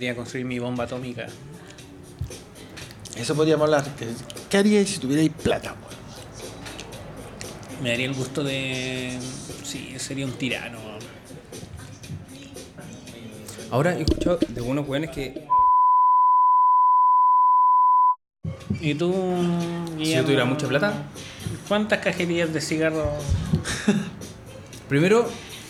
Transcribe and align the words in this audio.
Quería 0.00 0.16
construir 0.16 0.46
mi 0.46 0.58
bomba 0.58 0.84
atómica. 0.84 1.26
Eso 3.16 3.34
podríamos 3.36 3.64
hablar. 3.66 3.84
¿Qué- 3.98 4.08
¿Qué 4.48 4.56
haríais 4.56 4.88
si 4.88 4.98
tuvierais 4.98 5.28
plata? 5.28 5.74
Me 7.82 7.90
daría 7.90 8.06
el 8.06 8.14
gusto 8.14 8.42
de. 8.42 9.18
Sí, 9.62 9.94
sería 9.98 10.24
un 10.24 10.32
tirano. 10.32 10.78
Ahora 13.70 13.94
he 13.94 14.00
escuchado 14.00 14.38
de 14.48 14.60
unos 14.62 14.88
weones 14.88 15.10
que 15.10 15.46
¿Y 18.80 18.94
tú? 18.94 19.12
si 19.98 20.12
yo 20.14 20.24
tuviera 20.24 20.46
mucha 20.46 20.66
plata, 20.66 20.94
¿Cuántas 21.68 21.98
cajetillas 21.98 22.50
de 22.54 22.62
cigarros 22.62 23.06
primero 24.88 25.28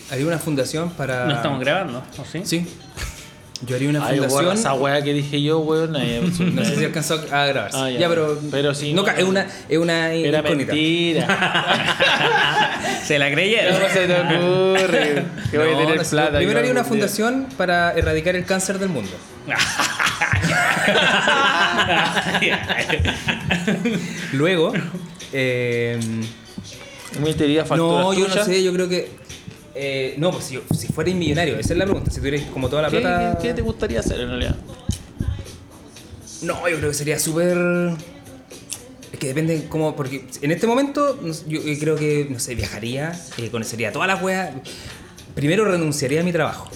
haría 0.09 0.25
una 0.25 0.39
fundación 0.39 0.89
para. 0.91 1.25
no 1.25 1.33
estamos 1.35 1.59
grabando? 1.59 2.01
¿O 2.17 2.23
sí? 2.23 2.43
Sí. 2.45 2.65
Yo 3.67 3.75
haría 3.75 3.89
una 3.89 4.03
Ay, 4.05 4.17
fundación. 4.19 4.53
esa 4.57 4.73
weá 4.73 5.03
que 5.03 5.13
dije 5.13 5.41
yo, 5.41 5.59
weón. 5.59 5.95
eh, 5.95 6.21
No 6.39 6.65
sé 6.65 6.75
si 6.77 6.85
alcanzó 6.85 7.23
a 7.31 7.45
grabarse. 7.45 7.77
Ah, 7.77 7.89
ya. 7.91 7.99
ya. 7.99 8.09
pero. 8.09 8.39
Pero 8.49 8.73
sí, 8.73 8.93
No, 8.93 9.03
no. 9.03 9.07
es 9.09 9.23
una, 9.23 9.45
es 9.69 9.77
una 9.77 10.11
Era 10.13 10.39
incógnita. 10.39 10.73
mentira. 10.73 11.27
Se 13.05 13.19
la 13.19 13.29
creyeron. 13.31 13.73
¿Cómo 13.75 13.87
se 13.89 14.07
te 14.07 14.13
ocurre? 14.13 15.23
Que 15.51 15.57
voy 15.57 15.67
a 15.67 15.71
No, 15.73 15.77
tener 15.79 15.97
no 15.97 16.03
plata. 16.03 16.37
Primero 16.37 16.59
haría 16.59 16.71
una 16.71 16.81
día. 16.81 16.89
fundación 16.89 17.47
para 17.57 17.91
erradicar 17.93 18.35
el 18.35 18.45
cáncer 18.45 18.79
del 18.79 18.89
mundo. 18.89 19.11
Luego. 24.33 24.73
eh, 25.33 25.99
facturas 27.65 27.69
no, 27.77 28.13
yo 28.13 28.27
no 28.27 28.43
sé, 28.45 28.63
yo 28.63 28.73
creo 28.73 28.89
que. 28.89 29.20
Eh, 29.75 30.15
no, 30.17 30.31
pues 30.31 30.45
si, 30.45 30.59
si 30.77 30.87
fuerais 30.87 31.15
millonario, 31.15 31.57
esa 31.57 31.73
es 31.73 31.77
la 31.79 31.85
pregunta. 31.85 32.11
Si 32.11 32.17
tuvierais 32.19 32.43
como 32.47 32.69
toda 32.69 32.81
la 32.83 32.89
¿Qué, 32.89 32.99
plata. 32.99 33.37
qué- 33.41 33.53
te 33.53 33.61
gustaría 33.61 33.99
hacer 33.99 34.19
en 34.21 34.29
realidad? 34.29 34.55
No, 36.41 36.67
yo 36.67 36.77
creo 36.77 36.89
que 36.89 36.95
sería 36.95 37.19
súper. 37.19 37.57
Es 39.13 39.19
que 39.19 39.27
depende 39.27 39.67
cómo. 39.69 39.95
Porque 39.95 40.25
en 40.41 40.51
este 40.51 40.65
momento, 40.67 41.19
yo 41.47 41.59
creo 41.79 41.95
que, 41.95 42.27
no 42.29 42.39
sé, 42.39 42.55
viajaría, 42.55 43.19
eh, 43.37 43.49
conocería 43.49 43.91
todas 43.91 44.07
las 44.07 44.21
weas. 44.21 44.49
Primero 45.35 45.65
renunciaría 45.65 46.21
a 46.21 46.23
mi 46.23 46.31
trabajo. 46.33 46.69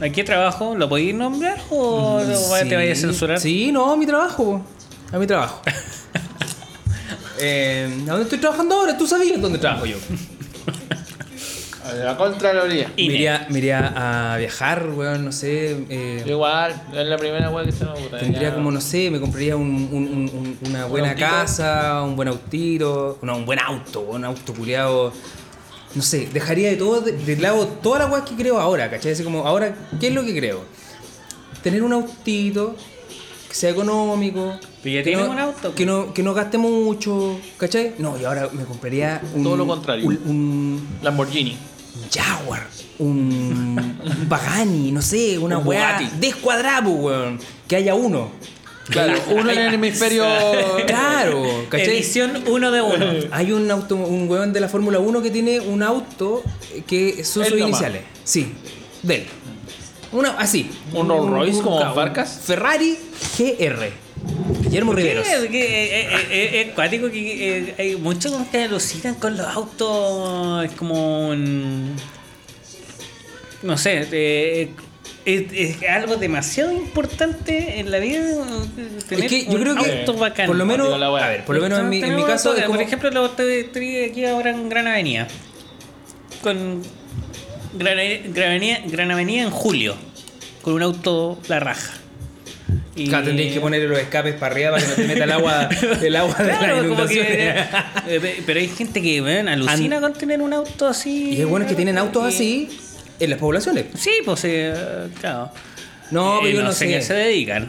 ¿A 0.00 0.08
qué 0.10 0.24
trabajo? 0.24 0.74
¿Lo 0.74 0.88
podéis 0.88 1.14
nombrar 1.14 1.58
o 1.70 2.16
o 2.16 2.56
Sí, 2.60 2.68
te 2.68 2.74
vayas 2.74 2.98
a 2.98 3.00
censurar? 3.02 3.40
Sí, 3.40 3.70
no, 3.70 3.92
a 3.92 3.96
mi 3.96 4.06
trabajo. 4.06 4.60
A 5.12 5.18
mi 5.18 5.26
trabajo. 5.26 5.62
eh, 7.38 7.88
¿A 8.02 8.10
dónde 8.10 8.24
estoy 8.24 8.38
trabajando 8.38 8.74
ahora? 8.74 8.98
Tú 8.98 9.06
sabías 9.06 9.40
dónde 9.40 9.58
trabajo 9.58 9.86
yo. 9.86 9.96
A 11.84 11.92
la 11.92 12.16
Contraloría. 12.16 12.90
Y 12.96 13.08
Me 13.08 13.14
iría, 13.14 13.46
me 13.50 13.58
iría 13.58 14.32
a 14.34 14.36
viajar, 14.38 14.88
weón, 14.94 15.24
no 15.24 15.32
sé. 15.32 15.76
eh, 15.90 16.24
Igual, 16.26 16.82
es 16.94 17.06
la 17.06 17.16
primera 17.18 17.50
weá 17.50 17.64
que 17.66 17.72
se 17.72 17.84
me 17.84 17.92
gusta. 17.92 18.18
Tendría 18.18 18.48
ya. 18.48 18.54
como, 18.54 18.70
no 18.70 18.80
sé, 18.80 19.10
me 19.10 19.20
compraría 19.20 19.54
un- 19.56 19.88
un- 19.92 20.08
un- 20.08 20.30
un- 20.62 20.68
una 20.70 20.86
buena 20.86 21.10
autito? 21.10 21.26
casa, 21.28 22.02
un 22.02 22.16
buen 22.16 22.28
autito, 22.28 23.18
no, 23.22 23.36
un 23.36 23.44
buen 23.44 23.58
auto, 23.58 24.00
un 24.00 24.24
auto 24.24 24.54
culiado. 24.54 25.12
No 25.94 26.02
sé, 26.02 26.28
dejaría 26.32 26.70
de 26.70 26.76
todo, 26.76 27.02
de, 27.02 27.12
de 27.12 27.36
lado 27.36 27.66
todas 27.82 28.00
las 28.02 28.10
weas 28.10 28.24
que 28.28 28.34
creo 28.34 28.58
ahora, 28.58 28.90
¿cachai? 28.90 29.12
Así 29.12 29.22
como, 29.22 29.46
ahora, 29.46 29.74
¿qué 30.00 30.08
es 30.08 30.14
lo 30.14 30.24
que 30.24 30.34
creo? 30.36 30.64
Tener 31.62 31.82
un 31.82 31.92
autito 31.92 32.74
que 33.48 33.54
sea 33.54 33.70
económico. 33.70 34.58
Pero 34.82 34.96
ya 34.96 35.02
que 35.02 35.16
no- 35.16 35.30
un 35.30 35.38
auto, 35.38 35.74
Que 35.74 35.86
no, 35.86 36.12
que 36.12 36.22
no 36.22 36.34
gaste 36.34 36.58
mucho, 36.58 37.38
¿cachai? 37.58 37.92
No, 37.98 38.18
y 38.18 38.24
ahora 38.24 38.48
me 38.52 38.64
compraría 38.64 39.20
un. 39.34 39.44
Todo 39.44 39.56
lo 39.56 39.66
contrario. 39.66 40.06
Un, 40.06 40.14
un 40.26 40.88
Lamborghini. 41.02 41.56
Jaguar, 42.14 42.66
un, 42.98 43.98
un 44.04 44.26
Pagani, 44.28 44.92
no 44.92 45.02
sé, 45.02 45.38
una 45.38 45.58
Un 45.58 45.66
weá 45.66 45.98
pues, 46.20 46.84
weón. 46.84 47.40
Que 47.66 47.76
haya 47.76 47.94
uno. 47.94 48.30
Claro, 48.88 49.18
uno 49.30 49.50
en 49.50 49.58
el 49.58 49.74
hemisferio. 49.74 50.24
Claro, 50.86 51.66
¿cachai? 51.68 51.88
Edición 51.88 52.44
uno 52.46 52.70
de 52.70 52.82
uno. 52.82 53.06
Hay 53.30 53.52
un 53.52 53.70
auto, 53.70 53.96
un 53.96 54.28
weón 54.28 54.52
de 54.52 54.60
la 54.60 54.68
Fórmula 54.68 54.98
1 54.98 55.22
que 55.22 55.30
tiene 55.30 55.60
un 55.60 55.82
auto 55.82 56.42
que 56.86 57.24
son 57.24 57.44
sus 57.44 57.58
iniciales. 57.58 58.02
Sí, 58.24 58.52
de 59.02 59.16
él. 59.16 59.26
Una, 60.12 60.30
así. 60.38 60.70
¿Un 60.92 61.08
Rolls 61.08 61.30
Royce 61.30 61.62
como 61.62 61.94
Farcas? 61.94 62.40
Ferrari 62.44 62.98
GR. 63.38 64.03
Guillermo 64.62 64.92
Riveros. 64.92 65.26
¿Qué? 65.50 65.64
Eh, 66.02 66.08
eh, 66.10 66.26
eh, 66.30 66.60
Es 66.68 66.74
cuático 66.74 67.10
que 67.10 67.58
eh, 67.58 67.74
hay 67.78 67.96
muchos 67.96 68.32
que 68.48 68.64
alucinan 68.64 69.14
con 69.14 69.36
los 69.36 69.46
autos. 69.46 70.64
Es 70.64 70.72
como 70.72 71.28
un. 71.28 71.94
No 73.62 73.78
sé. 73.78 74.06
eh, 74.12 74.70
es, 75.24 75.44
es 75.52 75.88
algo 75.88 76.16
demasiado 76.16 76.70
importante 76.70 77.78
en 77.80 77.90
la 77.90 77.98
vida. 77.98 78.20
Tener 79.08 79.24
Es 79.24 79.30
que 79.30 79.44
yo 79.46 79.52
un 79.52 79.62
creo 79.62 79.74
que, 79.76 80.00
auto 80.00 80.14
bacán. 80.14 80.46
por 80.46 80.56
lo 80.56 80.66
menos, 80.66 80.98
la 81.00 81.06
a 81.06 81.28
ver, 81.28 81.44
por 81.46 81.56
lo 81.56 81.62
menos 81.62 81.78
en 81.78 81.88
mi, 81.88 81.96
en 81.96 82.02
mi 82.02 82.08
Tenemos 82.08 82.28
caso, 82.30 82.54
es 82.54 82.62
como, 82.64 82.74
Por 82.74 82.82
ejemplo, 82.82 83.10
lo 83.10 83.26
estoy 83.26 83.52
estoy 83.60 84.04
aquí 84.04 84.24
ahora 84.26 84.50
en 84.50 84.68
Gran 84.68 84.86
Avenida. 84.86 85.26
Con. 86.42 86.82
Gran, 87.76 87.96
Gran 88.34 88.50
Avenida, 88.50 88.78
Gran 88.86 89.10
Avenida 89.10 89.42
en 89.44 89.50
julio. 89.50 89.96
Con 90.60 90.74
un 90.74 90.82
auto 90.82 91.38
la 91.48 91.58
raja. 91.58 91.94
Y- 92.96 93.08
Claro, 93.08 93.26
tendréis 93.26 93.52
que 93.52 93.60
ponerle 93.60 93.88
los 93.88 93.98
escapes 93.98 94.34
para 94.34 94.54
arriba 94.54 94.70
para 94.70 94.82
que 94.82 94.88
no 94.88 94.94
te 94.96 95.06
meta 95.06 95.24
el 95.24 95.32
agua, 95.32 95.68
el 96.02 96.16
agua 96.16 96.34
de 96.36 96.46
la 96.46 96.58
Claro, 96.58 96.74
como 96.76 96.86
inundación. 96.86 97.26
que, 97.26 97.48
eh, 98.08 98.20
pe- 98.20 98.42
pero 98.46 98.60
hay 98.60 98.68
gente 98.68 99.02
que 99.02 99.20
weón, 99.20 99.48
alucina 99.48 100.00
con 100.00 100.12
tener 100.14 100.40
un 100.40 100.52
auto 100.52 100.86
así. 100.88 101.34
Y 101.34 101.40
es 101.40 101.46
bueno 101.46 101.66
que 101.66 101.74
tienen 101.74 101.98
autos 101.98 102.24
Y- 102.24 102.28
así 102.34 102.78
en 103.20 103.30
las 103.30 103.38
poblaciones. 103.38 103.86
Sí, 103.94 104.10
pues 104.24 104.40
eh, 104.44 104.74
claro. 105.20 105.50
No, 106.10 106.36
Eh, 106.36 106.40
pero 106.42 106.54
yo 106.58 106.62
no, 106.62 106.72
sé 106.72 106.78
sé. 106.86 106.88
qué 106.88 107.02
se 107.02 107.14
dedican. 107.14 107.68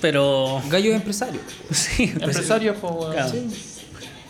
Pero. 0.00 0.62
Gallos 0.70 0.94
empresarios. 0.94 1.42
Sí, 1.70 2.12
Empresarios, 2.20 2.76
pues, 2.80 2.92
weón. 2.94 3.12
claro. 3.12 3.32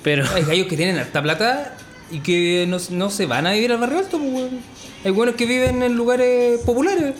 Pero. 0.02 0.24
Hay 0.34 0.42
gallos 0.44 0.66
que 0.66 0.76
tienen 0.76 0.98
harta 0.98 1.22
plata 1.22 1.74
y 2.10 2.20
que 2.20 2.66
no, 2.68 2.78
no 2.90 3.10
se 3.10 3.26
van 3.26 3.46
a 3.46 3.52
vivir 3.52 3.72
al 3.72 3.78
barrio 3.78 3.98
alto, 3.98 4.18
pues, 4.18 4.30
weón. 4.32 4.60
Hay 5.04 5.10
buenos 5.12 5.36
que 5.36 5.46
viven 5.46 5.82
en 5.82 5.94
lugares 5.94 6.60
populares. 6.60 7.14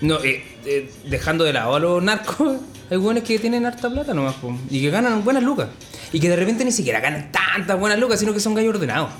No, 0.00 0.22
eh, 0.24 0.42
eh, 0.64 0.90
dejando 1.04 1.44
de 1.44 1.52
lado 1.52 1.74
a 1.74 1.80
los 1.80 2.02
narcos, 2.02 2.58
hay 2.90 2.96
buenos 2.96 3.22
que 3.24 3.38
tienen 3.38 3.66
harta 3.66 3.90
plata 3.90 4.14
nomás, 4.14 4.34
pues, 4.40 4.56
y 4.70 4.80
que 4.80 4.90
ganan 4.90 5.22
buenas 5.24 5.42
lucas. 5.42 5.68
Y 6.12 6.18
que 6.20 6.28
de 6.28 6.36
repente 6.36 6.64
ni 6.64 6.72
siquiera 6.72 7.00
ganan 7.00 7.30
tantas 7.32 7.78
buenas 7.78 7.98
lucas, 7.98 8.18
sino 8.20 8.32
que 8.32 8.40
son 8.40 8.54
gallos 8.54 8.74
ordenados. 8.74 9.10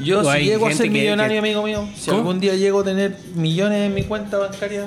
Yo, 0.00 0.20
O 0.20 0.32
si 0.32 0.40
llego 0.44 0.66
a 0.66 0.72
ser 0.72 0.90
millonario, 0.90 1.34
que- 1.34 1.38
amigo 1.48 1.62
mío, 1.62 1.86
si 1.96 2.06
¿Cómo? 2.06 2.18
algún 2.18 2.40
día 2.40 2.54
llego 2.56 2.80
a 2.80 2.84
tener 2.84 3.16
millones 3.34 3.86
en 3.86 3.94
mi 3.94 4.02
cuenta 4.04 4.38
bancaria, 4.38 4.86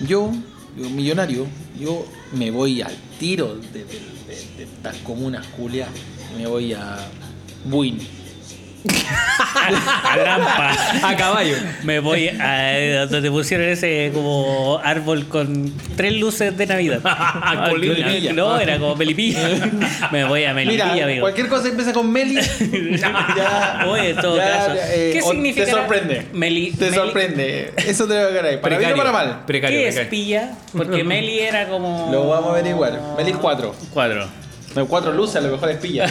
yo, 0.00 0.32
yo 0.76 0.90
millonario, 0.90 1.46
yo 1.78 2.04
me 2.32 2.50
voy 2.50 2.82
al 2.82 2.92
tiro 3.20 3.54
de, 3.54 3.84
de- 3.84 3.84
de- 3.84 4.46
de 4.58 4.62
estas 4.64 4.96
comunas 4.98 5.46
culias. 5.48 5.88
Me 6.36 6.46
voy 6.46 6.72
a 6.74 6.98
Buin. 7.64 7.98
A 10.06 10.16
Lampa. 10.16 10.72
A 11.02 11.16
caballo. 11.16 11.56
Me 11.82 12.00
voy 12.00 12.28
a 12.28 13.06
donde 13.06 13.30
pusieron 13.30 13.66
ese 13.68 14.10
como 14.14 14.80
árbol 14.82 15.26
con 15.28 15.72
tres 15.96 16.12
luces 16.14 16.56
de 16.56 16.66
Navidad. 16.66 17.00
Ah, 17.48 17.68
Con 17.70 17.80
no, 18.36 18.58
era 18.58 18.78
como 18.78 18.96
Melipilla. 18.96 19.38
Me 20.12 20.24
voy 20.24 20.44
a 20.44 20.52
Melipilla, 20.54 20.92
Mira, 20.92 21.04
amigo. 21.04 21.20
cualquier 21.22 21.48
cosa 21.48 21.68
empieza 21.68 21.92
con 21.92 22.10
Meli. 22.10 22.38
ya, 22.98 23.84
Oye, 23.88 24.10
en 24.10 24.16
todo 24.16 24.36
ya, 24.36 24.44
caso. 24.66 24.72
eh, 24.90 25.10
¿Qué 25.12 25.22
significa? 25.22 25.64
Te 25.66 25.70
sorprende. 25.72 26.26
Meli, 26.32 26.72
te 26.72 26.86
Meli- 26.90 26.94
sorprende. 26.94 27.72
Eso 27.76 28.06
te 28.06 28.14
voy 28.14 28.22
a 28.24 28.28
ganar. 28.28 28.60
Para 28.60 28.78
bien 28.78 28.92
o 28.92 28.96
para 28.96 29.12
mal. 29.12 29.44
Precario, 29.46 29.78
¿Qué 29.80 29.88
es 29.88 29.94
precario. 29.94 30.10
pilla? 30.10 30.50
Porque 30.76 31.04
Meli 31.04 31.38
era 31.40 31.68
como. 31.68 32.08
Lo 32.10 32.28
vamos 32.28 32.48
a 32.48 32.58
averiguar. 32.58 33.00
Meli 33.16 33.30
es 33.32 33.36
4. 33.36 33.74
Cuatro. 34.84 35.12
No, 35.12 35.12
4 35.12 35.12
luces, 35.12 35.36
a 35.36 35.40
lo 35.40 35.52
mejor 35.52 35.70
es 35.70 35.76
pilla. 35.78 36.06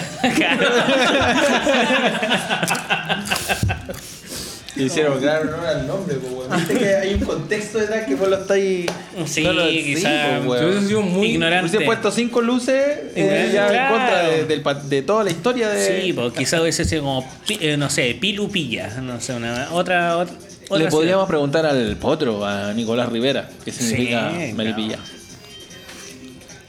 Le 4.76 4.84
hicieron 4.86 5.22
gran 5.22 5.48
honor 5.48 5.66
al 5.66 5.88
nombre, 5.88 6.16
pues, 6.16 6.34
weón. 6.34 6.52
Viste 6.58 6.78
que 6.78 6.96
hay 6.96 7.14
un 7.14 7.22
contexto 7.22 7.78
detrás 7.80 8.06
que 8.06 8.16
vos 8.16 8.28
lo 8.28 8.36
estáis. 8.42 8.86
Sí, 9.26 9.44
no 9.44 9.54
lo- 9.54 9.68
quizá. 9.70 10.42
pues, 10.46 10.62
weón. 10.62 10.78
he 10.84 10.88
sido 10.88 11.02
muy 11.02 11.28
Ignorante. 11.32 11.70
Hubiese 11.70 11.86
puesto 11.86 12.12
5 12.12 12.42
luces 12.42 12.76
eh, 12.76 13.12
Ignorante, 13.16 13.54
ya 13.54 13.64
en 13.68 13.72
claro. 13.74 13.96
contra 13.98 14.24
de, 14.30 14.46
del 14.46 14.62
pa- 14.62 14.74
de 14.74 15.02
toda 15.02 15.24
la 15.24 15.32
historia 15.32 15.70
de. 15.70 16.02
Sí, 16.02 16.14
pues 16.14 16.34
quizá 16.34 16.62
hubiese 16.62 16.84
sido 16.84 17.04
como, 17.04 17.26
pi- 17.48 17.60
eh, 17.62 17.78
no 17.78 17.90
sé, 17.90 18.18
Pilupilla, 18.20 18.90
no 19.02 19.22
sé, 19.22 19.34
una, 19.34 19.70
otra, 19.72 20.18
otra, 20.18 20.36
otra 20.70 20.78
Le 20.86 20.90
podríamos 20.92 21.22
ciudad. 21.24 21.28
preguntar 21.28 21.66
al 21.66 21.96
potro, 21.96 22.46
a 22.46 22.74
Nicolás 22.74 23.10
Rivera, 23.10 23.50
qué 23.64 23.72
significa 23.72 24.32
Sí, 24.32 24.54
Melipilla. 24.54 25.00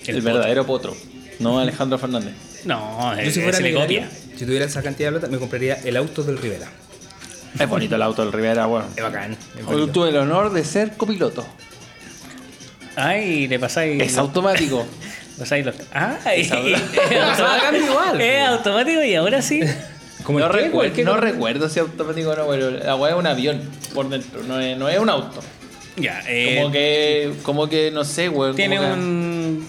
El 0.06 0.16
El, 0.16 0.22
verdadero 0.22 0.64
potro, 0.64 0.96
no 1.38 1.58
Alejandro 1.58 1.98
Fernández. 1.98 2.34
No, 2.64 3.14
Yo 3.14 3.20
eh, 3.20 3.30
si 3.30 3.40
fuera 3.40 3.56
se 3.56 3.62
le 3.62 3.68
millonario, 3.70 4.02
copia. 4.02 4.18
si 4.38 4.44
tuviera 4.44 4.64
esa 4.64 4.82
cantidad 4.82 5.12
de 5.12 5.18
plata, 5.18 5.32
me 5.32 5.38
compraría 5.38 5.74
el 5.84 5.96
auto 5.96 6.22
del 6.22 6.38
Rivera. 6.38 6.66
Es 7.58 7.68
bonito 7.68 7.94
el 7.96 8.02
auto 8.02 8.22
del 8.22 8.32
Rivera, 8.32 8.66
bueno. 8.66 8.86
Es 8.96 9.02
bacán. 9.02 9.32
es 9.32 9.38
Hoy 9.66 9.74
bonito. 9.74 9.92
tuve 9.92 10.08
el 10.10 10.16
honor 10.18 10.52
de 10.52 10.64
ser 10.64 10.96
copiloto. 10.96 11.46
Ay, 12.96 13.46
le 13.48 13.58
pasáis. 13.58 14.02
Es 14.02 14.16
automático. 14.18 14.86
pasáis 15.38 15.64
los. 15.66 15.74
Ay, 15.92 16.42
Es 16.42 16.52
auto- 16.52 16.66
es 17.10 17.38
bacán 17.40 17.76
igual, 17.76 18.20
Es 18.20 18.46
automático 18.48 19.02
y 19.02 19.14
ahora 19.14 19.42
sí. 19.42 19.60
Como 20.24 20.40
no 20.40 20.46
el 20.46 20.52
que, 20.52 20.58
recuerdo, 20.64 21.04
no 21.04 21.16
recuerdo 21.18 21.68
si 21.68 21.78
es 21.78 21.86
automático 21.86 22.30
o 22.30 22.36
no, 22.36 22.48
pero 22.48 22.70
la 22.72 22.96
weá 22.96 23.12
es 23.12 23.18
un 23.18 23.26
avión 23.28 23.60
por 23.94 24.08
dentro, 24.08 24.42
no 24.42 24.58
es, 24.58 24.76
no 24.76 24.88
es 24.88 24.98
un 24.98 25.08
auto. 25.08 25.40
Ya, 25.96 26.20
eh, 26.26 26.58
Como 26.60 26.72
que, 26.72 27.32
como 27.44 27.68
que, 27.68 27.90
no 27.92 28.02
sé, 28.04 28.28
weón. 28.28 28.56
tiene 28.56 28.76
como 28.76 28.88
que- 28.88 28.94
un. 28.94 29.66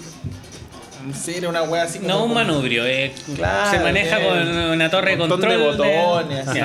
Sí, 1.14 1.36
era 1.38 1.50
una 1.50 1.64
wea 1.64 1.84
así 1.84 2.00
como. 2.00 2.10
No 2.10 2.16
un 2.18 2.22
como- 2.24 2.34
manubrio, 2.36 2.86
eh, 2.86 3.14
Claro, 3.36 3.70
se 3.72 3.80
maneja 3.84 4.18
con 4.24 4.38
una 4.48 4.90
torre 4.90 5.10
de 5.10 5.14
un 5.16 5.20
montón 5.30 5.40
control. 5.42 5.60
de 5.60 5.66
botones, 5.68 6.48
así. 6.48 6.60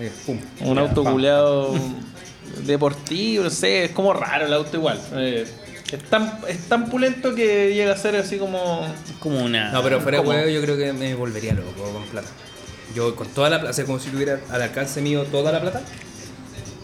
Eh, 0.00 0.10
pum. 0.26 0.38
Un 0.62 0.74
Ya, 0.76 0.80
auto 0.82 1.04
culeado 1.04 1.74
deportivo, 2.64 3.44
no 3.44 3.50
sé, 3.50 3.84
es 3.84 3.90
como 3.92 4.12
raro 4.12 4.46
el 4.46 4.52
auto 4.52 4.76
igual. 4.76 4.98
Eh, 5.14 5.46
es, 5.92 6.02
tan, 6.04 6.38
es 6.48 6.68
tan 6.68 6.88
pulento 6.88 7.34
que 7.34 7.74
llega 7.74 7.92
a 7.92 7.96
ser 7.96 8.16
así 8.16 8.36
como. 8.38 8.86
Como 9.18 9.38
una. 9.40 9.70
No, 9.72 9.82
pero 9.82 10.00
fuera 10.00 10.20
de 10.20 10.26
huevo 10.26 10.48
yo 10.48 10.60
creo 10.62 10.76
que 10.76 10.92
me 10.92 11.14
volvería 11.14 11.52
loco 11.54 11.72
con 11.92 12.04
plata. 12.04 12.28
Yo 12.94 13.14
con 13.14 13.28
toda 13.28 13.50
la 13.50 13.58
plata, 13.58 13.70
o 13.70 13.74
sea, 13.74 13.84
como 13.84 13.98
si 14.00 14.10
tuviera 14.10 14.40
al 14.50 14.62
alcance 14.62 15.00
mío 15.00 15.22
toda 15.30 15.52
la 15.52 15.60
plata, 15.60 15.80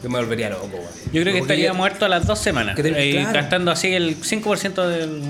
yo 0.03 0.11
me 0.11 0.19
volvería 0.19 0.50
loco, 0.50 0.69
weón. 0.73 0.87
Yo 1.12 1.23
creo 1.23 1.33
que 1.33 1.41
estaría 1.41 1.73
muerto 1.73 2.05
a 2.05 2.09
las 2.09 2.27
dos 2.27 2.38
semanas. 2.38 2.77
Que 2.77 2.83
te- 2.83 3.09
eh, 3.11 3.12
claro. 3.12 3.33
Gastando 3.33 3.71
así 3.71 3.93
el 3.93 4.17
5% 4.23 4.87
del. 4.88 5.23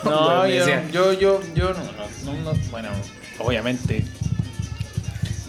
No, 0.04 0.46
yo, 0.46 0.64
yo, 0.92 1.12
yo, 1.12 1.40
yo 1.54 1.74
no, 1.74 1.74
no, 1.74 2.32
no, 2.32 2.52
no, 2.52 2.58
Bueno, 2.70 2.88
obviamente. 3.38 4.04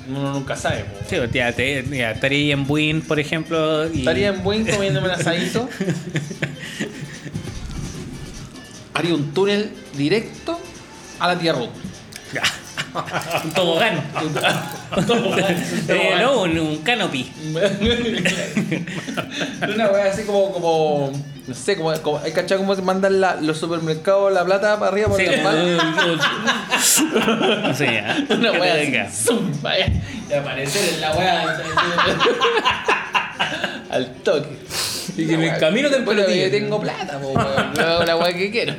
Uno 0.10 0.34
nunca 0.34 0.56
sabe. 0.56 0.86
po. 0.86 0.98
Sí, 1.08 1.18
ya, 1.32 1.52
te, 1.52 1.86
ya, 1.88 2.12
estaría 2.12 2.54
en 2.54 2.66
Win, 2.68 3.02
por 3.02 3.20
ejemplo. 3.20 3.88
Y... 3.94 4.00
Estaría 4.00 4.30
en 4.30 4.42
buen 4.44 4.66
comiéndome 4.66 5.08
un 5.08 5.14
asadito. 5.14 5.70
Haría 8.96 9.14
un 9.14 9.34
túnel 9.34 9.72
directo 9.96 10.60
a 11.20 11.28
la 11.28 11.38
Tierra. 11.38 11.60
un 13.44 13.52
tobogán. 13.52 14.04
Eh, 15.88 16.16
no, 16.20 16.42
un, 16.42 16.58
un 16.58 16.78
canopy. 16.78 17.32
Una 19.62 19.88
wea 19.90 20.12
así 20.12 20.24
como, 20.24 20.52
como. 20.52 21.12
No 21.50 21.56
sé, 21.56 21.76
como. 21.76 21.92
como 22.02 22.20
¿Hay 22.20 22.32
cachado 22.32 22.62
cómo 22.62 22.76
se 22.76 22.84
mandan 22.84 23.20
la- 23.20 23.36
los 23.42 23.58
supermercados 23.58 24.32
la 24.32 24.46
plata 24.46 24.78
para 24.78 24.92
arriba 24.92 25.08
por 25.08 25.18
Sí, 27.76 27.86
ya. 27.86 28.18
Una 28.36 28.52
wea 28.52 29.08
así. 29.08 29.24
zoom, 29.26 29.52
vaya, 29.64 29.88
Y 30.30 30.34
aparecer 30.34 30.94
en 30.94 31.02
la 31.02 31.12
wea. 31.16 31.58
Al 33.90 34.14
toque. 34.24 34.50
Y 35.18 35.26
que 35.26 35.34
en 35.34 35.42
el 35.42 35.58
camino 35.60 35.90
Bueno, 36.06 36.22
perdí. 36.24 36.40
yo 36.44 36.52
tengo 36.52 36.80
plata, 36.80 37.18
po, 37.20 37.30
weón. 37.30 37.74
La 38.06 38.16
wea 38.16 38.32
que 38.34 38.52
quiero. 38.52 38.76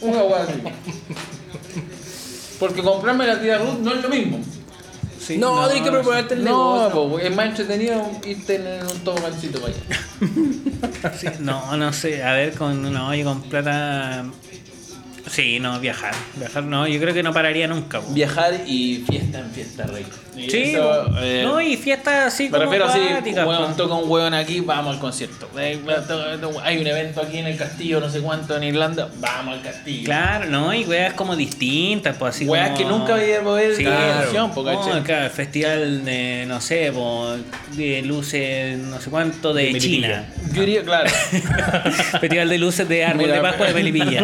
Una 0.00 0.22
wea 0.22 0.42
así. 0.44 0.54
Porque 2.58 2.82
comprarme 2.82 3.26
la 3.26 3.38
tía 3.38 3.58
Ruth 3.58 3.80
no 3.80 3.92
es 3.92 4.02
lo 4.02 4.08
mismo. 4.08 4.40
Sí, 5.28 5.36
no, 5.36 5.68
tienes 5.68 5.84
que 5.90 5.94
prepararte 5.94 6.34
el 6.34 6.44
No, 6.44 6.88
negocio. 6.88 7.08
po, 7.10 7.18
es 7.18 7.36
más 7.36 7.46
entretenido 7.48 8.10
irte 8.24 8.54
en 8.56 8.86
un 8.86 8.98
tobogancito 9.04 9.60
para 9.60 9.74
allá. 9.74 11.12
Sí, 11.18 11.26
no, 11.40 11.76
no 11.76 11.92
sé. 11.92 12.22
A 12.24 12.32
ver, 12.32 12.54
con 12.54 12.80
no, 12.92 13.14
yo 13.14 13.24
con 13.26 13.42
plata. 13.42 14.24
Sí, 15.30 15.60
no, 15.60 15.78
viajar. 15.80 16.14
Viajar, 16.36 16.64
no, 16.64 16.86
yo 16.88 16.98
creo 16.98 17.12
que 17.12 17.22
no 17.22 17.34
pararía 17.34 17.68
nunca. 17.68 18.00
po. 18.00 18.10
Viajar 18.14 18.54
y 18.66 19.04
fiesta 19.06 19.40
en 19.40 19.50
fiesta, 19.50 19.84
rey. 19.84 20.06
Y 20.38 20.48
Sí, 20.50 20.62
eso, 20.74 21.06
eh, 21.20 21.42
no, 21.44 21.60
y 21.60 21.76
fiestas 21.76 22.32
así 22.32 22.44
Me 22.44 22.50
como 22.50 22.62
refiero 22.64 22.84
así, 22.86 22.98
acuáticas, 23.00 23.42
un 23.44 23.48
hueón 23.50 23.70
po. 23.72 23.76
toca 23.76 23.94
un 23.94 24.10
hueón 24.10 24.34
aquí, 24.34 24.60
vamos 24.60 24.94
al 24.94 25.00
concierto. 25.00 25.48
Hay 25.56 26.78
un 26.78 26.86
evento 26.86 27.20
aquí 27.22 27.38
en 27.38 27.46
el 27.46 27.56
castillo, 27.56 28.00
no 28.00 28.08
sé 28.08 28.20
cuánto, 28.20 28.56
en 28.56 28.62
Irlanda, 28.64 29.08
vamos 29.18 29.54
al 29.56 29.62
castillo. 29.62 30.04
Claro, 30.04 30.46
no, 30.46 30.72
y 30.72 30.84
weas 30.84 31.14
como 31.14 31.34
distintas, 31.36 32.16
pues 32.16 32.36
así 32.36 32.46
Weas 32.46 32.68
como- 32.70 32.78
que 32.78 32.84
nunca 32.84 33.14
voy 33.16 33.32
a 33.32 33.42
poder 33.42 33.74
Sí, 33.76 33.84
claro. 33.84 34.12
atención, 34.14 34.50
po, 34.52 34.62
No, 34.62 35.02
claro, 35.04 35.30
festival 35.30 36.04
de, 36.04 36.44
no 36.46 36.60
sé, 36.60 36.92
po, 36.92 37.34
de 37.72 38.02
luces, 38.02 38.78
no 38.78 39.00
sé 39.00 39.10
cuánto, 39.10 39.52
de, 39.52 39.72
De 39.72 39.78
China. 39.80 40.24
Yo 40.52 40.60
diría, 40.62 40.82
claro. 40.84 41.10
festival 42.20 42.48
de 42.48 42.58
luces 42.58 42.88
de 42.88 43.04
árbol 43.04 43.22
Mira, 43.24 43.34
de 43.36 43.40
Pascua 43.40 43.66
de 43.66 43.72
Pelipilla. 43.74 44.22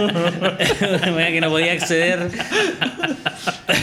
Wea 1.15 1.31
que 1.31 1.41
no 1.41 1.51
podía 1.51 1.73
acceder. 1.73 2.31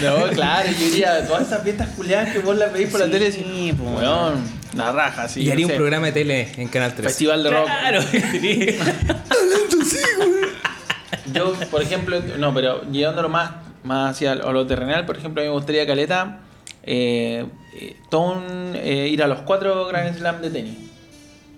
No, 0.03 0.27
claro, 0.33 0.69
yo 0.71 0.85
diría, 0.85 1.25
todas 1.27 1.47
esas 1.47 1.63
fiestas 1.63 1.89
culiadas 1.89 2.20
que 2.29 2.39
vos 2.39 2.57
las 2.57 2.73
veis 2.73 2.89
por 2.89 3.00
la 3.00 3.09
tele, 3.09 3.29
y 3.29 3.73
po. 3.73 3.83
weón, 3.83 4.44
la 4.75 4.91
raja, 4.91 5.27
sí. 5.27 5.41
y 5.41 5.51
haría 5.51 5.65
no 5.65 5.68
un 5.68 5.71
sé, 5.71 5.77
programa 5.77 6.06
de 6.07 6.12
tele 6.12 6.47
en 6.57 6.68
Canal 6.68 6.94
3. 6.94 7.07
Festival 7.07 7.44
de 7.44 7.50
rock. 7.50 7.65
Claro. 7.65 8.01
Yo, 11.33 11.53
por 11.69 11.81
ejemplo, 11.81 12.21
no, 12.38 12.53
pero 12.53 12.83
llevándolo 12.91 13.29
más, 13.29 13.51
más 13.83 14.12
hacia 14.12 14.35
lo 14.35 14.68
terrenal, 14.68 15.06
por 15.06 15.18
ejemplo, 15.18 15.41
a 15.41 15.44
mí 15.44 15.50
me 15.50 15.56
gustaría 15.56 15.88
Caleta, 15.88 16.39
eh, 16.83 17.45
eh, 17.73 17.95
todo 18.09 18.33
un, 18.33 18.74
eh, 18.75 19.07
ir 19.07 19.24
a 19.24 19.27
los 19.27 19.39
cuatro 19.39 19.88
Grand 19.88 20.17
Slam 20.17 20.41
de 20.41 20.50
tenis. 20.50 20.77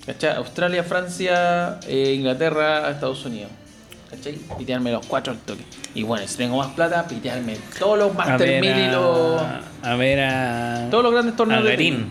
¿Cachai? 0.06 0.36
Australia, 0.36 0.84
Francia, 0.84 1.80
eh, 1.88 2.14
Inglaterra, 2.18 2.92
Estados 2.92 3.26
Unidos. 3.26 3.52
¿Cachai? 4.16 4.38
Pitearme 4.58 4.92
los 4.92 5.06
cuatro 5.08 5.34
al 5.34 5.40
toque. 5.40 5.64
Y 5.96 6.04
bueno, 6.04 6.28
si 6.28 6.38
tengo 6.38 6.58
más 6.58 6.68
plata, 6.74 7.08
pitearme 7.08 7.58
todos 7.80 7.98
los 7.98 8.12
A 8.12 8.14
Master 8.14 8.62
1000 8.62 8.78
y 8.78 8.92
los. 8.92 9.42
a, 9.42 9.62
a 9.82 9.96
ver 9.96 10.20
a. 10.20 10.88
Todos 10.92 11.04
los 11.04 11.14
grandes 11.14 11.34
a 11.34 11.38
torneos 11.38 11.64
de 11.64 11.70
Garín. 11.72 12.08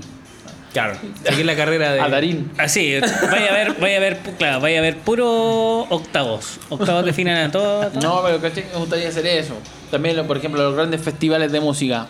Claro. 0.73 0.97
Seguir 1.25 1.47
la 1.47 1.55
carrera 1.55 1.93
de. 1.93 2.01
A 2.01 2.09
Darín. 2.09 2.51
Así, 2.59 2.99
vaya 3.31 3.51
a 3.51 3.53
ver, 3.53 3.75
vaya 3.79 3.97
a 3.99 4.01
ver, 4.01 4.19
claro, 4.39 4.61
vaya 4.61 4.79
a 4.79 4.83
ver 4.83 4.99
puro 4.99 5.81
octavos. 5.91 6.59
Octavos 6.71 7.05
de 7.05 7.13
final 7.13 7.47
a 7.47 7.53
todo. 7.53 7.87
todo. 7.89 8.01
No, 8.01 8.23
pero 8.25 8.41
¿cachai? 8.41 8.65
Me 8.73 8.79
gustaría 8.79 9.09
hacer 9.09 9.27
eso. 9.27 9.55
También, 9.91 10.27
por 10.27 10.37
ejemplo, 10.39 10.63
los 10.63 10.75
grandes 10.75 11.01
festivales 11.03 11.53
de 11.53 11.61
música. 11.61 12.09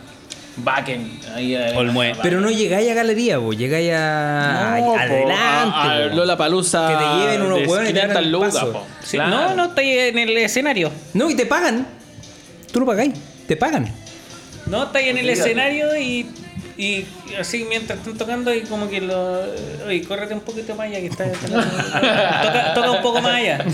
Backen. 0.56 1.18
Ahí, 1.34 1.54
eh. 1.54 1.72
Pero 2.22 2.40
no 2.40 2.50
llegáis 2.50 2.90
a 2.90 2.94
galería, 2.94 3.38
vos, 3.38 3.56
llegáis 3.56 3.90
a. 3.94 4.76
No, 4.80 4.84
po, 4.86 4.96
adelante. 4.98 5.34
a- 5.34 6.04
a 6.04 6.08
po. 6.10 6.16
Lola 6.16 6.36
Palusa. 6.36 6.88
Que 6.88 6.94
te 6.94 7.20
lleven 7.20 7.42
unos 7.42 7.68
hueones 7.68 7.90
y 7.90 7.94
te 7.94 8.02
hagan 8.02 8.30
lucas, 8.32 8.54
po. 8.58 8.86
Sí, 9.02 9.16
Claro. 9.16 9.30
No, 9.30 9.54
no 9.56 9.64
estoy 9.66 9.90
en 9.90 10.18
el 10.18 10.36
escenario. 10.36 10.90
No, 11.14 11.30
y 11.30 11.34
te 11.36 11.46
pagan. 11.46 11.86
Tú 12.72 12.80
lo 12.80 12.86
pagáis. 12.86 13.12
Te 13.46 13.56
pagan. 13.56 13.90
No, 14.66 14.84
estáis 14.84 15.08
en 15.08 15.18
el 15.18 15.28
escenario 15.30 15.96
y, 15.98 16.26
y 16.78 17.04
así 17.38 17.64
mientras 17.68 17.98
están 17.98 18.16
tocando 18.16 18.54
y 18.54 18.60
como 18.62 18.88
que 18.88 19.00
lo... 19.00 19.40
Oye, 19.86 20.02
córrete 20.04 20.34
un 20.34 20.40
poquito 20.40 20.74
más 20.76 20.86
allá 20.86 21.00
que 21.00 21.06
está... 21.06 21.24
toca, 21.32 22.74
toca 22.74 22.90
un 22.92 23.02
poco 23.02 23.20
más 23.20 23.34
allá. 23.34 23.64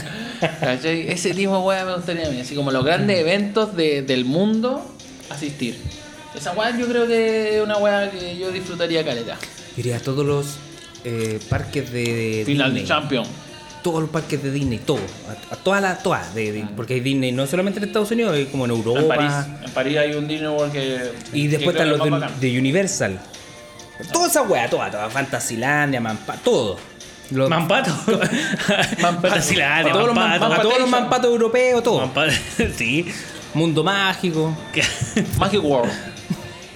Ese 0.82 1.34
tipo 1.34 1.56
de 1.58 1.62
weá 1.62 1.84
me 1.84 1.94
gustaría 1.96 2.26
a 2.26 2.30
mí. 2.30 2.40
Así 2.40 2.54
como 2.54 2.70
los 2.70 2.84
grandes 2.84 3.19
eventos 3.19 3.76
de- 3.76 4.02
del 4.02 4.25
mundo, 4.25 4.84
asistir. 5.30 5.78
Esa 6.34 6.52
weá 6.52 6.76
yo 6.76 6.86
creo 6.86 7.06
que 7.06 7.56
es 7.56 7.62
una 7.62 7.76
weá 7.78 8.10
que 8.10 8.36
yo 8.38 8.50
disfrutaría 8.50 9.04
caleta. 9.04 9.36
Iría 9.76 9.96
a 9.96 10.00
todos 10.00 10.25
los 10.26 10.56
eh, 11.04 11.38
parques 11.48 11.90
de, 11.92 12.04
de 12.38 12.44
Final 12.46 12.66
Disney. 12.75 12.82
de 12.82 12.88
Champion. 12.88 13.25
Todos 13.82 14.00
los 14.02 14.11
parques 14.11 14.42
de 14.42 14.50
Disney, 14.50 14.78
todos. 14.78 15.00
A, 15.50 15.54
a 15.54 15.56
todas 15.56 15.80
las. 15.80 16.02
Todas. 16.02 16.35
De, 16.35 16.52
de- 16.52 16.66
porque 16.76 16.94
hay 16.94 17.00
Disney 17.00 17.32
no 17.32 17.47
solamente 17.47 17.78
en 17.78 17.87
Estados 17.87 18.11
Unidos, 18.11 18.35
hay 18.35 18.47
como 18.47 18.64
en 18.66 18.73
Europa. 18.73 19.00
En 19.00 19.08
París. 19.08 19.32
En 19.64 19.70
París 19.70 19.97
hay 19.99 20.14
un 20.14 20.28
Disney 20.28 20.49
World 20.49 20.73
que. 20.73 21.12
Y 21.32 21.42
que 21.44 21.49
después 21.56 21.76
están 21.76 21.88
los 21.90 22.40
de, 22.40 22.58
Universal. 22.58 23.18
Toda 24.12 24.28
esa 24.28 24.42
weá, 24.42 24.68
toda, 24.68 24.90
toda. 24.90 25.08
Fantasylandia, 25.11 26.00
Mampa, 26.00 26.35
todo. 26.37 26.76
Los- 27.30 27.49
Mampato. 27.49 27.90
Mampato. 29.00 29.28
Fantasylandia, 29.28 29.92
A 29.92 29.94
todos 29.94 30.06
los 30.08 30.14
Mampato. 30.16 30.52
a 30.54 30.62
todos 30.62 30.78
los 30.80 30.88
mampatos 30.90 31.30
europeos, 31.30 31.82
todo. 31.82 32.00
Mampato, 32.00 32.32
Sí. 32.76 33.06
Mundo 33.54 33.82
mágico. 33.85 34.56
Magic 35.38 35.62
World. 35.64 35.90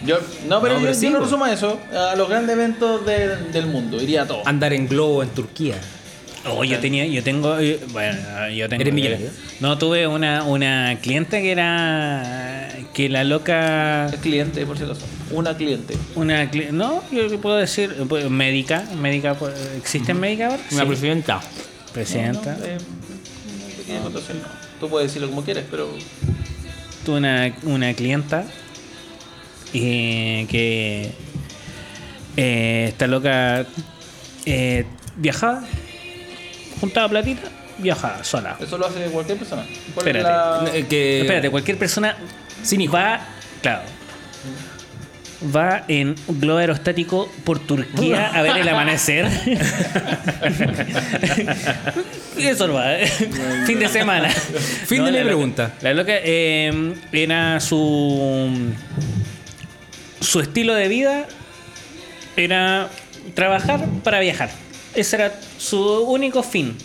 Yo, 0.07 0.19
no, 0.49 0.61
pero 0.61 0.75
No, 0.75 0.81
yo, 0.81 0.87
pero 0.87 0.93
yo 0.93 0.95
sí, 0.95 1.11
no 1.11 1.21
resumo 1.21 1.45
a 1.45 1.53
eso. 1.53 1.79
A 1.93 2.17
los 2.17 2.29
grandes 2.29 2.55
eventos 2.57 3.05
de- 3.07 3.37
del 3.53 3.67
mundo. 3.67 4.01
Iría 4.03 4.23
a 4.23 4.27
todo. 4.27 4.43
Andar 4.47 4.73
en 4.73 4.89
globo 4.89 5.23
en 5.23 5.29
Turquía. 5.31 5.77
Oh, 6.45 6.65
yo 6.65 6.81
tenía, 6.81 7.07
yo 7.07 7.23
tengo, 7.23 7.57
eh, 7.61 7.79
bueno, 7.93 8.19
yo 8.51 8.69
tengo. 8.69 8.81
¿Eres 8.83 8.93
millonario? 8.95 9.31
No, 9.61 9.79
tuve 9.79 10.09
una, 10.09 10.43
una 10.43 10.99
cliente 11.01 11.41
que 11.41 11.53
era, 11.53 12.69
que 12.93 13.09
la 13.09 13.23
loca, 13.23 14.07
Es 14.13 14.17
cliente, 14.21 14.67
por 14.67 14.77
si 14.77 14.83
acaso. 14.83 15.03
Una 15.31 15.57
cliente. 15.57 15.97
una, 16.17 16.51
cli- 16.51 16.71
no, 16.71 17.05
yo 17.13 17.41
puedo 17.41 17.57
decir, 17.59 17.95
eh, 17.97 18.05
pues, 18.09 18.29
médica, 18.29 18.85
médica, 19.01 19.35
pues, 19.35 19.55
¿existe 19.79 20.15
médica 20.15 20.47
ahora? 20.49 20.63
Una 20.73 20.81
Sí. 20.83 20.87
presidenta. 20.89 21.41
Presidenta. 21.93 22.55
No, 22.55 22.59
no, 22.59 22.65
eh, 22.67 22.79
no. 24.11 24.49
Tú 24.81 24.89
puedes 24.89 25.11
decirlo 25.11 25.29
como 25.29 25.45
quieres, 25.45 25.65
pero. 25.71 25.89
tuve 27.07 27.19
una, 27.19 27.55
una 27.63 27.95
clienta 27.95 28.45
eh, 29.75 30.47
que 30.51 31.11
eh, 32.37 32.87
esta 32.89 33.07
loca 33.07 33.65
eh, 34.47 34.85
viajaba, 35.17 35.63
juntaba 36.81 37.09
platita, 37.09 37.43
viajaba 37.79 38.23
sola. 38.25 38.57
Eso 38.61 38.79
lo 38.79 38.87
hace 38.87 39.05
cualquier 39.07 39.39
persona. 39.39 39.65
¿Cuál 39.95 40.09
es 40.09 40.15
Espérate. 40.17 40.23
la- 40.71 40.71
Eh, 40.79 40.87
que- 40.87 41.21
Espérate, 41.23 41.51
cualquier 41.51 41.79
persona 41.79 42.17
va, 42.93 43.21
claro, 43.61 43.83
va 45.55 45.85
en 45.89 46.15
un 46.29 46.41
globo 46.41 46.59
aerostático 46.59 47.31
por 47.45 47.59
Turquía 47.59 48.29
a 48.29 48.43
ver 48.43 48.57
el 48.59 48.69
amanecer. 48.69 49.27
eso 52.39 52.67
no 52.69 52.75
va, 52.75 52.99
¿eh? 52.99 53.07
fin 53.67 53.79
de 53.79 53.89
semana. 53.89 54.29
Fin 54.31 55.05
de 55.05 55.11
mi 55.11 55.17
la 55.19 55.25
loca- 55.25 55.27
pregunta. 55.27 55.75
La 55.81 55.95
loca 55.95 56.13
eh, 56.15 56.95
era 57.13 57.61
su 57.61 58.51
su 60.23 60.41
estilo 60.41 60.75
de 60.75 60.89
vida 60.89 61.27
era 62.37 62.89
trabajar 63.35 63.87
para 64.03 64.21
viajar. 64.21 64.51
Ese 64.95 65.17
era 65.17 65.41
su 65.59 65.81
único 66.03 66.43
fin. 66.43 66.77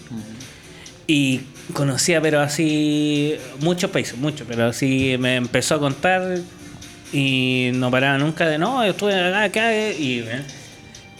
Y 1.08 1.41
conocía, 1.74 2.22
pero 2.22 2.41
así, 2.41 3.36
muchos 3.60 3.91
países, 3.91 4.17
muchos, 4.17 4.48
pero 4.48 4.67
así 4.67 5.15
me 5.20 5.36
empezó 5.36 5.75
a 5.75 5.79
contar 5.79 6.39
y 7.13 7.72
no 7.74 7.89
paraba 7.89 8.17
nunca 8.17 8.48
de, 8.48 8.58
no, 8.58 8.84
yo 8.84 8.91
estuve 8.91 9.15
acá, 9.15 9.44
acá, 9.44 9.74
y, 9.74 10.25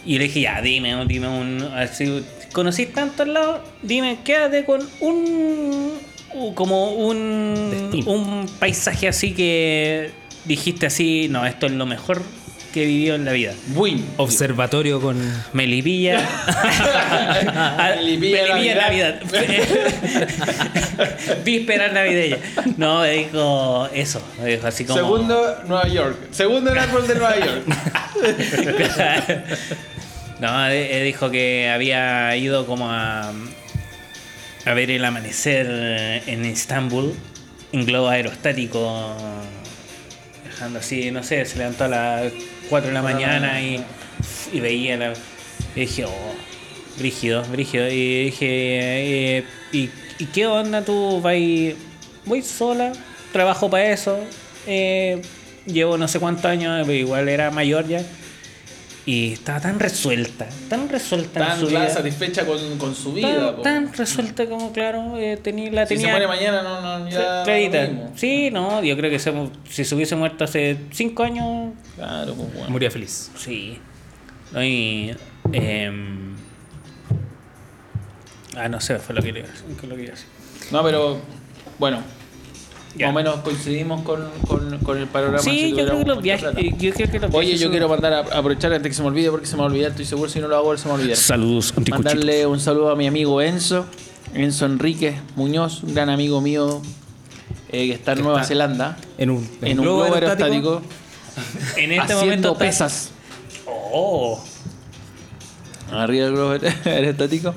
y 0.04 0.18
le 0.18 0.24
dije, 0.24 0.42
ya, 0.42 0.60
dime, 0.60 1.04
dime 1.06 1.28
un, 1.28 1.62
así, 1.74 2.22
conocí 2.52 2.86
tantos 2.86 3.26
lados, 3.26 3.60
dime, 3.82 4.18
quédate 4.24 4.64
con 4.64 4.86
un, 5.00 5.92
como 6.54 6.92
un, 6.92 7.70
Destino. 7.70 8.12
un 8.12 8.46
paisaje 8.58 9.08
así 9.08 9.32
que 9.32 10.10
dijiste 10.48 10.86
así, 10.86 11.28
no, 11.30 11.46
esto 11.46 11.66
es 11.66 11.72
lo 11.72 11.86
mejor 11.86 12.22
que 12.72 12.82
he 12.82 12.86
vivido 12.86 13.14
en 13.14 13.24
la 13.24 13.32
vida. 13.32 13.54
Win. 13.74 14.04
Observatorio 14.16 15.00
con. 15.00 15.16
Melipilla. 15.52 16.28
Ah, 17.10 17.92
Melipilla 17.96 18.74
Navidad. 18.74 19.20
Víspera 21.44 21.92
navideña. 21.92 22.36
No, 22.76 23.02
dijo 23.04 23.88
eso. 23.94 24.20
Dijo 24.44 24.66
así 24.66 24.84
como. 24.84 24.98
Segundo, 24.98 25.56
Nueva 25.66 25.88
York. 25.88 26.16
Segundo 26.30 26.70
en 26.70 26.78
árbol 26.78 27.06
de 27.06 27.14
Nueva 27.14 27.36
York. 27.44 27.64
no, 30.40 30.68
eh, 30.68 31.02
dijo 31.04 31.30
que 31.30 31.70
había 31.70 32.36
ido 32.36 32.66
como 32.66 32.90
a. 32.90 33.32
a 34.64 34.74
ver 34.74 34.90
el 34.90 35.04
amanecer 35.04 35.66
en 36.26 36.44
Estambul. 36.44 37.14
En 37.72 37.86
globo 37.86 38.08
aerostático. 38.08 39.14
Así, 40.60 41.10
no 41.10 41.22
sé, 41.22 41.44
se 41.44 41.58
levantó 41.58 41.84
a 41.84 41.88
las 41.88 42.32
4 42.68 42.88
de 42.88 42.94
la 42.94 43.02
mañana 43.02 43.60
y, 43.62 43.84
y 44.52 44.60
veía 44.60 44.96
la. 44.96 45.12
Y 45.76 45.80
dije, 45.80 46.04
oh, 46.04 46.34
brígido, 46.98 47.42
brígido. 47.44 47.88
Y 47.88 48.24
dije, 48.26 48.46
eh, 49.38 49.44
¿y, 49.72 49.90
¿y 50.18 50.26
qué 50.26 50.46
onda 50.46 50.82
tú? 50.82 51.20
Vais, 51.20 51.74
voy 52.24 52.42
sola, 52.42 52.92
trabajo 53.32 53.70
para 53.70 53.92
eso. 53.92 54.18
eh, 54.66 55.22
llevo 55.66 55.98
no 55.98 56.08
sé 56.08 56.18
cuántos 56.18 56.46
años, 56.46 56.88
igual 56.88 57.28
era 57.28 57.50
mayor 57.50 57.86
ya. 57.86 58.02
Y 59.08 59.32
estaba 59.32 59.58
tan 59.58 59.80
resuelta, 59.80 60.46
tan 60.68 60.86
resuelta 60.90 61.40
en 61.40 61.46
Tan 61.46 61.60
su 61.60 61.66
claro, 61.68 61.86
vida. 61.86 61.94
satisfecha 61.94 62.44
con, 62.44 62.76
con 62.76 62.94
su 62.94 63.14
vida. 63.14 63.56
Tan, 63.62 63.90
resuelta 63.94 64.46
como, 64.46 64.70
claro, 64.70 65.16
eh, 65.16 65.38
tenía, 65.38 65.70
la 65.72 65.86
si 65.86 65.94
tenía. 65.94 66.08
se 66.08 66.10
muere 66.10 66.26
mañana, 66.28 66.62
no, 66.62 66.98
no, 66.98 67.08
ya. 67.08 67.42
clarita. 67.42 67.88
Sí, 68.16 68.50
no, 68.50 68.82
yo 68.84 68.94
creo 68.98 69.10
que 69.10 69.18
se, 69.18 69.32
si 69.70 69.86
se 69.86 69.94
hubiese 69.94 70.14
muerto 70.14 70.44
hace 70.44 70.76
5 70.92 71.22
años, 71.22 71.72
Claro, 71.96 72.34
pues 72.34 72.52
bueno. 72.52 72.68
Moría 72.68 72.90
feliz. 72.90 73.30
sí. 73.36 73.78
No, 74.52 74.62
y, 74.62 75.16
em, 75.52 76.34
ah, 78.56 78.68
no 78.68 78.78
sé, 78.80 78.98
fue 78.98 79.14
lo 79.14 79.22
que 79.22 79.28
lo 79.32 79.34
que 79.96 80.02
iba 80.02 80.12
a 80.12 80.16
decir. 80.16 80.26
No, 80.70 80.82
pero 80.84 81.18
bueno. 81.78 82.02
Más 82.98 83.10
o 83.10 83.12
menos 83.12 83.36
coincidimos 83.40 84.02
con, 84.02 84.28
con, 84.46 84.78
con 84.78 84.98
el 84.98 85.06
panorama. 85.06 85.38
Sí, 85.38 85.50
si 85.50 85.70
yo 85.70 85.86
creo 85.86 85.98
que 86.00 86.04
los 86.04 86.22
viajes. 86.22 86.42
plata. 86.50 86.60
Yo 86.60 86.92
creo 86.92 87.10
que 87.10 87.18
los 87.20 87.30
Oye, 87.34 87.40
viajes 87.46 87.60
yo 87.60 87.66
son- 87.66 87.70
quiero 87.72 87.88
mandar 87.88 88.12
a 88.12 88.18
aprovechar 88.20 88.72
antes 88.72 88.90
que 88.90 88.94
se 88.94 89.02
me 89.02 89.08
olvide, 89.08 89.30
porque 89.30 89.46
se 89.46 89.52
me 89.54 89.58
va 89.60 89.66
a 89.66 89.70
olvidar, 89.70 89.90
estoy 89.90 90.04
seguro 90.04 90.28
si 90.30 90.40
no 90.40 90.48
lo 90.48 90.56
hago, 90.56 90.76
se 90.76 90.84
me 90.84 90.90
va 90.90 90.96
a 90.96 91.00
olvidar. 91.00 91.16
Saludos. 91.16 91.74
Mandarle 91.90 92.46
un 92.46 92.58
saludo 92.60 92.90
a 92.90 92.96
mi 92.96 93.06
amigo 93.06 93.40
Enzo, 93.42 93.86
Enzo 94.34 94.66
Enrique 94.66 95.18
Muñoz, 95.36 95.82
un 95.84 95.94
gran 95.94 96.08
amigo 96.10 96.40
mío 96.40 96.82
eh, 97.70 97.86
que 97.88 97.92
está 97.92 98.12
en 98.12 98.18
Que 98.18 98.22
Nueva 98.24 98.38
está 98.40 98.48
Zelanda, 98.48 98.96
En 99.18 99.30
un, 99.30 99.48
en 99.62 99.78
un 99.78 99.84
globo 99.84 100.02
aerostático, 100.04 100.82
En 101.76 101.92
este 101.92 102.12
haciendo 102.14 102.24
momento. 102.48 102.54
pesas 102.58 103.10
Oh, 103.92 104.42
arriba 105.92 106.24
del 106.26 106.34
globo 106.34 106.56
aerostático. 106.84 107.54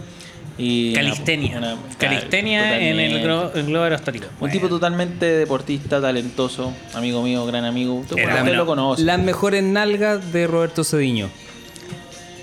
Y 0.58 0.94
calistenia. 0.94 1.58
una- 1.58 1.76
calistenia 1.98 2.80
en 2.80 3.00
el 3.00 3.22
globo, 3.24 3.52
el 3.56 3.66
globo 3.66 3.84
aerostático. 3.86 4.26
Un 4.34 4.40
Bueno. 4.42 4.54
tipo 4.54 4.68
totalmente 4.70 5.26
deportista, 5.26 6.00
talentoso, 6.02 6.74
amigo 6.94 7.24
mío, 7.24 7.46
gran 7.46 7.66
amigo. 7.66 7.96
Usted, 7.96 8.18
Era 8.18 8.28
usted 8.30 8.42
bueno. 8.44 8.58
lo 8.58 8.66
conoce. 8.66 9.04
Las 9.04 9.20
mejores 9.20 9.64
nalgas 9.64 10.32
de 10.34 10.48
Roberto 10.48 10.84
Cediño. 10.84 11.30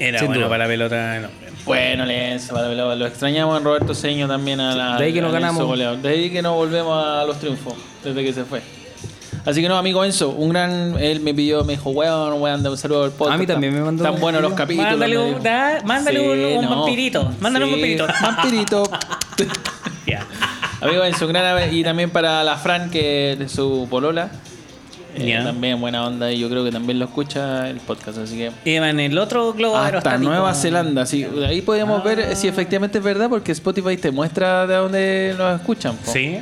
Era 0.01 0.19
sin 0.21 0.29
bueno 0.29 0.41
duda. 0.43 0.49
para 0.51 0.65
la 0.65 0.69
pelota. 0.69 1.21
No. 1.21 1.29
Bueno, 1.65 2.07
Lenzo, 2.07 2.55
para- 2.55 2.73
lo, 2.73 2.95
lo 2.95 3.07
extrañamos 3.07 3.59
en 3.59 3.65
Roberto 3.65 3.93
Seño 3.95 4.27
también 4.27 4.59
a 4.61 4.75
la. 4.75 4.97
De 4.97 5.05
ahí 5.07 5.13
que 5.13 5.21
no 5.21 5.31
ganamos. 5.31 5.65
goleador. 5.65 5.99
De 5.99 6.09
ahí 6.09 6.31
que 6.31 6.41
no 6.41 6.55
volvemos 6.55 7.05
a 7.05 7.25
los 7.25 7.39
triunfos, 7.39 7.75
desde 8.03 8.25
que 8.25 8.33
se 8.33 8.45
fue. 8.45 8.63
Así 9.49 9.63
que 9.63 9.69
no, 9.69 9.77
amigo 9.79 10.05
Enzo, 10.05 10.29
un 10.31 10.51
gran. 10.51 10.97
Él 11.01 11.21
me 11.21 11.33
pidió, 11.33 11.65
me 11.65 11.73
dijo, 11.73 11.91
weón, 11.91 12.41
weón, 12.43 12.67
un 12.67 12.77
saludo 12.77 13.05
al 13.05 13.13
podcast. 13.13 13.35
A 13.37 13.39
mí 13.39 13.47
también 13.47 13.73
me 13.75 13.81
mandó 13.81 14.05
Tan 14.05 14.15
un 14.15 14.21
buenos 14.21 14.43
los 14.43 14.53
capítulos. 14.53 14.91
Mándale 14.91 15.19
un- 15.19 15.43
da- 15.43 15.81
mándale 15.85 16.21
un- 16.21 16.59
un 16.59 16.65
no. 16.65 16.77
vampirito, 16.77 17.33
mándale 17.41 17.65
un 17.65 17.71
vampirito. 17.73 18.07
Vampirito. 18.23 18.83
Ya. 20.07 20.27
amigo 20.81 21.05
Enzo, 21.05 21.27
un 21.27 21.33
gran 21.33 21.75
y 21.75 21.83
también 21.85 22.11
para 22.11 22.43
la 22.45 22.57
Fran, 22.57 22.91
que 22.91 23.37
de 23.39 23.49
su 23.49 23.87
polola. 23.91 24.31
eh, 25.15 25.27
Ya. 25.29 25.45
También 25.45 25.81
buena 25.81 26.07
onda 26.07 26.31
y 26.33 26.39
yo 26.39 26.49
creo 26.49 26.65
que 26.65 26.71
también 26.71 26.99
lo 26.99 27.05
escucha 27.07 27.69
el 27.69 27.77
podcast, 27.79 28.19
así 28.19 28.37
que. 28.37 28.51
Iba 28.71 28.89
en 28.91 29.01
el 29.01 29.17
otro 29.19 29.53
globo 29.53 29.77
Hasta. 29.77 30.19
Nueva 30.19 30.55
Zelanda, 30.55 31.05
sí. 31.07 31.27
Ahí 31.47 31.61
podemos 31.63 32.03
ver 32.05 32.21
Ah. 32.33 32.35
si 32.35 32.49
efectivamente 32.49 32.99
es 32.99 33.05
verdad, 33.05 33.29
porque 33.29 33.53
Spotify 33.53 33.97
te 33.97 34.11
muestra 34.11 34.67
de 34.67 34.75
dónde 34.77 35.35
nos 35.39 35.61
escuchan. 35.61 35.97
po. 35.97 36.11
Sí. 36.13 36.39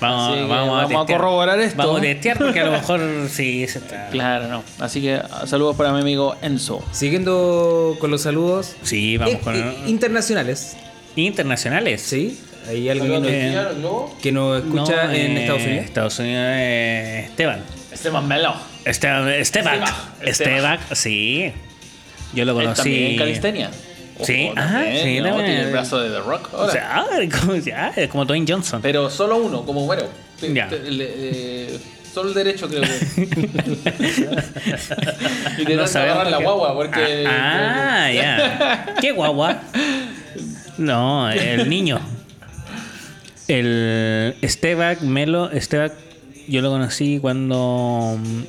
Vamos, 0.00 0.28
Así 0.30 0.40
que 0.42 0.46
vamos, 0.46 0.82
vamos 0.92 1.02
a 1.10 1.12
corroborar 1.12 1.58
esto. 1.60 1.76
Vamos 1.78 1.98
a 1.98 2.02
testear 2.02 2.38
porque 2.38 2.60
a 2.60 2.64
lo 2.66 2.72
mejor 2.72 3.00
sí 3.30 3.66
se 3.66 3.78
está. 3.78 4.08
Claro, 4.10 4.48
no. 4.48 4.62
Así 4.78 5.00
que 5.00 5.20
saludos 5.46 5.76
para 5.76 5.92
mi 5.92 6.00
amigo 6.00 6.36
Enzo. 6.42 6.84
Siguiendo 6.92 7.96
con 7.98 8.10
los 8.10 8.22
saludos. 8.22 8.76
Sí, 8.82 9.16
vamos 9.16 9.34
eh, 9.36 9.40
con 9.42 9.56
eh, 9.56 9.74
internacionales. 9.86 10.76
internacionales. 11.16 12.02
Sí. 12.02 12.40
Hay 12.68 12.88
alguien 12.88 13.22
eh, 13.26 13.56
que 14.20 14.32
nos 14.32 14.58
escucha 14.62 15.04
No, 15.04 15.12
en 15.12 15.36
eh, 15.36 15.40
Estados 15.42 15.62
Unidos. 15.62 15.84
Estados 15.84 16.18
Unidos, 16.18 16.42
eh, 16.48 17.24
Esteban. 17.28 17.62
Esteban 17.92 18.28
Melo. 18.28 18.54
Esteban, 18.84 19.28
Esteban. 19.28 19.82
Esteban. 19.82 19.94
Esteban, 20.22 20.78
sí. 20.92 21.52
Yo 22.34 22.44
lo 22.44 22.52
Él 22.58 22.64
conocí. 22.66 22.82
también 22.82 23.10
en 23.12 23.18
calistenia. 23.18 23.70
Sí, 24.22 24.50
ajá, 24.56 24.72
también, 24.80 25.04
sí, 25.04 25.20
¿no? 25.20 25.34
Tiene 25.36 25.60
el 25.62 25.72
brazo 25.72 26.00
de 26.00 26.10
The 26.10 26.20
Rock. 26.20 26.48
O 26.54 26.70
sea, 26.70 27.00
ah, 27.00 27.06
como, 27.40 27.56
ya, 27.56 27.92
como 28.10 28.24
Dwayne 28.24 28.46
Johnson. 28.48 28.80
Pero 28.82 29.10
solo 29.10 29.36
uno, 29.36 29.64
como 29.64 29.86
bueno. 29.86 30.04
Ya. 30.40 30.68
te- 30.68 30.90
le- 30.90 31.14
eh, 31.16 31.78
solo 32.12 32.30
el 32.30 32.34
derecho, 32.34 32.68
creo 32.68 32.82
que. 32.82 32.88
y 35.58 35.64
te 35.64 35.76
No 35.76 35.82
agarrar 35.84 36.30
la 36.30 36.38
guagua, 36.38 36.74
porque. 36.74 37.24
Ah, 37.28 38.04
ah, 38.06 38.12
ya. 38.12 38.94
¿Qué 39.00 39.12
guagua? 39.12 39.60
No, 40.78 41.30
el 41.30 41.68
niño. 41.68 42.00
El 43.48 44.34
Esteban 44.42 44.96
Melo, 45.08 45.50
Esteban, 45.50 45.92
yo 46.48 46.62
lo 46.62 46.70
conocí 46.70 47.18
cuando 47.20 48.18
mm, 48.18 48.42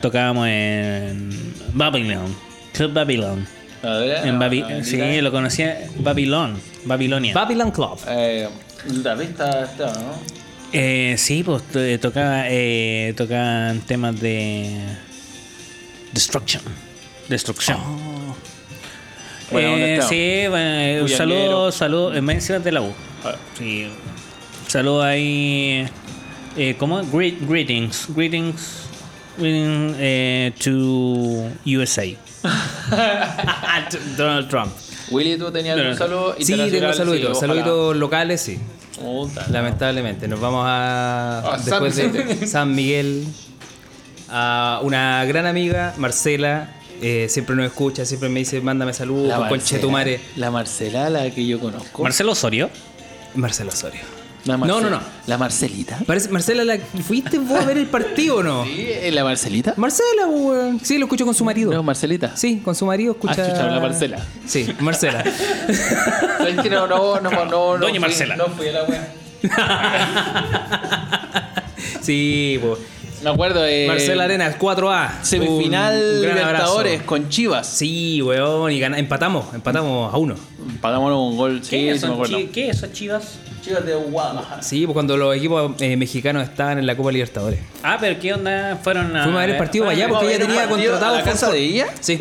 tocábamos 0.00 0.46
en 0.48 1.30
Babylon, 1.74 2.34
Club 2.72 2.92
Babylon. 2.92 3.46
Ver, 3.82 4.26
En 4.26 4.34
no, 4.34 4.40
Babi- 4.40 4.62
no, 4.62 4.84
sí, 4.84 5.20
lo 5.20 5.30
conocía 5.30 5.78
Babilón, 5.98 6.60
Babilonia. 6.84 7.32
Babylon 7.34 7.70
Club. 7.70 7.98
Eh, 8.08 8.48
la 9.04 9.14
vista 9.14 9.64
está, 9.64 9.92
¿no? 9.92 10.12
Eh, 10.72 11.14
sí, 11.16 11.42
pues 11.44 11.62
to- 11.64 11.98
tocaba, 12.00 12.44
eh, 12.48 13.14
tocaban 13.16 13.80
temas 13.82 14.20
de 14.20 14.80
Destruction. 16.12 16.62
Destrucción. 17.28 17.78
Buena 19.50 19.72
onda, 19.72 19.86
Eh, 19.86 20.00
sí, 20.08 20.48
bueno, 20.48 21.02
un 21.02 21.08
Cuyanguero. 21.08 21.08
saludo, 21.16 21.72
saludo, 21.72 22.14
eh, 22.14 22.20
me 22.20 22.34
encima 22.34 22.58
de 22.58 22.72
la 22.72 22.82
U. 22.82 22.92
Sí. 23.56 23.86
Saludo 24.66 25.02
ahí. 25.02 25.86
Eh, 26.56 26.74
¿Cómo? 26.78 27.02
Greet, 27.04 27.46
greetings. 27.48 28.06
Greetings. 28.14 28.82
Greetings 29.38 29.96
eh, 29.98 30.52
to 30.62 31.50
USA. 31.64 32.04
Donald 34.16 34.48
Trump. 34.48 34.72
Willy, 35.10 35.36
tú 35.38 35.50
tenías 35.50 35.76
No, 35.76 35.88
un 35.90 35.96
saludo 35.96 36.34
Sí, 36.38 36.54
tengo 36.70 36.92
saluditos. 36.92 37.34
sí, 37.36 37.40
saluditos 37.40 37.96
locales, 37.96 38.40
sí. 38.40 38.58
Puta, 39.00 39.46
Lamentablemente. 39.50 40.28
Nos 40.28 40.40
vamos 40.40 40.64
a. 40.66 41.38
Ah, 41.54 41.58
después 41.64 41.94
San 41.94 42.12
de 42.12 42.46
San 42.46 42.74
Miguel. 42.74 43.26
A 44.30 44.80
una 44.82 45.24
gran 45.24 45.46
amiga, 45.46 45.94
Marcela. 45.96 46.74
eh, 47.00 47.26
siempre 47.30 47.56
nos 47.56 47.64
escucha, 47.64 48.04
siempre 48.04 48.28
me 48.28 48.40
dice, 48.40 48.60
mándame 48.60 48.92
saludos, 48.92 49.28
La 49.28 49.36
con 49.36 49.42
Marcela, 49.48 49.62
conchetumare. 49.62 50.20
La 50.36 50.50
Marcela, 50.50 51.08
la 51.08 51.30
que 51.30 51.46
yo 51.46 51.58
conozco. 51.60 52.02
Marcelo 52.02 52.32
Osorio. 52.32 52.68
Marcela 53.34 53.70
Osorio. 53.70 54.00
La 54.44 54.56
No, 54.56 54.80
no, 54.80 54.88
no. 54.88 55.00
La 55.26 55.36
Marcelita. 55.36 55.98
Parece, 56.06 56.28
Marcela, 56.30 56.64
la, 56.64 56.78
¿fuiste 56.78 57.38
vos 57.38 57.60
a 57.60 57.64
ver 57.66 57.76
el 57.76 57.86
partido 57.86 58.36
o 58.36 58.42
no? 58.42 58.64
Sí, 58.64 58.88
la 59.10 59.24
Marcelita. 59.24 59.74
Marcela, 59.76 60.26
weón. 60.28 60.80
Sí, 60.82 60.96
lo 60.98 61.04
escucho 61.06 61.24
con 61.26 61.34
su 61.34 61.44
marido. 61.44 61.72
No, 61.72 61.82
Marcelita. 61.82 62.34
Sí, 62.36 62.60
con 62.64 62.74
su 62.74 62.86
marido 62.86 63.12
escucha. 63.12 63.42
Ah, 63.44 63.48
chucha, 63.50 63.66
la 63.66 63.80
Marcela. 63.80 64.18
Sí, 64.46 64.66
Marcela. 64.80 65.24
Que 66.62 66.70
no, 66.70 66.86
no, 66.86 67.20
no, 67.20 67.30
no, 67.30 67.44
no. 67.44 67.78
Doña 67.78 67.90
fui- 67.92 67.98
Marcela. 68.00 68.36
No 68.36 68.46
fui 68.48 68.68
a 68.68 68.72
la 68.72 68.84
wea. 68.84 69.12
sí, 72.00 72.58
pues. 72.62 72.78
Me 73.22 73.30
acuerdo 73.30 73.62
de. 73.62 73.86
Marcel 73.88 74.20
Arenas, 74.20 74.56
4A. 74.58 75.22
Semifinal 75.22 75.94
Un- 75.94 76.16
un 76.16 76.22
gran 76.22 76.36
Libertadores 76.36 76.92
abrazo. 76.92 77.06
con 77.06 77.28
Chivas. 77.28 77.66
Sí, 77.66 78.22
weón, 78.22 78.70
y 78.72 78.78
gana- 78.78 78.98
empatamos, 78.98 79.52
empatamos 79.54 80.12
a 80.14 80.16
uno. 80.16 80.34
Pagamos 80.80 81.12
un 81.12 81.36
gol. 81.36 81.60
Sí, 81.62 81.70
¿Qué, 81.70 81.76
sí 81.78 81.86
me 81.92 81.98
son 81.98 82.12
acuerdo. 82.12 82.38
chi- 82.38 82.46
¿Qué 82.46 82.68
esos 82.70 82.92
chivas? 82.92 83.38
Chivas 83.62 83.84
de 83.84 83.94
Guadalajara. 83.96 84.62
Sí, 84.62 84.86
pues 84.86 84.94
cuando 84.94 85.16
los 85.16 85.36
equipos 85.36 85.72
eh, 85.80 85.96
mexicanos 85.96 86.44
estaban 86.44 86.78
en 86.78 86.86
la 86.86 86.96
Copa 86.96 87.10
Libertadores. 87.10 87.58
Ah, 87.82 87.96
pero 88.00 88.18
¿qué 88.20 88.32
onda? 88.34 88.78
Fueron 88.82 89.14
a. 89.16 89.24
Fuimos 89.24 89.38
a 89.38 89.46
ver 89.46 89.50
el 89.50 89.58
partido 89.58 89.84
para 89.86 89.96
allá 89.96 90.08
porque 90.08 90.26
ella 90.34 90.46
tenía 90.46 90.68
contratado 90.68 91.14
¿A 91.14 91.18
la 91.18 91.24
casa 91.24 91.50
de 91.50 91.58
ella? 91.58 91.86
Sí. 92.00 92.18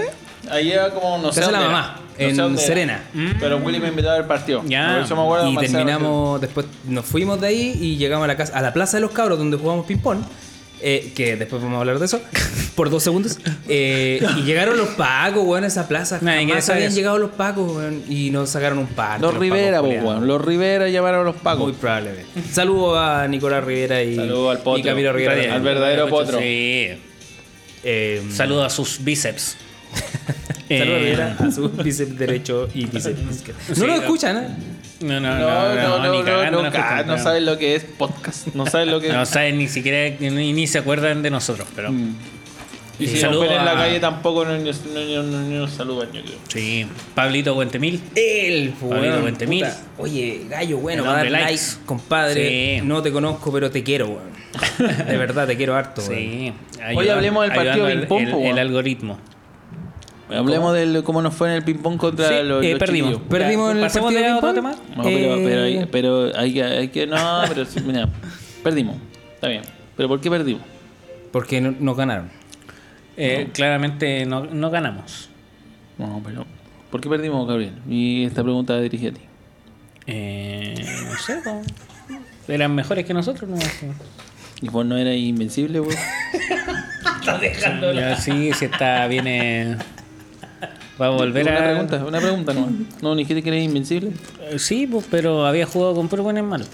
Ahí 0.50 0.72
era 0.72 0.90
como, 0.92 1.18
no 1.20 1.32
sé. 1.32 1.42
Casa 1.42 1.52
de 1.52 1.58
la 1.58 1.64
mamá, 1.66 2.00
era. 2.18 2.34
No 2.34 2.48
en 2.48 2.58
sé 2.58 2.64
era. 2.66 2.68
Serena. 2.68 3.04
Pero 3.40 3.58
Willy 3.58 3.80
me 3.80 3.90
invitó 3.90 4.10
a 4.10 4.14
ver 4.14 4.22
el 4.22 4.28
partido. 4.28 4.64
Ya. 4.66 4.94
Por 4.96 5.04
eso 5.04 5.16
me 5.16 5.22
acuerdo 5.22 5.46
de 5.46 5.52
Y 5.52 5.54
Marcelo 5.54 5.78
terminamos, 5.78 6.42
después 6.42 6.66
nos 6.88 7.06
fuimos 7.06 7.40
de 7.40 7.48
ahí 7.48 7.78
y 7.80 7.98
llegamos 7.98 8.24
a 8.24 8.28
la 8.28 8.36
casa, 8.38 8.58
a 8.58 8.62
la 8.62 8.74
Plaza 8.74 8.98
de 8.98 9.02
los 9.02 9.12
Cabros 9.12 9.38
donde 9.38 9.58
jugamos 9.58 9.86
ping-pong. 9.86 10.20
Eh, 10.82 11.12
que 11.16 11.36
después 11.36 11.62
vamos 11.62 11.78
a 11.78 11.80
hablar 11.82 12.00
de 12.00 12.06
eso 12.06 12.22
por 12.76 12.90
dos 12.90 13.04
segundos. 13.04 13.40
Eh, 13.68 14.20
y 14.38 14.42
llegaron 14.44 14.78
los 14.78 14.90
pacos, 14.90 15.44
weón, 15.46 15.64
a 15.64 15.68
esa 15.68 15.88
plaza. 15.88 16.20
Nadie 16.22 16.48
Jamás 16.48 16.70
habían 16.70 16.88
eso. 16.90 16.96
llegado 16.96 17.18
los 17.18 17.32
pacos, 17.32 17.72
weón, 17.76 18.04
y 18.10 18.30
nos 18.32 18.50
sacaron 18.52 18.78
un 18.80 18.88
par. 18.88 19.20
Los 19.22 19.36
Rivera, 19.36 19.82
weón. 19.82 20.28
Los 20.28 20.44
Rivera 20.44 20.88
llamaron 20.90 21.22
a 21.22 21.24
los 21.24 21.36
Muy 21.36 21.44
pagos. 21.44 21.76
probablemente. 21.80 22.26
Saludos 22.52 22.98
a 23.00 23.28
Nicolás 23.28 23.64
Rivera 23.64 24.04
y, 24.04 24.18
al 24.20 24.60
potro. 24.60 24.78
y 24.78 24.84
Camilo 24.84 25.12
Rivera. 25.14 25.56
Al 25.56 25.62
verdadero 25.62 26.08
potro. 26.10 26.40
Sí. 26.40 26.90
Eh, 27.84 28.24
Saludos 28.32 28.66
a 28.66 28.70
sus 28.76 29.04
bíceps. 29.04 29.56
Saludos 30.68 30.96
a 30.96 31.00
Rivera, 31.00 31.38
a 31.40 31.52
su 31.52 31.70
bíceps 31.70 32.18
derecho 32.18 32.68
y 32.74 32.86
bíceps 32.86 33.20
izquierdo. 33.32 33.62
No 33.70 33.76
Sí, 33.76 33.82
lo 33.86 33.94
escuchan, 33.96 34.38
¿eh? 34.38 34.48
No, 35.00 35.20
no, 35.20 35.38
No, 35.38 35.76
no, 35.76 35.76
no, 35.76 36.00
no, 36.04 36.12
ni 36.12 36.20
no, 36.20 36.26
cagando 36.26 36.58
no, 36.64 36.64
nos 36.64 36.74
no 36.74 37.04
pero- 37.06 37.18
saben 37.20 37.46
lo 37.46 37.58
que 37.58 37.76
es 37.76 37.84
podcast. 37.84 38.48
No 38.56 38.66
saben 38.66 38.90
lo 38.92 39.00
que 39.00 39.08
es. 39.08 39.14
No 39.14 39.26
saben 39.26 39.58
ni 39.58 39.68
siquiera, 39.68 40.16
ni, 40.20 40.54
ni 40.54 40.68
se 40.68 40.80
acuerdan 40.80 41.22
de 41.22 41.30
nosotros, 41.30 41.68
pero. 41.76 41.92
Mm. 41.92 42.16
Y 43.00 43.04
Y 43.04 43.08
si 43.10 43.22
nos 43.22 43.40
ven 43.40 43.52
en 43.52 43.64
la 43.64 43.74
a- 43.74 43.76
calle 43.76 44.00
tampoco 44.00 44.44
no, 44.44 44.58
no, 44.58 44.58
no, 44.58 45.24
no- 45.24 45.24
no 45.24 45.60
nos 45.60 45.72
saludan, 45.72 46.12
yo 46.14 46.22
creo. 46.24 46.36
Sí. 46.48 46.88
Pablito 47.14 47.54
Buentemil. 47.54 48.02
El 48.16 48.72
Pablito 48.72 49.46
puta. 49.46 49.78
Oye, 50.00 50.42
gallo, 50.50 50.78
bueno, 50.80 51.04
El 51.04 51.06
para 51.06 51.18
dar 51.18 51.26
hombre 51.28 51.30
like, 51.42 51.52
likes. 51.52 51.78
compadre. 51.86 52.80
Sí. 52.80 52.82
No 52.84 53.04
te 53.04 53.12
conozco, 53.12 53.54
pero 53.54 53.70
te 53.70 53.84
quiero, 53.84 54.08
weón. 54.08 54.38
De 55.08 55.16
verdad, 55.18 55.46
te 55.46 55.56
quiero 55.56 55.76
harto. 55.76 56.02
Sí. 56.02 56.52
Hoy 56.96 57.10
hablemos 57.10 57.44
del 57.48 57.54
partido 57.56 57.86
ping-pong, 57.86 58.22
el, 58.24 58.28
el, 58.30 58.34
weón. 58.36 58.58
algoritmo. 58.60 59.20
Hablemos 60.30 60.74
de 60.74 61.02
cómo 61.04 61.22
nos 61.22 61.34
fue 61.34 61.50
en 61.50 61.56
el 61.56 61.64
ping-pong 61.64 61.98
contra 61.98 62.28
Sí, 62.28 62.36
los, 62.44 62.64
eh, 62.64 62.72
los 62.72 62.80
perdimos. 62.80 63.22
Perdimos 63.30 63.72
en 63.72 63.78
el 63.78 63.84
¿pasemos 63.84 64.14
partido 64.14 64.32
de 64.34 64.38
otro 64.38 64.54
ping-pong. 64.54 64.76
tema? 64.76 64.96
No, 64.98 65.04
pero, 65.04 65.36
pero, 65.44 65.64
hay, 65.64 65.78
Eh, 65.78 65.88
pero 65.92 66.32
hay 66.38 66.54
que, 66.54 66.64
hay 66.64 66.88
que. 66.90 67.08
No, 67.08 67.42
pero 67.48 67.66
sí, 67.66 67.80
mira, 67.82 68.10
perdimos. 68.64 68.98
Está 69.36 69.48
bien. 69.48 69.62
¿Pero 69.96 70.10
por 70.10 70.20
qué 70.20 70.30
perdimos? 70.30 70.62
Porque 71.32 71.62
no- 71.62 71.76
nos 71.80 71.96
ganaron. 71.96 72.30
Eh, 73.16 73.50
Claramente 73.54 74.26
no, 74.26 74.46
no 74.46 74.70
ganamos. 74.70 75.30
No, 75.98 76.22
pero. 76.26 76.46
¿Por 76.92 77.02
qué 77.02 77.10
perdimos, 77.10 77.48
Gabriel? 77.48 77.74
Y 77.90 78.26
esta 78.26 78.44
pregunta 78.44 78.74
la 78.74 78.82
dirigí 78.82 79.08
a 79.08 79.12
ti. 79.14 79.22
Eh, 80.08 80.76
no 81.10 81.18
sé, 81.18 81.38
po. 81.44 81.62
eran 82.48 82.74
mejores 82.76 83.06
que 83.06 83.14
nosotros. 83.14 83.50
No 83.50 83.58
¿Y 84.62 84.70
vos 84.70 84.86
no 84.86 84.98
eras 84.98 85.16
invencible, 85.16 85.80
güey? 85.80 85.96
Ya, 87.94 88.16
sí, 88.16 88.52
si 88.54 88.66
está, 88.66 89.06
viene. 89.08 89.76
Va 91.00 91.08
a 91.08 91.10
volver 91.10 91.46
Una 91.48 91.58
a. 91.58 91.64
pregunta, 91.64 92.06
una 92.06 92.20
pregunta 92.20 92.54
nomás. 92.54 92.72
No, 93.02 93.14
ni 93.16 93.24
dijiste 93.24 93.44
que 93.44 93.50
eres 93.50 93.64
invencible. 93.64 94.12
Eh, 94.42 94.58
Sí, 94.60 94.88
pues, 94.88 95.06
pero 95.10 95.46
había 95.46 95.66
jugado 95.66 95.94
con 95.96 96.08
puro 96.08 96.24
buen 96.24 96.38
hermano. 96.38 96.66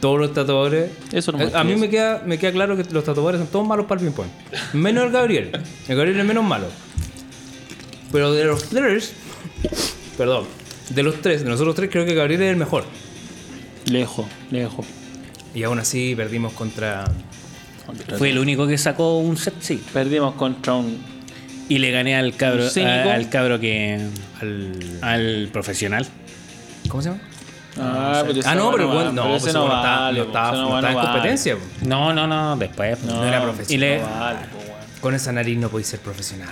Todos 0.00 0.18
los 0.18 0.34
tatuadores. 0.34 0.90
Eso 1.12 1.32
no 1.32 1.38
Eh, 1.40 1.50
A 1.54 1.62
mí 1.64 1.72
interesa. 1.72 1.78
me 1.80 1.88
queda, 1.90 2.22
me 2.26 2.38
queda 2.38 2.52
claro 2.52 2.76
que 2.76 2.84
los 2.92 3.04
tatuadores 3.04 3.38
son 3.40 3.48
todos 3.48 3.66
malos 3.66 3.86
para 3.86 4.00
el 4.00 4.06
ping-pong. 4.08 4.26
Menos 4.72 5.04
el 5.04 5.12
Gabriel. 5.12 5.50
El 5.88 5.96
Gabriel 5.96 6.18
es 6.20 6.26
menos 6.26 6.44
malo. 6.44 6.66
Pero 8.10 8.32
de 8.32 8.44
los 8.44 8.64
tres. 8.64 9.12
Perdón. 10.18 10.44
De 10.90 11.02
los 11.02 11.22
tres, 11.22 11.44
de 11.44 11.48
nosotros 11.48 11.74
tres, 11.76 11.88
creo 11.90 12.04
que 12.04 12.14
Gabriel 12.14 12.42
es 12.42 12.50
el 12.50 12.56
mejor. 12.56 12.84
Lejos, 13.86 14.26
lejos. 14.50 14.84
Y 15.54 15.62
aún 15.62 15.78
así 15.78 16.14
perdimos 16.16 16.52
contra. 16.52 17.04
Fue 18.18 18.30
el 18.30 18.38
único 18.38 18.66
que 18.66 18.76
sacó 18.76 19.18
un 19.18 19.36
set, 19.36 19.54
sí. 19.60 19.82
Perdimos 19.92 20.34
contra 20.34 20.74
un. 20.74 20.98
Y 21.72 21.78
le 21.78 21.90
gané 21.90 22.16
al 22.16 22.36
cabro, 22.36 22.64
al 22.76 23.28
cabro 23.30 23.58
que. 23.58 23.98
Al. 24.40 24.98
al 25.00 25.48
profesional. 25.52 26.06
¿Cómo 26.88 27.02
se 27.02 27.08
llama? 27.08 27.20
Ah, 27.78 28.22
pero 28.26 28.40
ese 28.40 28.46
Ah, 28.48 28.54
no, 28.54 28.70
pero 28.72 28.88
va- 28.88 28.94
bueno, 28.94 29.12
no, 29.12 29.22
pero 29.22 29.32
pues 29.34 29.44
ese 29.44 29.52
no 29.54 29.60
no 29.68 29.74
estaba, 29.76 30.00
vale. 30.02 30.18
no 30.18 30.24
estaba, 30.26 30.52
no 30.52 30.68
va- 30.68 30.76
estaba 30.80 30.88
en 30.90 30.96
vale. 30.96 31.08
competencia. 31.12 31.56
po. 31.56 31.62
No, 31.86 32.12
no, 32.12 32.26
no, 32.26 32.56
después. 32.58 33.02
No 33.04 33.24
era 33.24 33.38
Y 33.38 33.42
profesional. 33.42 33.88
le, 33.88 33.98
No 34.00 34.06
vale. 34.20 34.38
Con 35.00 35.14
esa 35.14 35.32
nariz 35.32 35.56
no 35.58 35.68
podéis 35.70 35.86
ser 35.88 36.00
profesional. 36.00 36.48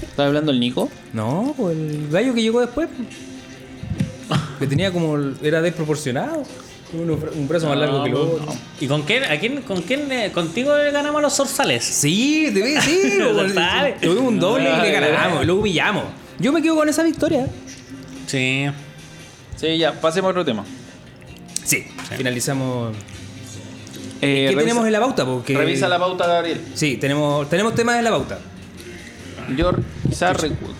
¿Estás 0.00 0.26
hablando 0.26 0.52
el 0.52 0.60
Nico? 0.60 0.88
No, 1.12 1.52
pues 1.56 1.76
el 1.76 2.08
gallo 2.10 2.32
que 2.34 2.42
llegó 2.42 2.60
después. 2.60 2.88
Que 4.60 4.66
tenía 4.68 4.92
como. 4.92 5.18
Era 5.42 5.60
desproporcionado. 5.60 6.44
Uno- 6.94 7.18
un 7.34 7.48
brazo 7.48 7.68
más 7.68 7.78
largo 7.78 8.02
que 8.04 8.10
el 8.10 8.14
No, 8.14 8.20
otro. 8.20 8.46
no. 8.46 8.52
¿Y 8.80 8.86
con 8.86 9.02
quién, 9.02 9.24
a 9.24 9.38
quién, 9.40 9.62
con 9.62 9.80
quién, 9.82 10.10
eh, 10.12 10.30
contigo 10.32 10.76
le 10.76 10.90
ganamos 10.90 11.18
a 11.20 11.22
los 11.22 11.32
zorzales? 11.34 11.84
Sí, 11.84 12.50
te 12.52 12.60
vi, 12.62 12.80
sí. 12.80 13.14
Lo 13.18 13.34
weón. 13.34 13.54
sabe. 13.54 13.96
Tuvimos 14.00 14.24
un 14.28 14.38
doble 14.40 14.70
y 14.70 14.80
le 14.82 14.90
ganamos. 14.92 15.42
y 15.42 15.46
Luego 15.46 15.60
humillamos. 15.60 16.04
Yo 16.38 16.52
me 16.52 16.60
quedo 16.60 16.76
con 16.76 16.88
esa 16.88 17.02
victoria. 17.02 17.46
Sí. 18.26 18.66
Sí, 19.56 19.78
ya, 19.78 19.92
pasemos 20.00 20.28
a 20.28 20.30
otro 20.32 20.44
tema. 20.44 20.64
Sí, 21.64 21.86
finalizamos. 22.16 22.94
Eh, 24.20 24.46
¿Qué 24.50 24.54
revisa- 24.54 24.58
tenemos 24.60 24.86
en 24.86 24.92
la 24.92 25.00
pauta? 25.00 25.24
Porque... 25.24 25.56
Revisa 25.56 25.88
la 25.88 25.98
pauta, 25.98 26.26
Gabriel. 26.26 26.60
Sí, 26.74 26.96
tenemos, 26.96 27.48
tenemos 27.48 27.74
temas 27.74 27.96
en 27.96 28.04
la 28.04 28.10
pauta. 28.10 28.38
Yo 29.56 29.72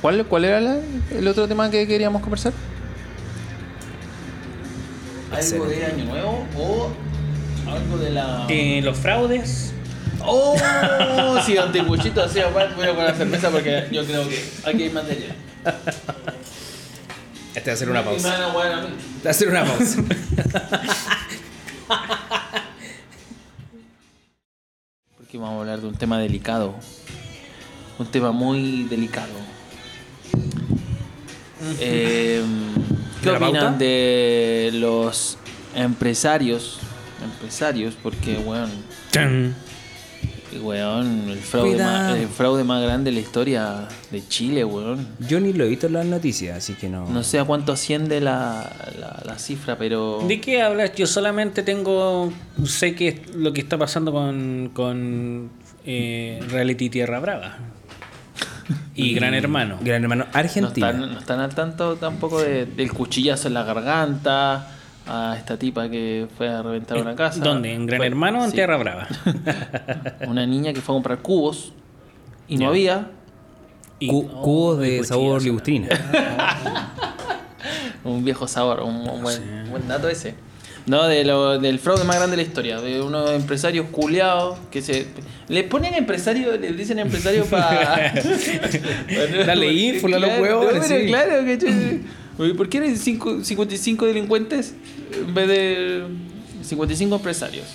¿Cuál, 0.00 0.24
¿Cuál 0.26 0.44
era 0.44 0.60
la- 0.60 0.78
el 1.16 1.26
otro 1.26 1.48
tema 1.48 1.70
que 1.70 1.86
queríamos 1.86 2.22
conversar? 2.22 2.52
¿Algo 5.32 5.66
de 5.66 5.86
Año 5.86 6.04
Nuevo 6.04 6.46
o 6.58 6.90
algo 7.70 7.98
de 7.98 8.10
la... 8.10 8.46
Eh, 8.48 8.80
los 8.82 8.98
fraudes. 8.98 9.72
¡Oh! 10.24 10.56
Si 11.44 11.56
anticuchito 11.56 12.22
hacía 12.22 12.48
bueno 12.48 12.94
con 12.94 13.04
la 13.04 13.14
cerveza 13.14 13.50
porque 13.50 13.88
yo 13.90 14.04
creo 14.04 14.28
que 14.28 14.44
aquí 14.64 14.84
hay 14.84 14.90
material. 14.90 15.34
Este 17.54 17.70
va 17.70 17.74
a 17.74 17.76
ser 17.76 17.90
una 17.90 18.04
pausa. 18.04 18.48
mí. 18.82 18.88
Va 19.24 19.30
a 19.30 19.34
ser 19.34 19.48
una 19.48 19.64
pausa. 19.64 20.02
Porque 25.16 25.38
vamos 25.38 25.58
a 25.58 25.60
hablar 25.60 25.80
de 25.80 25.86
un 25.88 25.94
tema 25.94 26.18
delicado. 26.18 26.74
Un 27.98 28.06
tema 28.06 28.32
muy 28.32 28.84
delicado. 28.84 29.32
Eh, 31.78 32.42
¿Qué 33.22 33.30
¿De 33.30 33.38
la 33.38 33.46
opinan 33.46 33.62
pauta? 33.62 33.78
de 33.78 34.70
los 34.74 35.38
empresarios? 35.76 36.78
Empresarios, 37.22 37.94
porque, 38.02 38.36
weón, 38.38 38.68
Chan. 39.12 39.54
weón 40.60 41.30
el, 41.30 41.38
fraude 41.38 41.76
más, 41.76 42.16
el 42.18 42.26
fraude 42.28 42.64
más 42.64 42.82
grande 42.82 43.10
de 43.12 43.14
la 43.14 43.20
historia 43.20 43.88
de 44.10 44.26
Chile, 44.26 44.64
weón. 44.64 45.06
Yo 45.20 45.38
ni 45.38 45.52
lo 45.52 45.64
he 45.64 45.68
visto 45.68 45.86
en 45.86 45.92
las 45.92 46.06
noticias, 46.06 46.58
así 46.58 46.74
que 46.74 46.88
no. 46.88 47.08
No 47.08 47.22
sé 47.22 47.38
a 47.38 47.44
cuánto 47.44 47.72
asciende 47.72 48.20
la, 48.20 48.70
la, 48.98 49.22
la 49.24 49.38
cifra, 49.38 49.78
pero... 49.78 50.24
¿De 50.26 50.40
qué 50.40 50.60
hablas? 50.62 50.92
Yo 50.96 51.06
solamente 51.06 51.62
tengo. 51.62 52.32
Sé 52.64 52.96
que 52.96 53.08
es 53.08 53.34
lo 53.36 53.52
que 53.52 53.60
está 53.60 53.78
pasando 53.78 54.10
con, 54.10 54.70
con 54.74 55.48
eh, 55.86 56.40
Reality 56.48 56.90
Tierra 56.90 57.20
Brava. 57.20 57.58
Y 58.94 59.14
Gran 59.14 59.34
Hermano. 59.34 59.78
Gran 59.82 60.02
hermano 60.02 60.24
No 60.24 60.30
Argentina. 60.38 60.90
están, 60.90 61.12
no 61.12 61.18
están 61.18 61.40
al 61.40 61.54
tanto 61.54 61.96
tampoco 61.96 62.40
de- 62.42 62.66
del 62.66 62.92
cuchillazo 62.92 63.48
en 63.48 63.54
la 63.54 63.64
garganta, 63.64 64.68
a 65.06 65.34
esta 65.36 65.56
tipa 65.58 65.88
que 65.88 66.28
fue 66.38 66.48
a 66.48 66.62
reventar 66.62 66.96
una 66.98 67.16
casa. 67.16 67.40
¿Dónde? 67.40 67.72
¿En 67.74 67.86
Gran 67.86 67.98
Fue- 67.98 68.06
Hermano 68.06 68.40
o 68.40 68.44
en 68.44 68.50
sí. 68.50 68.56
Tierra 68.56 68.76
Brava? 68.76 69.08
Una 70.28 70.46
niña 70.46 70.72
que 70.72 70.80
fue 70.80 70.94
a 70.94 70.96
comprar 70.96 71.18
cubos 71.18 71.72
y 72.48 72.56
no 72.56 72.68
había. 72.68 73.10
Y- 73.98 74.08
Cu- 74.08 74.28
oh, 74.32 74.42
cubos 74.42 74.78
de 74.78 75.02
sabor 75.04 75.42
ligustrina. 75.42 75.88
Un 78.04 78.24
viejo 78.24 78.48
sabor, 78.48 78.80
un, 78.80 78.96
un 79.08 79.22
buen, 79.22 79.42
un 79.64 79.70
buen 79.70 79.86
dato 79.88 80.08
ese. 80.08 80.34
No, 80.86 81.06
de 81.06 81.24
lo, 81.24 81.58
del 81.60 81.78
fraude 81.78 82.04
más 82.04 82.16
grande 82.16 82.36
de 82.36 82.42
la 82.42 82.48
historia, 82.48 82.80
de 82.80 83.00
unos 83.00 83.30
empresarios 83.30 83.86
culiados 83.90 84.58
que 84.70 84.82
se... 84.82 85.06
Le 85.48 85.62
ponen 85.64 85.94
empresario, 85.94 86.56
le 86.56 86.72
dicen 86.72 86.98
empresario 86.98 87.44
para... 87.44 88.12
Dale 89.46 89.72
ínfula 89.72 90.16
a 90.16 90.20
los 90.20 90.38
huevones, 90.40 90.84
pero 90.88 91.00
sí. 91.00 91.06
claro, 91.06 91.44
que 91.44 92.00
¿Por 92.56 92.68
qué 92.68 92.78
eres 92.78 93.00
cinco- 93.00 93.44
55 93.44 94.06
delincuentes 94.06 94.74
en 95.14 95.34
vez 95.34 95.48
de 95.48 96.02
55 96.62 97.14
empresarios? 97.16 97.66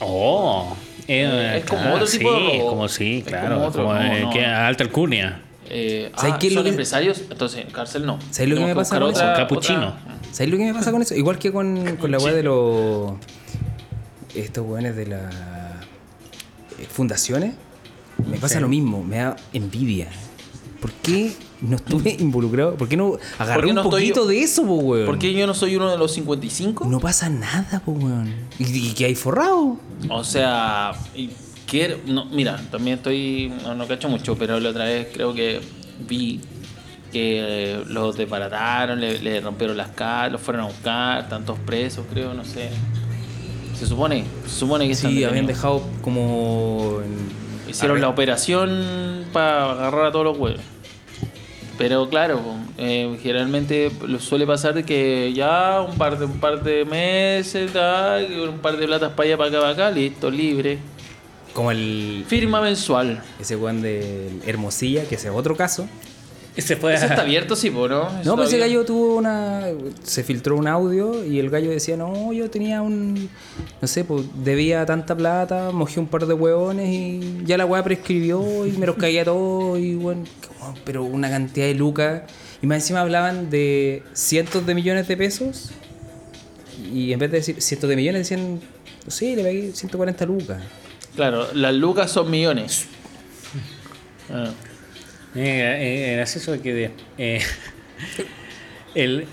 Oh. 0.00 0.76
eh, 1.08 1.58
Es 1.58 1.64
como 1.64 1.80
claro, 1.80 1.96
otro 1.96 2.06
tipo 2.08 2.32
de 2.34 2.38
sí, 2.40 2.58
robo. 2.58 2.68
como 2.70 2.88
sí, 2.88 3.18
Es 3.18 3.24
claro. 3.28 3.54
como 3.54 3.66
otro, 3.68 3.82
como, 3.84 3.94
no, 3.94 4.02
eh, 4.02 4.20
no. 4.22 4.30
que 4.30 4.44
alta 4.44 4.84
alcurnia. 4.84 5.40
Eh, 5.70 6.10
¿Sabes 6.16 6.34
ah, 6.34 6.38
qué 6.38 6.48
es 6.48 6.52
lo 6.52 6.58
son 6.58 6.64
que- 6.64 6.70
empresarios, 6.70 7.22
entonces 7.30 7.60
en 7.64 7.70
cárcel 7.70 8.04
no. 8.04 8.18
¿Sabes 8.30 8.50
lo 8.50 8.56
que 8.56 8.64
me 8.64 8.74
pasa 8.74 8.98
con 8.98 9.10
eso? 9.10 9.20
otra- 9.22 9.34
Capuchino. 9.34 9.78
otra- 9.88 10.13
¿Sabes 10.34 10.50
lo 10.50 10.58
que 10.58 10.64
me 10.64 10.74
pasa 10.74 10.90
con 10.90 11.00
eso? 11.00 11.14
Igual 11.14 11.38
que 11.38 11.52
con, 11.52 11.96
con 11.96 12.10
la 12.10 12.18
weá 12.18 12.34
de 12.34 12.42
los. 12.42 13.12
Estos 14.34 14.66
weones 14.66 14.96
de 14.96 15.06
la. 15.06 15.30
eh, 16.78 16.86
fundaciones, 16.90 17.54
me 18.28 18.36
pasa 18.38 18.56
Sí. 18.56 18.60
lo 18.60 18.68
mismo, 18.68 19.04
me 19.04 19.18
da 19.18 19.36
envidia. 19.52 20.08
¿Por 20.80 20.90
qué 20.92 21.32
no 21.60 21.76
estuve 21.76 22.16
involucrado? 22.18 22.74
¿Por 22.74 22.88
qué 22.88 22.96
no 22.96 23.16
agarré 23.38 23.54
¿Por 23.60 23.64
qué 23.66 23.70
un 23.72 23.78
estoy 23.78 23.90
poquito 24.08 24.26
de 24.26 24.42
eso, 24.42 24.66
po, 24.66 24.74
weón? 24.74 25.06
¿Por 25.06 25.18
qué 25.20 25.32
yo 25.32 25.46
no 25.46 25.54
soy 25.54 25.76
uno 25.76 25.88
de 25.90 25.96
los 25.98 26.12
55? 26.12 26.84
No 26.86 26.98
pasa 26.98 27.28
nada, 27.28 27.80
po, 27.84 27.92
weón. 27.92 28.34
¿Y, 28.58 28.88
y 28.88 28.92
que 28.92 29.04
hay 29.04 29.14
forrado? 29.14 29.78
O 30.10 30.24
sea, 30.24 30.92
quiero, 31.66 31.98
no, 32.06 32.24
mira, 32.26 32.60
también 32.72 32.96
estoy, 32.96 33.52
no, 33.62 33.76
no 33.76 33.86
cacho 33.86 34.08
mucho, 34.08 34.36
pero 34.36 34.58
la 34.58 34.70
otra 34.70 34.84
vez 34.86 35.08
creo 35.14 35.32
que 35.32 35.60
vi 36.08 36.40
que 37.14 37.38
eh, 37.72 37.84
los 37.88 38.16
desbarataron, 38.18 39.00
le, 39.00 39.18
le 39.20 39.40
rompieron 39.40 39.76
las 39.76 39.88
caras, 39.92 40.32
los 40.32 40.40
fueron 40.42 40.64
a 40.64 40.66
buscar, 40.66 41.22
están 41.22 41.44
todos 41.46 41.58
presos, 41.60 42.04
creo, 42.12 42.34
no 42.34 42.44
sé. 42.44 42.68
Se 43.78 43.86
supone, 43.86 44.24
se 44.46 44.50
supone 44.58 44.86
que 44.86 44.92
están 44.92 45.12
Sí, 45.12 45.24
habían 45.24 45.46
dejado 45.46 45.82
como... 46.02 46.98
en- 47.04 47.44
Hicieron 47.70 48.00
la 48.00 48.08
operación 48.08 49.24
para 49.32 49.72
agarrar 49.72 50.06
a 50.06 50.12
todos 50.12 50.24
los 50.26 50.38
huevos. 50.38 50.60
Pero 51.78 52.08
claro, 52.08 52.40
eh, 52.78 53.18
generalmente 53.22 53.90
suele 54.20 54.46
pasar 54.46 54.74
de 54.74 54.84
que 54.84 55.32
ya 55.34 55.80
un 55.80 55.96
par 55.96 56.18
de, 56.18 56.26
un 56.26 56.38
par 56.38 56.62
de 56.62 56.84
meses, 56.84 57.72
tal, 57.72 58.26
un 58.50 58.58
par 58.58 58.76
de 58.76 58.86
platas 58.86 59.12
para 59.12 59.26
allá, 59.28 59.36
para 59.38 59.48
acá, 59.50 59.60
para 59.60 59.72
acá, 59.72 59.90
listo, 59.90 60.30
libre. 60.30 60.78
Como 61.52 61.70
el... 61.72 62.24
Firma 62.28 62.60
mensual. 62.60 63.20
Ese 63.40 63.56
weón 63.56 63.82
de 63.82 64.30
Hermosilla, 64.46 65.04
que 65.08 65.16
ese 65.16 65.28
es 65.28 65.34
otro 65.34 65.56
caso. 65.56 65.88
Fue 66.56 66.94
Eso 66.94 67.06
está 67.06 67.22
abierto, 67.22 67.56
sí, 67.56 67.68
¿no? 67.68 67.84
Eso 68.20 68.30
No, 68.30 68.36
pues 68.36 68.48
ese 68.48 68.58
gallo 68.58 68.84
tuvo 68.84 69.16
una. 69.16 69.62
Se 70.04 70.22
filtró 70.22 70.56
un 70.56 70.68
audio 70.68 71.24
y 71.24 71.40
el 71.40 71.50
gallo 71.50 71.70
decía: 71.70 71.96
No, 71.96 72.32
yo 72.32 72.48
tenía 72.48 72.80
un. 72.80 73.28
No 73.82 73.88
sé, 73.88 74.04
pues 74.04 74.24
debía 74.36 74.86
tanta 74.86 75.16
plata, 75.16 75.72
mojé 75.72 75.98
un 75.98 76.06
par 76.06 76.26
de 76.26 76.34
huevones 76.34 76.88
y 76.88 77.42
ya 77.44 77.58
la 77.58 77.66
weá 77.66 77.82
prescribió 77.82 78.66
y 78.66 78.72
me 78.72 78.86
los 78.86 78.94
caía 78.94 79.24
todos. 79.24 79.80
Y 79.80 79.96
bueno, 79.96 80.24
pero 80.84 81.02
una 81.02 81.28
cantidad 81.28 81.66
de 81.66 81.74
lucas. 81.74 82.22
Y 82.62 82.68
más 82.68 82.76
encima 82.78 83.00
hablaban 83.00 83.50
de 83.50 84.04
cientos 84.12 84.64
de 84.64 84.76
millones 84.76 85.08
de 85.08 85.16
pesos. 85.16 85.70
Y 86.92 87.12
en 87.12 87.18
vez 87.18 87.32
de 87.32 87.38
decir 87.38 87.60
cientos 87.60 87.90
de 87.90 87.96
millones, 87.96 88.28
decían: 88.28 88.60
No 89.04 89.10
sé, 89.10 89.34
le 89.34 89.42
pagué 89.42 89.72
140 89.74 90.24
lucas. 90.26 90.62
Claro, 91.16 91.48
las 91.52 91.74
lucas 91.74 92.12
son 92.12 92.30
millones. 92.30 92.86
Ah. 94.30 94.48
Eh, 95.36 96.12
eh, 96.12 96.16
gracioso 96.16 96.60
que 96.62 96.90
eh, 97.18 97.40
el 98.94 99.26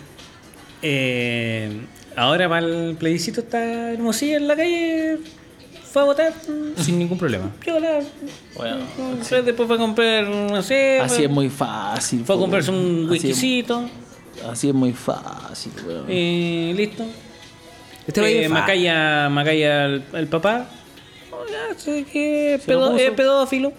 eh, 0.82 1.70
ahora 2.16 2.50
para 2.50 2.66
el 2.66 2.96
plebiscito 2.98 3.42
está 3.42 3.92
Hermosilla 3.92 4.38
en 4.38 4.48
la 4.48 4.56
calle 4.56 5.20
fue 5.92 6.02
a 6.02 6.06
votar 6.06 6.34
Sin 6.78 6.98
ningún 6.98 7.18
problema. 7.18 7.52
Bueno, 8.56 8.78
después 9.44 9.68
fue 9.68 9.76
a 9.76 9.80
comprar 9.80 10.28
no 10.28 10.64
sé 10.64 11.00
así 11.00 11.16
fue, 11.18 11.26
es 11.26 11.30
muy 11.30 11.50
fácil. 11.50 12.24
fue 12.26 12.36
a 12.36 12.40
comprarse 12.40 12.72
un 12.72 13.08
whiskycito. 13.10 13.90
Así 14.50 14.70
es 14.70 14.74
muy 14.74 14.94
fácil, 14.94 15.72
weón. 15.86 16.12
y 16.12 16.74
listo. 16.74 17.06
Este 18.08 18.46
eh, 18.46 18.50
Macaya 18.50 19.30
Macaya 19.30 19.86
el, 19.86 20.04
el 20.14 20.28
papá. 20.28 20.66
Oh, 21.32 21.44
ya 21.46 21.78
sé 21.78 22.06
que 22.06 22.56
es 22.56 23.12
pedófilo 23.12 23.74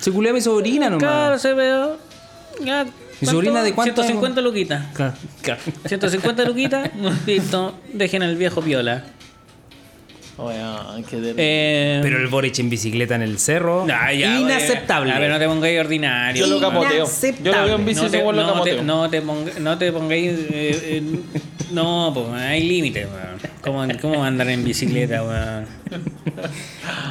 Se 0.00 0.10
culió 0.12 0.30
a 0.30 0.34
mi 0.34 0.40
sobrina 0.40 0.88
nomás. 0.90 1.02
claro 1.02 1.38
se 1.38 1.54
pedo 1.54 1.98
ya 2.64 2.86
¿Mi 3.20 3.26
sobrina 3.28 3.62
de 3.62 3.72
cuántos 3.72 4.06
150 4.06 4.40
luquitas 4.40 4.84
Claro. 4.94 5.60
150 5.86 6.44
luquitas, 6.44 6.90
listo, 7.26 7.74
dejen 7.92 8.22
al 8.22 8.36
viejo 8.36 8.60
piola. 8.62 9.04
Qué 11.08 11.16
terrible. 11.16 11.34
Eh, 11.36 11.98
Pero 12.00 12.18
el 12.18 12.28
Boric 12.28 12.56
en 12.60 12.70
bicicleta 12.70 13.16
en 13.16 13.22
el 13.22 13.38
cerro. 13.40 13.86
ah, 13.92 14.12
ya, 14.12 14.38
inaceptable. 14.38 15.10
A 15.12 15.18
ver, 15.18 15.30
no 15.32 15.38
te 15.40 15.46
pongáis 15.46 15.80
ordinario. 15.80 16.46
Yo 16.46 16.52
lo 16.54 16.60
capoteo. 16.60 16.90
Yo 16.90 16.96
inaceptable. 17.04 17.50
lo 17.58 17.64
veo 17.64 17.74
en 17.76 17.84
bici, 17.84 18.02
no 18.02 18.10
te, 18.10 18.18
lo 18.22 18.32
no, 18.32 18.42
te, 18.42 18.52
capoteo. 18.52 18.82
no, 18.84 19.10
te 19.10 19.22
ponga- 19.22 19.58
no 19.58 19.78
te 19.78 19.92
pongáis. 19.92 20.30
eh, 20.30 20.80
eh, 20.84 21.02
no, 21.72 22.12
pues 22.14 22.28
hay 22.40 22.62
límites, 22.68 23.06
weón. 23.06 23.47
¿Cómo, 23.62 23.86
¿Cómo 24.00 24.24
andar 24.24 24.48
en 24.48 24.64
bicicleta, 24.64 25.22
weón? 25.24 25.66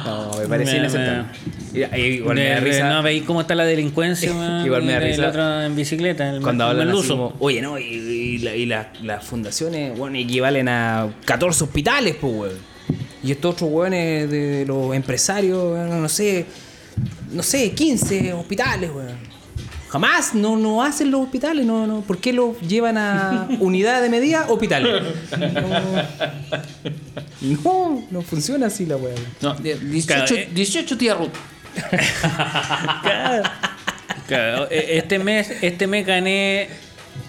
No, 0.04 0.30
me 0.38 0.46
parece 0.46 0.76
inaceptable. 0.78 1.24
Y 1.74 1.96
Igual 2.16 2.36
me 2.36 2.48
da 2.48 2.60
risa. 2.60 2.88
No 2.88 3.02
veis 3.02 3.22
cómo 3.24 3.40
está 3.42 3.54
la 3.54 3.64
delincuencia, 3.64 4.32
weón. 4.34 4.64
Igual 4.64 4.82
me 4.82 4.92
da 4.92 4.98
El 4.98 5.04
risa. 5.04 5.28
otro 5.28 5.62
en 5.62 5.76
bicicleta, 5.76 6.30
el 6.30 6.40
Cuando 6.42 6.64
hablan 6.64 6.88
así 6.90 7.08
como, 7.08 7.34
oye, 7.38 7.60
no, 7.60 7.78
y, 7.78 7.84
y 7.84 8.38
la- 8.38 8.56
y 8.56 8.66
la- 8.66 8.92
las 9.02 9.24
fundaciones, 9.24 9.96
bueno, 9.98 10.16
equivalen 10.18 10.68
a 10.68 11.08
14 11.24 11.64
hospitales, 11.64 12.16
pues, 12.20 12.32
weón. 12.34 12.58
Y 13.22 13.32
estos 13.32 13.54
otros 13.54 13.70
weones 13.70 14.30
de 14.30 14.64
los 14.66 14.94
empresarios, 14.94 15.58
weón, 15.72 16.00
no 16.02 16.08
sé, 16.08 16.46
no 17.32 17.42
sé, 17.42 17.72
15 17.72 18.32
hospitales, 18.32 18.90
weón. 18.94 19.27
Jamás 19.88 20.34
no, 20.34 20.56
no 20.56 20.82
hacen 20.82 21.10
los 21.10 21.22
hospitales, 21.22 21.64
no, 21.64 21.86
no. 21.86 22.00
¿Por 22.02 22.18
qué 22.18 22.32
los 22.32 22.60
llevan 22.60 22.98
a 22.98 23.48
unidad 23.60 24.02
de 24.02 24.08
medida? 24.10 24.44
Hospital. 24.48 25.14
No, 27.40 27.60
no, 27.64 28.02
no 28.10 28.22
funciona 28.22 28.66
así 28.66 28.84
la 28.86 28.96
weón. 28.96 29.16
No, 29.40 29.54
de- 29.54 29.78
18, 29.78 30.06
Claro, 30.26 30.34
eh. 30.42 30.48
18 30.54 30.98
tía 30.98 31.14
Ruth. 31.14 31.30
Claro. 33.02 33.42
Claro, 34.26 34.68
e- 34.70 34.98
este 34.98 35.18
mes, 35.18 35.50
este 35.62 35.86
mes 35.86 36.04
gané. 36.06 36.68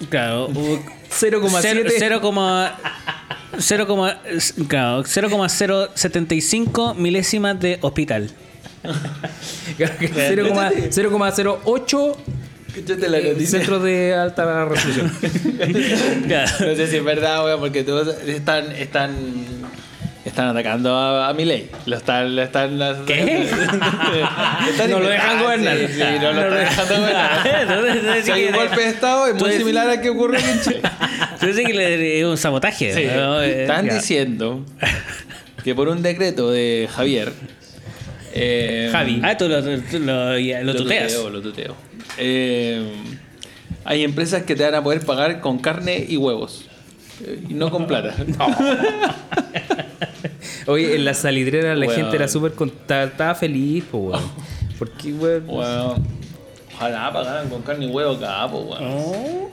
Claro, 0.09 0.47
u- 0.49 0.79
0,7. 1.09 1.93
0, 1.97 2.21
0, 3.57 3.91
claro, 4.67 5.03
0,075 5.05 6.93
milésimas 6.95 7.59
de 7.59 7.77
hospital. 7.81 8.29
0,08 9.77 10.89
0,08 10.91 12.15
Escúchate 12.75 13.09
la 13.09 13.17
eh, 13.19 13.33
noticia. 13.33 13.59
centros 13.59 13.83
de 13.83 14.13
alta 14.13 14.65
resolución. 14.65 15.11
Claro. 16.27 16.51
No 16.61 16.75
sé 16.75 16.87
si 16.87 16.97
es 16.97 17.03
verdad, 17.03 17.43
weón, 17.45 17.59
porque 17.59 17.83
todos 17.83 18.15
están, 18.27 18.71
están, 18.71 19.11
están 20.25 20.47
atacando 20.49 20.95
a, 20.95 21.29
a 21.29 21.33
Milei. 21.33 21.69
Lo 21.85 21.97
están, 21.97 22.35
lo 22.35 22.43
están. 22.43 22.77
¿Qué? 23.05 23.47
Están 24.69 24.91
No 24.91 24.99
lo 24.99 25.09
dejan 25.09 25.41
gobernar. 25.41 25.77
Sí, 25.77 25.87
sí, 25.93 25.99
no 26.21 26.31
lo 26.31 26.49
No 26.49 26.57
están 26.57 26.59
dejando 26.59 26.95
gobernar. 26.97 28.21
Si 28.23 28.31
hay 28.31 28.45
un 28.45 28.53
golpe 28.53 28.81
de 28.81 28.89
Estado, 28.89 29.27
es 29.27 29.35
muy 29.35 29.51
similar 29.53 29.89
al 29.89 30.01
que 30.01 30.09
ocurrió 30.09 30.39
en 30.39 30.61
Chile. 30.61 30.81
dices 31.41 31.65
que 31.65 31.73
le- 31.73 32.19
es 32.19 32.25
un 32.25 32.37
sabotaje. 32.37 32.93
Sí, 32.93 33.05
¿no? 33.15 33.41
Eh, 33.41 33.61
Están 33.63 33.87
diciendo 33.89 34.63
que 35.63 35.73
por 35.75 35.87
un 35.89 36.01
decreto 36.01 36.51
de 36.51 36.87
Javier. 36.93 37.33
Eh, 38.33 38.89
Javi. 38.91 39.21
Ah, 39.23 39.37
tú 39.37 39.47
lo, 39.47 39.61
tú 39.63 39.99
lo, 39.99 40.37
lo 40.37 40.75
tuteas. 40.75 41.13
tuteo, 41.13 41.29
lo 41.29 41.41
tuteo. 41.41 41.75
Eh, 42.17 42.91
hay 43.85 44.03
empresas 44.03 44.43
que 44.43 44.55
te 44.55 44.63
van 44.63 44.75
a 44.75 44.83
poder 44.83 45.05
pagar 45.05 45.39
con 45.41 45.59
carne 45.59 46.05
y 46.07 46.17
huevos. 46.17 46.65
eh, 47.25 47.39
Y 47.49 47.53
no 47.53 47.71
con 47.71 47.87
plata. 47.87 48.15
Oye, 50.67 50.95
en 50.95 51.05
la 51.05 51.13
salidrera 51.13 51.75
la 51.75 51.91
gente 51.91 52.15
era 52.15 52.27
súper 52.27 52.53
con- 52.53 52.69
ta- 52.71 53.03
estaba 53.03 53.35
feliz, 53.35 53.83
pues, 53.89 54.03
weón. 54.03 54.31
Porque, 54.79 55.13
weón. 55.13 55.47
Bueno, 55.47 55.95
ojalá 56.75 57.11
pagaran 57.11 57.49
con 57.49 57.61
carne 57.63 57.85
y 57.85 57.89
huevo 57.89 58.11
acá, 58.13 58.47
pues, 58.51 58.63
weón. 58.65 58.83
Oh. 58.83 59.51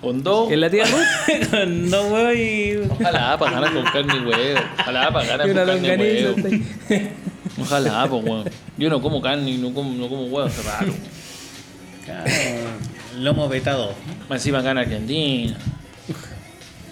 Con 0.00 0.22
dos. 0.22 0.50
En 0.50 0.60
la 0.60 0.70
tía 0.70 0.84
Ruth. 0.84 1.54
no 1.68 2.04
voy. 2.08 2.80
Ojalá 2.90 3.38
pagaran 3.38 3.74
con 3.74 3.84
carne 3.84 4.14
y 4.16 4.20
huevo. 4.26 4.60
Ojalá 4.80 5.12
pagaran 5.12 5.50
y 5.50 5.54
con 5.54 5.66
carne 5.66 5.88
y 5.88 6.24
huevo. 6.24 6.48
Ojalá, 7.60 8.06
pues, 8.08 8.24
weón. 8.24 8.44
Yo 8.78 8.88
no 8.90 9.00
como 9.02 9.20
carne 9.20 9.50
y 9.50 9.58
no 9.58 9.72
como, 9.74 9.92
no 9.94 10.08
como 10.08 10.22
huevo, 10.24 10.48
es 10.48 10.64
raro. 10.64 10.92
Claro, 12.04 12.24
lomo 13.18 13.48
vetado. 13.48 13.94
Más 14.28 14.40
encima 14.40 14.58
acá 14.60 14.70
en 14.72 14.78
Argentina. 14.78 15.56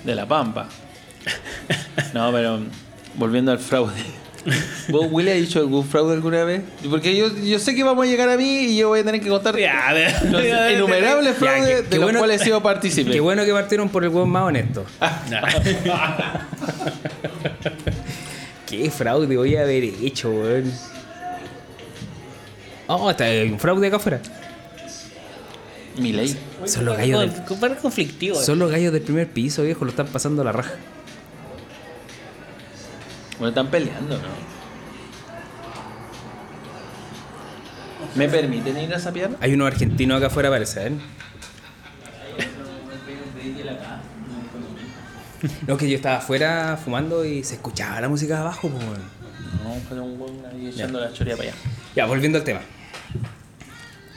De 0.04 0.14
la 0.14 0.26
Pampa. 0.26 0.68
No, 2.14 2.30
pero 2.32 2.60
volviendo 3.16 3.52
al 3.52 3.58
fraude. 3.58 3.92
¿Vos, 4.88 5.06
Willy, 5.10 5.30
has 5.32 5.36
dicho 5.36 5.58
algún 5.58 5.84
fraude 5.86 6.14
alguna 6.14 6.44
vez? 6.44 6.62
Porque 6.88 7.14
yo, 7.14 7.26
yo 7.36 7.58
sé 7.58 7.74
que 7.74 7.84
vamos 7.84 8.06
a 8.06 8.08
llegar 8.08 8.30
a 8.30 8.38
mí 8.38 8.60
y 8.60 8.76
yo 8.78 8.88
voy 8.88 9.00
a 9.00 9.04
tener 9.04 9.20
que 9.20 9.28
contar 9.28 9.54
Ya, 9.58 9.92
los 10.30 10.42
innumerables 10.72 11.36
fraudes 11.36 11.90
de 11.90 11.96
los 11.96 12.04
bueno- 12.04 12.20
cuales 12.20 12.40
he 12.40 12.44
sido 12.44 12.62
partícipe. 12.62 13.10
Qué 13.10 13.20
bueno 13.20 13.44
que 13.44 13.52
partieron 13.52 13.90
por 13.90 14.02
el 14.04 14.08
weón 14.10 14.30
más 14.30 14.44
honesto. 14.44 14.86
Qué 18.70 18.88
fraude 18.88 19.36
voy 19.36 19.56
a 19.56 19.62
haber 19.62 19.82
hecho, 19.82 20.30
weón. 20.30 20.72
Oh, 22.86 23.10
está 23.10 23.24
hay 23.24 23.50
un 23.50 23.58
fraude 23.58 23.88
acá 23.88 23.96
afuera. 23.96 24.20
Mi 25.98 26.12
ley. 26.12 26.38
Son 26.66 26.84
los 26.84 26.96
gallos 26.96 27.20
del, 27.20 27.76
conflictivo. 27.78 28.36
son 28.36 28.60
los 28.60 28.70
gallos 28.70 28.92
del 28.92 29.02
primer 29.02 29.28
piso, 29.28 29.64
viejo, 29.64 29.84
lo 29.84 29.90
están 29.90 30.06
pasando 30.06 30.42
a 30.42 30.44
la 30.44 30.52
raja. 30.52 30.74
Bueno, 33.38 33.48
están 33.48 33.70
peleando, 33.72 34.16
¿no? 34.18 34.28
¿Me 38.14 38.28
permiten 38.28 38.78
ir 38.78 38.94
a 38.94 39.00
sapear? 39.00 39.30
Hay 39.40 39.54
unos 39.54 39.66
argentinos 39.66 40.18
acá 40.18 40.28
afuera, 40.28 40.48
parece, 40.48 40.86
¿eh? 40.86 40.92
No, 45.66 45.76
que 45.76 45.88
yo 45.88 45.96
estaba 45.96 46.16
afuera 46.16 46.78
fumando 46.82 47.24
y 47.24 47.42
se 47.44 47.54
escuchaba 47.54 48.00
la 48.00 48.08
música 48.08 48.34
de 48.34 48.40
abajo, 48.40 48.68
pues. 48.68 48.82
No, 49.62 49.70
buscar 49.74 50.00
un 50.00 50.20
weón 50.20 50.42
ahí 50.46 50.68
echando 50.68 51.00
la 51.00 51.12
choría 51.12 51.36
para 51.36 51.50
allá. 51.50 51.58
Ya, 51.94 52.06
volviendo 52.06 52.38
al 52.38 52.44
tema. 52.44 52.60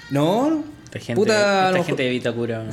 No, 0.09 0.63
Esta 0.85 0.99
gente, 0.99 1.15
puta, 1.15 1.69
esta 1.69 1.83
gente 1.83 2.03
de 2.03 2.09
Vitacura. 2.09 2.65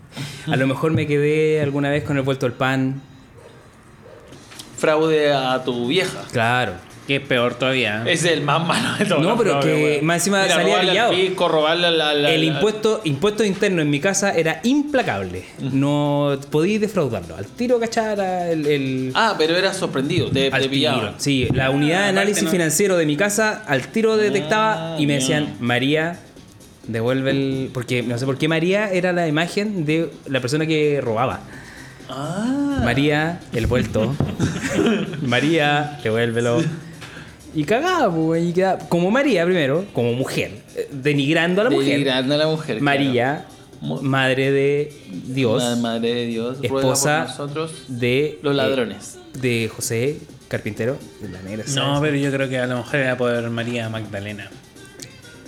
a 0.46 0.56
lo 0.56 0.66
mejor 0.66 0.92
me 0.92 1.06
quedé 1.06 1.60
alguna 1.60 1.90
vez 1.90 2.04
con 2.04 2.16
el 2.16 2.22
vuelto 2.22 2.46
al 2.46 2.52
pan. 2.52 3.00
Fraude 4.76 5.32
a 5.32 5.62
tu 5.64 5.88
vieja. 5.88 6.24
Claro. 6.32 6.87
Que 7.08 7.16
es 7.16 7.22
peor 7.22 7.54
todavía. 7.54 8.04
Es 8.06 8.22
el 8.24 8.42
más 8.42 8.64
malo 8.64 8.96
de 8.98 9.06
todos. 9.06 9.22
No, 9.22 9.36
pero 9.36 9.58
que 9.60 9.98
más 10.02 10.18
encima 10.18 10.42
Mira, 10.42 10.54
salía 10.56 10.80
pillado. 10.82 11.48
robarle 11.48 11.86
a 11.86 11.90
la, 11.90 12.12
la- 12.14 12.30
El 12.30 12.40
la- 12.46 12.46
impuesto, 12.54 13.00
impuesto 13.04 13.44
interno 13.44 13.80
en 13.82 13.88
mi 13.90 13.98
casa 13.98 14.32
era 14.32 14.60
implacable. 14.62 15.44
No 15.72 16.38
podíais 16.50 16.82
defraudarlo. 16.82 17.34
Al 17.34 17.46
tiro 17.46 17.80
cachara 17.80 18.50
el, 18.50 18.66
el- 18.66 19.12
Ah, 19.14 19.34
pero 19.38 19.56
era 19.56 19.72
sorprendido, 19.72 20.30
te, 20.30 20.50
al 20.52 20.60
te 20.62 20.68
pillaban. 20.68 21.00
tiro. 21.00 21.14
Sí, 21.16 21.48
la 21.54 21.70
unidad 21.70 22.02
de 22.02 22.08
análisis 22.10 22.42
no- 22.44 22.50
financiero 22.50 22.96
de 22.98 23.06
mi 23.06 23.16
casa 23.16 23.64
al 23.66 23.88
tiro 23.88 24.16
detectaba 24.18 24.94
Ah, 24.94 24.96
y 25.00 25.06
me 25.06 25.14
decían, 25.14 25.56
María, 25.60 26.18
devuelve 26.86 27.30
el. 27.30 27.70
Porque 27.72 28.02
no 28.02 28.18
sé 28.18 28.26
por 28.26 28.36
qué 28.36 28.48
María 28.48 28.90
era 28.92 29.14
la 29.14 29.26
imagen 29.26 29.86
de 29.86 30.10
la 30.26 30.40
persona 30.40 30.66
que 30.66 31.00
robaba. 31.02 31.40
Ah. 32.10 32.82
María, 32.84 33.40
el 33.54 33.66
vuelto. 33.66 34.14
María, 35.22 35.98
devuélvelo. 36.04 36.62
Y 37.54 37.64
cagaba, 37.64 38.14
pues, 38.14 38.44
y 38.44 38.52
quedaba- 38.52 38.78
como 38.88 39.10
María 39.10 39.44
primero, 39.44 39.84
como 39.92 40.12
mujer, 40.12 40.50
eh, 40.76 40.88
denigrando 40.92 41.62
a 41.62 41.64
la 41.64 41.70
mujer. 41.70 41.88
Denigrando 41.88 42.34
a 42.34 42.36
la 42.38 42.46
mujer. 42.46 42.80
María, 42.80 43.46
Mu- 43.80 44.02
madre 44.02 44.50
de 44.52 44.92
Dios, 45.26 45.62
La 45.62 45.76
madre 45.76 46.12
de 46.14 46.26
Dios. 46.26 46.58
ruega 46.58 46.68
por 46.68 46.80
esposa 46.80 47.24
nosotros. 47.24 47.72
de 47.88 48.38
Los 48.42 48.52
eh, 48.52 48.56
ladrones. 48.56 49.18
de 49.40 49.70
José 49.74 50.18
Carpintero, 50.48 50.98
de 51.20 51.28
la 51.28 51.40
negra. 51.42 51.64
No, 51.74 52.00
pero 52.00 52.16
yo 52.16 52.30
creo 52.32 52.48
que 52.48 52.58
a 52.58 52.66
lo 52.66 52.78
mejor 52.78 52.96
era 52.96 53.16
por 53.16 53.50
María 53.50 53.88
Magdalena. 53.88 54.50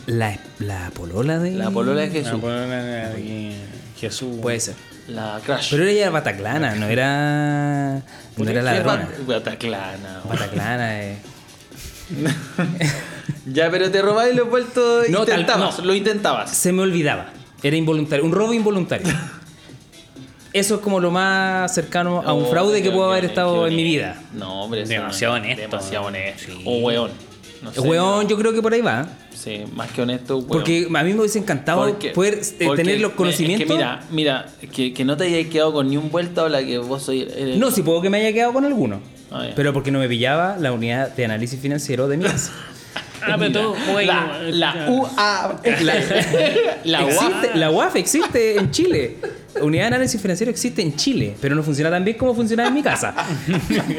la, 0.06 0.38
la 0.58 0.90
polola 0.94 1.38
de 1.38 1.52
La 1.52 1.70
polola 1.70 2.00
de 2.02 2.10
Jesús. 2.10 2.32
La 2.34 2.38
polola 2.40 2.82
de 3.10 3.52
Jesús. 3.98 4.36
puede 4.40 4.60
ser. 4.60 4.74
La 5.08 5.40
Crash. 5.44 5.70
Pero 5.70 5.84
ella 5.86 6.02
era 6.02 6.10
bataclana, 6.10 6.74
no 6.76 6.86
era 6.86 8.02
no 8.36 8.48
era 8.50 8.62
ladrona. 8.62 9.08
Bat- 9.08 9.26
Bataclana. 9.26 10.20
Bataclana 10.28 11.02
eh. 11.04 11.16
Ya, 13.46 13.70
pero 13.70 13.90
te 13.90 14.00
robabas 14.02 14.34
los 14.34 14.48
vueltos. 14.48 15.08
No, 15.08 15.24
tal- 15.24 15.40
intentabas, 15.40 15.78
no. 15.78 15.84
lo 15.86 15.94
intentabas. 15.94 16.50
se 16.54 16.72
me 16.72 16.82
olvidaba. 16.82 17.30
Era 17.62 17.76
involuntario, 17.76 18.24
un 18.24 18.32
robo 18.32 18.52
involuntario. 18.52 19.08
Eso 20.52 20.76
es 20.76 20.80
como 20.80 20.98
lo 21.00 21.10
más 21.10 21.72
cercano 21.74 22.22
a 22.24 22.32
un 22.32 22.44
Oh, 22.44 22.50
fraude 22.50 22.82
que 22.82 22.90
qué 22.90 22.98
haber 23.02 23.24
estado 23.24 23.66
en 23.66 23.76
mi 23.76 23.82
vida. 23.84 24.20
No, 24.34 24.64
hombre, 24.64 24.84
Demasiado 24.84 25.34
no- 25.36 25.40
honesto. 25.42 25.62
Demasiado 25.62 26.06
honesto. 26.06 26.44
Sí. 26.52 26.62
O 26.64 26.78
weón. 26.78 27.10
No 27.62 27.72
sé, 27.72 27.80
Weón, 27.80 28.26
yo 28.26 28.38
creo 28.38 28.52
que 28.54 28.62
por 28.62 28.72
ahí 28.72 28.80
va. 28.80 29.06
Sí, 29.34 29.64
más 29.74 29.90
que 29.92 30.00
honesto, 30.02 30.36
weón. 30.38 30.48
Porque 30.48 30.88
a 30.92 31.02
mí 31.04 31.12
me 31.12 31.20
hubiese 31.20 31.38
encantado 31.38 31.86
Porque- 31.86 32.10
poder 32.10 32.34
eh, 32.58 32.64
porque 32.66 32.82
tener 32.82 33.00
los 33.00 33.12
conocimientos. 33.12 33.62
Es 33.62 33.68
que 33.68 33.74
mira, 33.76 34.00
mira, 34.10 34.46
que, 34.72 34.92
que 34.94 35.04
no 35.04 35.16
te 35.16 35.24
hayas 35.24 35.50
quedado 35.52 35.72
con 35.72 35.88
ni 35.88 35.96
un 35.96 36.10
vuelto 36.10 36.40
habla 36.42 36.64
que 36.64 36.78
vos 36.78 37.02
soy. 37.02 37.28
No, 37.58 37.70
si 37.70 37.82
puedo 37.82 38.00
que 38.00 38.08
me 38.10 38.18
haya 38.18 38.32
quedado 38.32 38.52
con 38.54 38.64
alguno. 38.64 39.00
Ah. 39.32 39.48
Pero 39.54 39.72
porque 39.72 39.90
no 39.90 39.98
me 39.98 40.08
pillaba 40.08 40.56
la 40.58 40.72
unidad 40.72 41.14
de 41.14 41.24
análisis 41.24 41.60
financiero 41.60 42.08
de 42.08 42.16
mi 42.16 42.24
casa. 42.24 42.52
Ah, 43.22 43.36
pero 43.38 43.52
tú, 43.52 43.76
güey, 43.92 44.06
La, 44.06 44.38
la 44.50 44.86
UA. 44.90 45.60
La, 45.82 45.94
la. 46.84 47.00
Existe- 47.02 47.54
la 47.54 47.70
UAF 47.70 47.96
existe 47.96 48.56
en 48.56 48.70
Chile. 48.70 49.18
Unidad 49.60 49.82
de 49.82 49.86
análisis 49.88 50.18
financiero 50.22 50.50
existe 50.50 50.80
en 50.80 50.96
Chile, 50.96 51.36
pero 51.38 51.54
no 51.54 51.62
funciona 51.62 51.90
tan 51.90 52.02
bien 52.02 52.16
como 52.16 52.34
funciona 52.34 52.66
en 52.66 52.72
mi 52.72 52.82
casa. 52.82 53.14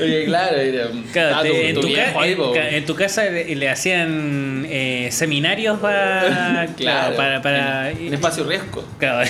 Oye, 0.00 0.24
claro, 0.26 0.56
en, 0.58 1.74
tu 1.74 1.80
tu 1.82 1.86
viejo 1.86 2.12
ca- 2.14 2.20
ahí, 2.22 2.32
en 2.32 2.36
po. 2.38 2.52
ca- 2.52 2.68
en 2.70 2.86
tu 2.86 2.94
casa 2.96 3.24
le, 3.24 3.54
le 3.54 3.68
hacían 3.68 4.66
eh, 4.68 5.08
seminarios 5.12 5.78
para, 5.78 6.66
claro, 6.76 7.16
para, 7.16 7.40
para, 7.42 7.90
En 7.90 8.14
espacio 8.14 8.44
riesgo. 8.44 8.84
claro, 8.98 9.28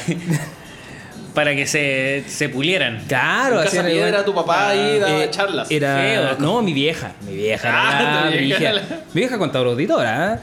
para 1.38 1.54
que 1.54 1.68
se, 1.68 2.24
se 2.26 2.48
pulieran. 2.48 3.04
Claro, 3.06 3.62
casa 3.62 3.88
igual- 3.88 4.08
era 4.08 4.24
tu 4.24 4.34
papá 4.34 4.70
ahí 4.70 4.98
daba 4.98 5.22
Eh, 5.22 5.30
charlas. 5.30 5.70
Era, 5.70 5.96
Feo. 5.96 6.36
no, 6.40 6.62
mi 6.62 6.72
vieja. 6.72 7.12
Mi 7.24 7.36
vieja. 7.36 7.68
Ah, 7.72 8.22
era 8.28 8.32
tu 8.32 8.38
vieja 8.44 8.60
era 8.60 8.72
la- 8.72 8.82
Mi 9.14 9.20
vieja 9.20 9.38
contadora 9.38 9.70
auditora. 9.70 10.34
¿eh? 10.34 10.38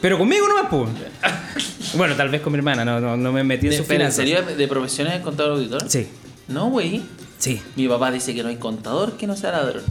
Pero 0.00 0.18
conmigo 0.18 0.48
nomás, 0.48 0.66
pues. 0.68 0.90
bueno, 1.94 2.16
tal 2.16 2.30
vez 2.30 2.40
con 2.40 2.52
mi 2.52 2.58
hermana. 2.58 2.84
No, 2.84 2.98
no, 2.98 3.16
no 3.16 3.30
me 3.30 3.44
metí 3.44 3.66
en 3.66 3.70
De, 3.70 3.76
sus 3.76 3.86
pero 3.86 4.04
¿En 4.04 4.10
finanzas. 4.12 4.44
serio 4.44 4.56
de 4.56 4.66
profesiones 4.66 5.12
de 5.14 5.20
contador 5.20 5.52
auditor? 5.52 5.84
Sí, 5.88 6.08
No, 6.48 6.68
güey. 6.68 7.00
sí. 7.38 7.62
Mi 7.76 7.86
papá 7.86 8.10
dice 8.10 8.34
que 8.34 8.42
no 8.42 8.48
hay 8.48 8.56
contador 8.56 9.16
que 9.16 9.28
no 9.28 9.36
sea 9.36 9.52
ladrón. 9.52 9.84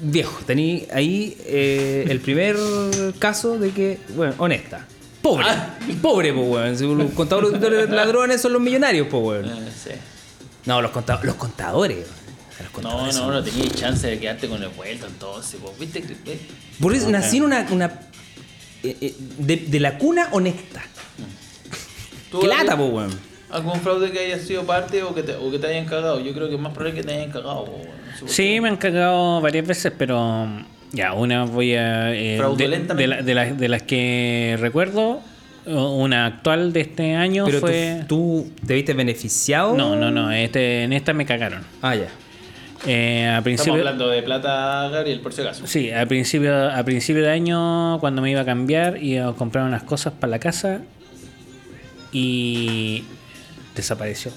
Viejo, 0.00 0.40
tení 0.44 0.86
ahí 0.92 1.36
eh, 1.46 2.04
el 2.08 2.18
primer 2.18 2.56
caso 3.20 3.58
de 3.60 3.70
que, 3.70 3.98
bueno, 4.16 4.34
honesta. 4.38 4.86
Pobre. 5.24 5.46
Ah. 5.48 5.74
Pobre, 6.02 6.32
pues, 6.34 6.46
weón. 6.48 6.76
Si 6.78 6.84
Los 6.86 7.10
contadores 7.12 7.50
auditores 7.50 7.88
ladrones 7.88 8.40
son 8.42 8.52
los 8.52 8.60
millonarios, 8.62 9.08
pues, 9.10 9.22
weón. 9.24 9.46
Eh, 9.46 9.72
sí. 9.74 9.90
No, 10.66 10.80
los, 10.82 10.90
conta- 10.92 11.18
los 11.22 11.34
contadores. 11.36 11.96
weón. 11.96 12.24
No, 12.66 12.72
contadores 12.72 13.14
no, 13.16 13.20
son- 13.22 13.32
no 13.32 13.42
tenías 13.42 13.74
chance 13.74 14.06
de 14.06 14.18
quedarte 14.20 14.48
con 14.48 14.62
el 14.62 14.68
vuelto 14.68 15.06
entonces. 15.06 15.58
Pues, 15.62 15.78
¿viste? 15.78 16.02
que- 16.02 16.38
Por 16.80 16.94
eso 16.94 17.08
nací 17.08 17.38
en 17.38 17.44
una. 17.44 17.66
una 17.70 17.86
eh, 18.82 18.96
eh, 19.00 19.14
de, 19.38 19.56
de 19.56 19.80
la 19.80 19.96
cuna 19.96 20.28
honesta. 20.32 20.82
¿tú 22.30 22.40
¿Qué 22.40 22.46
algún- 22.46 22.58
lata, 22.66 22.76
po, 22.76 22.84
weón? 22.86 23.34
¿Algún 23.50 23.80
fraude 23.80 24.10
que 24.12 24.18
haya 24.18 24.38
sido 24.38 24.64
parte 24.64 25.02
o 25.04 25.14
que 25.14 25.22
te, 25.22 25.36
o 25.36 25.50
que 25.50 25.58
te 25.58 25.68
hayan 25.68 25.86
cagado? 25.86 26.20
Yo 26.20 26.34
creo 26.34 26.48
que 26.48 26.56
es 26.56 26.60
más 26.60 26.72
probable 26.74 27.00
que 27.00 27.06
te 27.06 27.14
hayan 27.14 27.30
cagado. 27.30 27.64
po, 27.64 27.72
weón. 27.72 28.28
Sí, 28.28 28.60
me 28.60 28.68
han 28.68 28.76
cagado 28.76 29.40
varias 29.40 29.66
veces, 29.66 29.92
pero 29.96 30.46
ya, 30.94 31.12
una 31.12 31.44
voy 31.44 31.74
a... 31.74 32.14
eh, 32.14 32.32
de, 32.32 32.36
Fraudulentamente. 32.38 33.02
de, 33.02 33.06
la- 33.08 33.22
de 33.22 33.34
las- 33.34 33.58
de 33.58 33.68
las 33.68 33.82
que 33.82 34.56
recuerdo, 34.60 35.20
una 35.66 36.26
actual 36.26 36.72
de 36.72 36.80
este 36.82 37.14
año 37.14 37.44
Pero 37.46 37.60
fue... 37.60 38.04
tú, 38.08 38.46
tú 38.60 38.66
te 38.66 38.74
viste 38.74 38.92
beneficiado. 38.94 39.74
No, 39.76 39.96
no, 39.96 40.10
no, 40.10 40.30
este, 40.30 40.84
en 40.84 40.92
esta 40.92 41.12
me 41.12 41.24
cagaron. 41.26 41.62
Ah, 41.82 41.94
ya. 41.94 42.08
Eh, 42.86 43.22
a 43.24 43.28
Estamos 43.38 43.44
principio... 43.44 43.74
hablando 43.74 44.08
de 44.08 44.22
plata, 44.22 44.88
Gabriel, 44.90 45.20
por 45.20 45.32
si 45.32 45.40
acaso. 45.40 45.66
Sí, 45.66 45.90
a 45.90 46.04
principio, 46.06 46.70
a 46.70 46.82
principio 46.84 47.22
de 47.22 47.30
año, 47.30 47.98
cuando 48.00 48.20
me 48.20 48.30
iba 48.30 48.42
a 48.42 48.44
cambiar, 48.44 49.02
iba 49.02 49.28
a 49.28 49.32
comprar 49.32 49.64
unas 49.64 49.82
cosas 49.84 50.12
para 50.12 50.32
la 50.32 50.38
casa 50.38 50.82
y 52.12 53.04
desapareció. 53.74 54.32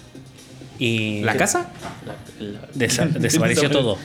Y 0.80 1.22
¿La 1.22 1.36
casa? 1.36 1.70
Desa- 2.76 3.08
desapareció 3.10 3.70
todo. 3.70 3.98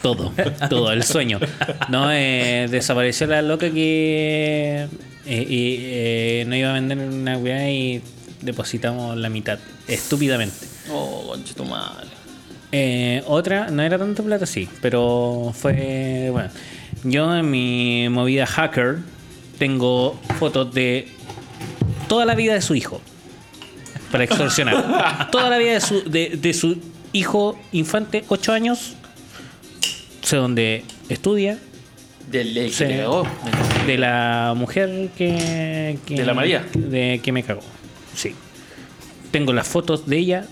Todo, 0.00 0.32
todo, 0.68 0.92
el 0.92 1.02
sueño. 1.02 1.40
No, 1.88 2.10
eh, 2.12 2.66
desapareció 2.70 3.26
la 3.26 3.42
loca 3.42 3.70
que 3.70 4.86
eh, 5.26 5.46
y, 5.48 5.76
eh, 5.80 6.44
no 6.46 6.56
iba 6.56 6.70
a 6.70 6.72
vender 6.74 6.98
una 6.98 7.38
weá 7.38 7.70
y 7.70 8.02
depositamos 8.42 9.16
la 9.16 9.28
mitad, 9.30 9.58
estúpidamente. 9.88 10.66
Oh, 10.90 11.24
concha 11.28 11.54
tu 11.54 11.64
madre. 11.64 12.08
Eh, 12.72 13.22
otra, 13.26 13.70
no 13.70 13.82
era 13.82 13.98
tanto 13.98 14.22
plata, 14.24 14.46
sí, 14.46 14.68
pero 14.82 15.52
fue. 15.54 16.28
Bueno, 16.32 16.50
yo 17.04 17.34
en 17.36 17.50
mi 17.50 18.08
movida 18.10 18.46
hacker 18.46 18.98
tengo 19.58 20.18
fotos 20.38 20.74
de 20.74 21.08
toda 22.08 22.26
la 22.26 22.34
vida 22.34 22.54
de 22.54 22.60
su 22.60 22.74
hijo 22.74 23.00
para 24.14 24.24
extorsionar. 24.24 25.28
toda 25.32 25.50
la 25.50 25.58
vida 25.58 25.72
de 25.72 25.80
su, 25.80 26.08
de, 26.08 26.38
de 26.40 26.54
su 26.54 26.78
hijo 27.12 27.58
infante, 27.72 28.22
8 28.28 28.52
años, 28.52 28.94
sé 30.22 30.36
dónde 30.36 30.84
estudia, 31.08 31.58
Del, 32.30 32.54
del 32.54 32.66
que 32.66 32.72
Sí. 32.72 32.84
te 32.84 32.98
cagó. 32.98 33.26
de 33.88 33.98
la 33.98 34.54
mujer 34.56 35.08
que, 35.18 35.98
que- 36.06 36.14
¿De 36.14 36.24
la 36.24 36.32
María? 36.32 36.64
de 36.74 37.20
que 37.24 37.32
me 37.32 37.42
cagó. 37.42 37.62
Sí. 38.14 38.36
Tengo 39.32 39.52
las 39.52 39.66
fotos 39.66 40.06
de 40.06 40.16
ella, 40.18 40.46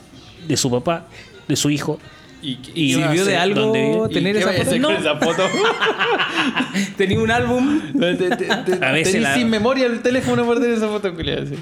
de 0.49 0.57
su 0.57 0.69
papá, 0.69 1.07
de 1.47 1.55
su 1.55 1.71
hijo. 1.71 2.01
¿Y, 2.43 2.59
Y- 2.75 2.95
¿Sirvió 2.95 3.25
de 3.25 3.37
algo 3.37 4.09
tener 4.09 4.37
esa 4.39 4.53
foto? 4.53 4.77
No. 4.81 4.91
esa 4.91 5.15
foto? 5.19 5.45
Tenía 6.97 7.21
un 7.21 7.31
álbum. 7.31 7.81
Te- 8.01 8.15
te- 8.17 8.37
te- 8.37 8.85
A 8.85 8.91
veces 8.91 9.23
la- 9.23 9.35
sin 9.37 9.49
memoria 9.49 9.87
el 9.87 10.01
teléfono 10.03 10.45
por 10.45 10.59
tener 10.61 10.77
esa 10.77 10.89
foto, 10.89 11.15
culiada. 11.15 11.47
sí. 11.47 11.55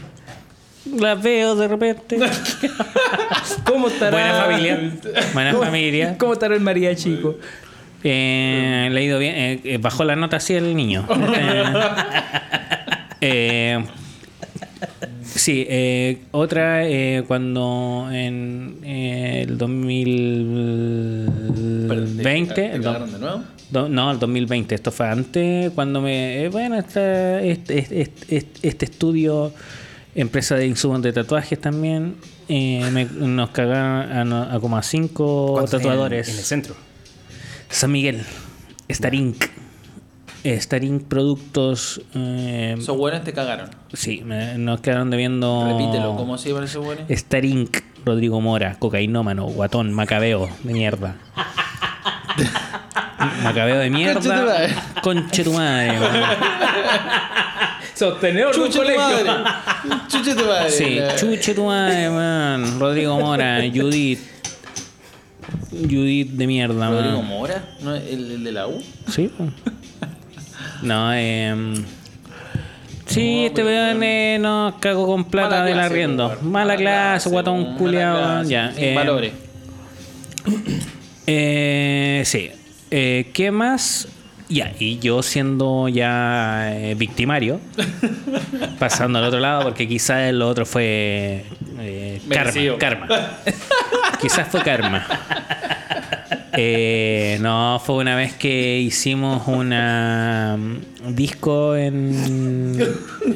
Las 0.98 1.22
veo 1.22 1.54
de 1.56 1.68
repente. 1.68 2.18
¿Cómo 3.64 3.88
estará? 3.88 4.10
Buena 4.10 4.34
familia. 4.44 4.90
Buena 5.34 5.52
¿Cómo- 5.52 5.64
familia. 5.64 6.16
¿Cómo 6.18 6.32
estará 6.32 6.54
el 6.54 6.60
María 6.60 6.94
chico? 6.96 7.36
Eh, 8.02 8.88
le 8.90 9.00
ha 9.00 9.02
ido 9.02 9.18
bien. 9.18 9.34
eh, 9.36 9.60
eh, 9.64 9.78
bajó 9.78 10.04
la 10.04 10.16
nota 10.16 10.36
así 10.38 10.54
el 10.54 10.74
niño. 10.74 11.06
Eh, 13.20 13.20
eh, 13.20 13.84
sí, 15.22 15.66
eh, 15.68 16.22
otra 16.30 16.88
eh, 16.88 17.22
cuando 17.28 18.08
en 18.10 18.78
eh, 18.82 19.44
el 19.46 19.58
2020. 19.58 22.54
¿Te 22.54 22.72
el 22.76 22.82
do- 22.82 23.06
de 23.06 23.18
nuevo? 23.18 23.42
do- 23.70 23.90
no, 23.90 24.10
el 24.10 24.18
2020. 24.18 24.74
Esto 24.74 24.90
fue 24.90 25.06
antes. 25.08 25.70
Cuando 25.72 26.00
me. 26.00 26.44
eh, 26.44 26.48
bueno, 26.48 26.78
esta- 26.78 27.42
este, 27.42 27.78
este, 27.78 28.00
este- 28.36 28.68
este 28.68 28.84
estudio, 28.86 29.52
empresa 30.14 30.56
de 30.56 30.66
insumos 30.66 31.02
de 31.02 31.12
tatuajes 31.12 31.60
también. 31.60 32.16
eh, 32.48 32.88
me- 32.92 33.04
nos 33.04 33.50
cagaron 33.50 34.32
a, 34.32 34.58
como 34.60 34.76
a 34.76 34.82
cinco 34.82 35.52
¿Cuántos 35.52 35.80
tatuadores. 35.80 36.26
En, 36.28 36.34
en 36.34 36.38
el 36.40 36.44
centro. 36.44 36.74
San 37.68 37.92
Miguel, 37.92 38.22
Star 38.88 39.14
Inc. 39.14 39.44
Starink 40.42 41.02
Productos. 41.04 42.00
eh, 42.14 42.74
Esos 42.78 42.96
buenos 42.96 43.22
te 43.24 43.32
cagaron. 43.34 43.68
sí, 43.92 44.22
me- 44.24 44.56
nos 44.58 44.80
quedaron 44.80 45.10
debiendo. 45.10 45.66
Repítelo, 45.68 46.16
¿cómo 46.16 46.38
se 46.38 46.48
llaman 46.48 46.64
esos 46.64 46.82
buenos? 46.84 47.04
Starink, 47.10 47.76
Rodrigo 48.06 48.40
Mora, 48.40 48.76
cocainómano, 48.78 49.44
guatón, 49.44 49.92
macabeo, 49.92 50.48
de 50.64 50.72
mierda. 50.72 51.16
macabeo 53.44 53.78
de 53.78 53.90
Conche 53.90 54.14
tu 54.14 54.20
mierda. 54.28 54.44
madre. 54.44 54.74
Conche 55.02 55.44
tu 55.44 55.52
madre. 55.52 55.98
Sostenedor 58.00 58.54
de 58.54 58.60
un 58.62 58.66
Chuche 58.66 58.78
tu 58.78 58.84
colegio. 58.84 59.02
madre. 59.02 60.00
Chuche 60.08 60.34
tu 60.34 60.44
madre. 60.46 60.70
Sí, 60.70 60.94
La- 60.94 61.16
chuche 61.16 61.54
tu 61.54 61.64
madre, 61.66 62.08
man. 62.08 62.80
Rodrigo 62.80 63.18
Mora, 63.20 63.60
Judith. 63.74 64.20
Judith 65.70 66.30
de 66.30 66.46
mierda, 66.46 66.74
man. 66.88 66.92
Rodrigo 66.92 67.22
Mora, 67.22 67.62
¿no? 67.82 67.94
¿El, 67.94 68.32
el 68.32 68.44
de 68.44 68.52
la 68.52 68.66
U. 68.68 68.82
Sí. 69.08 69.30
No, 70.82 71.12
eh. 71.14 71.54
Sí, 73.04 73.40
No, 73.40 73.46
este 73.48 73.64
weón 73.64 74.02
eh, 74.02 74.38
nos 74.40 74.76
cagó 74.76 75.06
con 75.06 75.24
plata 75.24 75.50
Mala 75.50 75.64
del 75.64 75.74
clase, 75.74 75.86
arriendo. 75.92 76.26
weón. 76.28 76.50
Mala, 76.52 76.76
clase, 76.76 77.28
guatón 77.28 77.74
mala 77.78 77.90
clase, 77.90 78.50
Ya. 78.50 78.72
Sin 78.72 78.84
eh, 78.84 78.94
valores. 78.94 79.32
eh, 81.26 82.22
sí. 82.24 82.50
Eh, 82.90 83.30
¿Qué 83.34 83.50
más? 83.50 84.08
Ya, 84.50 84.72
y 84.80 84.98
yo 84.98 85.22
siendo 85.22 85.88
ya 85.88 86.72
eh, 86.76 86.94
victimario, 86.96 87.60
pasando 88.80 89.20
al 89.20 89.26
otro 89.26 89.38
lado, 89.38 89.62
porque 89.62 89.86
quizás 89.86 90.32
lo 90.34 90.48
otro 90.48 90.66
fue 90.66 91.44
eh, 91.78 92.20
karma. 92.28 92.76
Karma. 92.78 93.08
quizás 94.20 94.48
fue 94.48 94.60
karma. 94.62 95.06
Eh, 96.56 97.38
no, 97.40 97.80
fue 97.84 97.94
una 97.96 98.16
vez 98.16 98.34
que 98.34 98.78
hicimos 98.80 99.46
una 99.46 100.56
un 101.04 101.14
disco 101.16 101.76
en, 101.76 102.76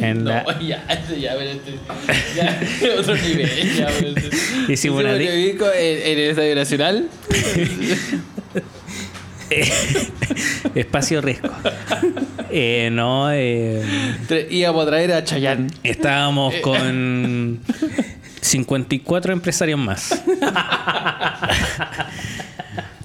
en 0.00 0.24
la, 0.24 0.42
No, 0.42 0.60
ya, 0.60 0.84
este 0.88 1.20
ya, 1.20 1.34
pero 1.38 1.50
este, 1.50 1.78
ya, 2.34 2.60
otro 2.98 3.14
nivel, 3.14 3.76
ya, 3.76 3.86
pero 4.00 4.08
este. 4.16 4.72
Hicimos 4.72 5.00
una 5.00 5.14
di- 5.14 5.28
disco 5.28 5.66
en, 5.72 6.02
en 6.02 6.18
el 6.18 6.30
Estadio 6.30 6.56
Nacional. 6.56 7.08
espacio 10.74 11.20
riesgo. 11.20 11.50
Eh, 12.50 12.88
no, 12.92 13.30
eh, 13.32 13.82
Íbamos 14.50 14.84
a 14.84 14.86
traer 14.86 15.12
a 15.12 15.24
Chayanne. 15.24 15.68
estábamos 15.82 16.54
con 16.56 17.60
54 18.40 19.32
empresarios 19.32 19.78
más. 19.78 20.22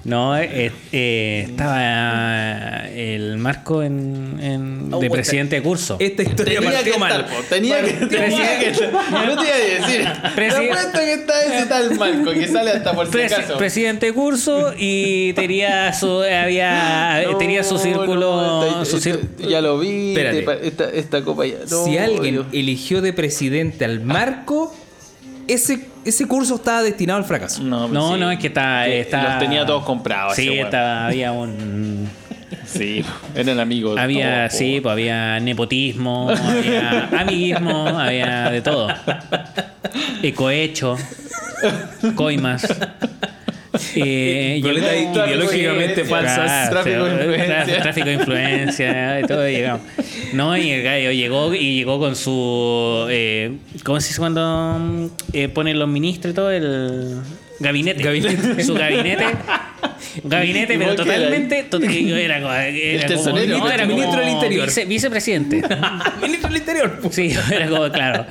No, 0.09 0.35
eh, 0.37 0.71
eh, 0.91 1.45
estaba 1.49 2.87
el 2.89 3.37
Marco 3.37 3.83
en, 3.83 4.39
en- 4.41 4.79
Oh, 4.91 4.99
de 4.99 5.09
presidente 5.11 5.55
de 5.57 5.61
curso. 5.61 5.97
Esta 5.99 6.23
historia 6.23 6.59
Tenía 6.59 6.69
que 6.83 6.91
partió 6.91 6.93
estar, 6.93 7.09
mal. 7.09 7.25
po, 7.25 7.43
tenía 7.47 7.81
que, 7.83 7.91
tenía 8.07 8.59
que 8.59 8.69
estar. 8.69 8.89
No 9.11 9.35
te 9.39 9.47
iba 9.47 9.55
a 9.55 9.87
decir. 9.87 10.05
Presi- 10.35 10.57
Te 10.59 10.71
apuesto 10.71 10.99
que 10.99 11.13
está 11.13 11.43
ese 11.45 11.65
tal 11.67 11.95
Marco 11.95 12.31
que 12.31 12.47
sale 12.47 12.71
hasta 12.71 12.93
por 12.95 13.11
si 13.11 13.21
acaso. 13.21 13.57
presidente 13.59 14.07
de 14.07 14.13
curso 14.13 14.73
y 14.75 15.33
tenía 15.33 15.93
su 15.93 16.21
había 16.23 17.23
No, 17.29 17.37
tenía 17.37 17.63
su 17.63 17.77
círculo 17.77 18.35
no, 18.71 18.85
su 18.85 18.97
esta- 18.97 19.09
cir- 19.11 19.19
esta- 19.37 19.47
ya 19.47 19.61
lo 19.61 19.77
vi. 19.77 20.15
Esta, 20.63 20.89
esta 20.89 21.23
copa 21.23 21.45
ya. 21.45 21.57
no, 21.69 21.85
si 21.85 21.97
alguien 21.99 22.33
Dios. 22.35 22.45
eligió 22.51 23.01
de 23.03 23.13
presidente 23.13 23.85
al 23.85 23.99
Marco, 24.01 24.75
ese, 25.47 25.81
ese 26.05 26.27
curso 26.27 26.55
estaba 26.55 26.83
destinado 26.83 27.19
al 27.19 27.25
fracaso. 27.25 27.61
No, 27.63 27.81
pues 27.81 27.91
no, 27.91 28.13
sí. 28.13 28.19
no, 28.19 28.31
es 28.31 28.39
que 28.39 28.47
está, 28.47 28.87
está 28.87 29.23
Los 29.23 29.39
tenía 29.39 29.65
todos 29.65 29.83
comprados. 29.83 30.35
Sí, 30.35 30.57
ese 30.59 31.05
había 31.07 31.31
un 31.31 32.09
Sí, 32.65 33.03
eran 33.35 33.59
amigos. 33.59 33.97
había 33.97 34.47
todos, 34.47 34.57
sí, 34.57 34.79
pues 34.81 34.93
había 34.93 35.39
nepotismo, 35.39 36.29
había 36.29 37.09
amiguismo, 37.19 37.87
había 37.87 38.49
de 38.49 38.61
todo. 38.61 38.87
Ecohecho, 40.23 40.97
coimas. 42.15 42.67
Eh, 43.95 44.61
llegó- 44.63 45.25
ideológicamente 45.25 46.05
falsas. 46.05 46.69
tráfico 46.69 47.03
de 47.05 47.11
influencia. 47.13 47.81
tráfico 47.81 48.07
de 48.07 48.13
influencia, 48.13 49.19
y 49.19 49.23
todo 49.23 49.47
llegó. 49.47 49.79
No, 50.33 50.57
y 50.57 50.69
el 50.71 50.83
gallo 50.83 51.11
llegó 51.11 51.53
y 51.53 51.75
llegó 51.77 51.99
con 51.99 52.15
su. 52.15 53.07
Eh, 53.09 53.57
¿Cómo 53.83 53.99
se 54.01 54.09
dice 54.09 54.19
cuando 54.19 54.77
mm, 54.79 55.05
eh, 55.33 55.49
ponen 55.49 55.79
los 55.79 55.87
ministros 55.87 56.31
y 56.31 56.35
todo? 56.35 56.51
El 56.51 57.17
gabinete. 57.59 58.03
Gabinete. 58.03 58.63
Su 58.63 58.73
gabinete. 58.73 59.25
Gabinete, 60.23 60.73
¿Y 60.73 60.77
pero 60.77 60.95
totalmente. 60.95 61.63
to- 61.63 61.77
Era, 61.81 62.41
como- 62.41 62.53
era 62.53 63.07
como- 63.07 63.15
tesorero. 63.23 63.57
no, 63.57 63.71
era 63.71 63.83
como 63.83 63.95
Ministro 63.95 64.19
del 64.21 64.29
Interior. 64.29 64.65
vice- 64.67 64.85
vicepresidente. 64.85 65.61
Ministro 66.21 66.49
del 66.49 66.57
Interior. 66.57 66.99
Sí, 67.11 67.33
era 67.51 67.67
como, 67.69 67.89
claro. 67.91 68.25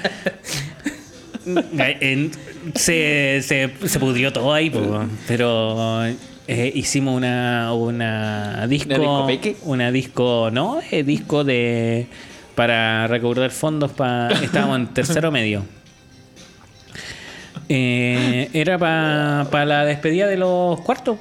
En- 2.01 2.31
se, 2.75 3.41
se, 3.43 3.71
se 3.87 3.99
pudrió 4.01 4.33
todo 4.33 4.53
ahí, 4.53 4.69
po, 4.71 5.07
pero 5.27 6.05
eh, 6.47 6.73
hicimos 6.75 7.17
una, 7.17 7.73
una 7.73 8.67
disco. 8.67 8.89
¿Una 8.95 8.99
disco 8.99 9.27
peque? 9.27 9.57
Una 9.63 9.91
disco, 9.93 10.51
no, 10.53 10.81
eh, 10.91 11.03
disco 11.03 11.45
de. 11.45 12.07
para 12.55 13.07
recaudar 13.07 13.51
fondos 13.51 13.93
para. 13.93 14.29
Estábamos 14.43 14.79
en 14.79 14.87
tercero 14.89 15.31
medio. 15.31 15.65
Eh, 17.69 18.49
era 18.53 18.79
para 18.79 19.65
la 19.65 19.85
despedida 19.85 20.27
de 20.27 20.37
los 20.37 20.81
cuartos. 20.81 21.19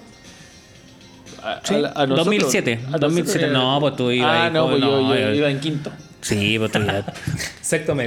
A, 1.44 1.60
Sí, 1.64 1.76
a 1.76 1.78
a 1.78 1.82
nosotros- 2.08 2.18
2007. 2.18 2.74
a 2.74 2.76
nosotros 2.78 3.02
2007. 3.02 3.46
era- 3.46 3.54
No, 3.54 3.80
pues 3.80 3.96
tú 3.96 4.12
ibas 4.12 4.30
Ah, 4.30 4.46
ahí 4.46 4.52
no, 4.54 4.68
pues 4.70 4.82
yo, 4.82 5.02
no, 5.02 5.16
yo 5.16 5.20
yo- 5.22 5.34
iba 5.34 5.50
en 5.50 5.60
quinto. 5.60 5.92
Sí, 6.22 6.58
pues 6.58 6.72
tú. 6.72 6.80
De 6.80 6.86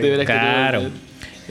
veras 0.01 0.19
que 0.19 0.25
Claro. 0.25 0.83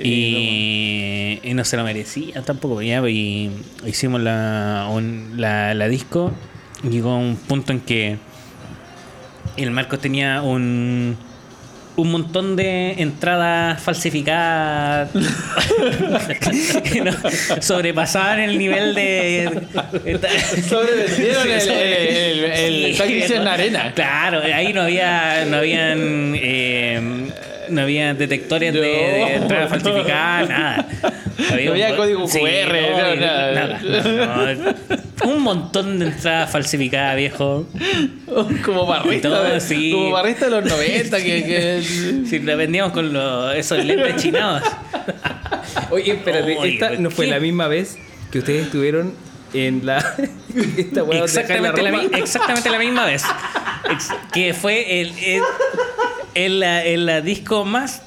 Y, 0.04 1.40
y 1.44 1.54
no 1.54 1.64
se 1.66 1.78
lo 1.78 1.84
merecía 1.84 2.42
tampoco. 2.44 2.82
Ya, 2.82 3.08
y 3.10 3.52
hicimos 3.86 4.22
la, 4.22 4.88
un- 4.92 5.34
la, 5.38 5.74
la 5.74 5.88
disco. 5.88 6.32
Llegó 6.90 7.12
a 7.12 7.18
un 7.18 7.36
punto 7.36 7.74
en 7.74 7.82
que 7.82 8.18
el 9.58 9.72
Marcos 9.72 10.00
tenía 10.00 10.42
un, 10.42 11.18
un 11.98 12.12
montón 12.12 12.56
de 12.56 12.94
entradas 13.02 13.82
falsificadas. 13.82 15.10
que 16.84 17.02
no- 17.02 17.62
sobrepasaban 17.62 18.40
el 18.40 18.58
nivel 18.58 18.96
de. 18.96 19.62
Sobrevendieron 20.68 21.48
el, 21.52 21.70
el, 21.70 22.46
el, 22.46 23.02
el 23.02 23.32
en 23.34 23.48
arena. 23.48 23.92
Claro, 23.94 24.42
ahí 24.42 24.72
no 24.72 24.84
había, 24.84 25.44
no 25.46 25.58
habían, 25.58 26.34
eh, 26.36 27.28
no 27.70 27.82
había 27.82 28.14
detectores 28.14 28.74
de, 28.74 28.80
de 28.82 29.34
entrada 29.36 29.64
no. 29.64 29.70
falsificada, 29.70 30.44
nada. 30.48 30.88
No 31.66 31.72
había 31.72 31.90
un- 31.92 31.96
código 31.96 32.28
QR, 32.28 32.74
no, 32.92 33.16
nada. 33.16 33.80
nada. 33.82 34.76
Un 35.24 35.42
montón 35.42 36.00
de 36.00 36.08
entradas 36.08 36.52
falsificadas, 36.52 37.16
viejo. 37.18 37.68
Como 38.66 38.86
barrista. 38.86 39.30
Todo, 39.30 39.44
de- 39.44 39.60
sí. 39.60 39.92
Como 39.92 40.12
barrista 40.12 40.46
de 40.46 40.52
los 40.52 40.66
90. 40.66 41.18
Que, 41.18 41.24
que- 41.44 42.24
Si 42.30 42.40
la 42.40 42.56
vendíamos 42.56 42.94
con 42.94 43.12
los, 43.14 43.56
esos 43.56 43.84
lentes 43.84 44.16
chinados. 44.22 44.64
Oye, 45.92 46.14
espérate, 46.14 46.58
esta 46.74 46.92
no 46.92 47.10
fue 47.12 47.28
la 47.28 47.40
misma 47.40 47.68
vez 47.68 47.98
que 48.32 48.40
ustedes 48.40 48.66
estuvieron 48.66 49.14
en 49.54 49.86
la. 49.86 49.98
esta 50.78 51.04
la 51.04 51.20
Exactamente 51.24 51.82
la, 51.82 51.92
mi- 51.92 52.10
exactamente 52.20 52.70
la 52.70 52.80
misma 52.80 53.06
vez. 53.06 53.24
Ex- 53.92 54.14
que 54.34 54.54
fue 54.54 55.02
el, 55.02 55.14
el, 55.20 55.42
el, 56.46 56.60
la- 56.60 56.84
el 56.86 57.06
la 57.06 57.22
disco 57.22 57.66
más 57.66 58.02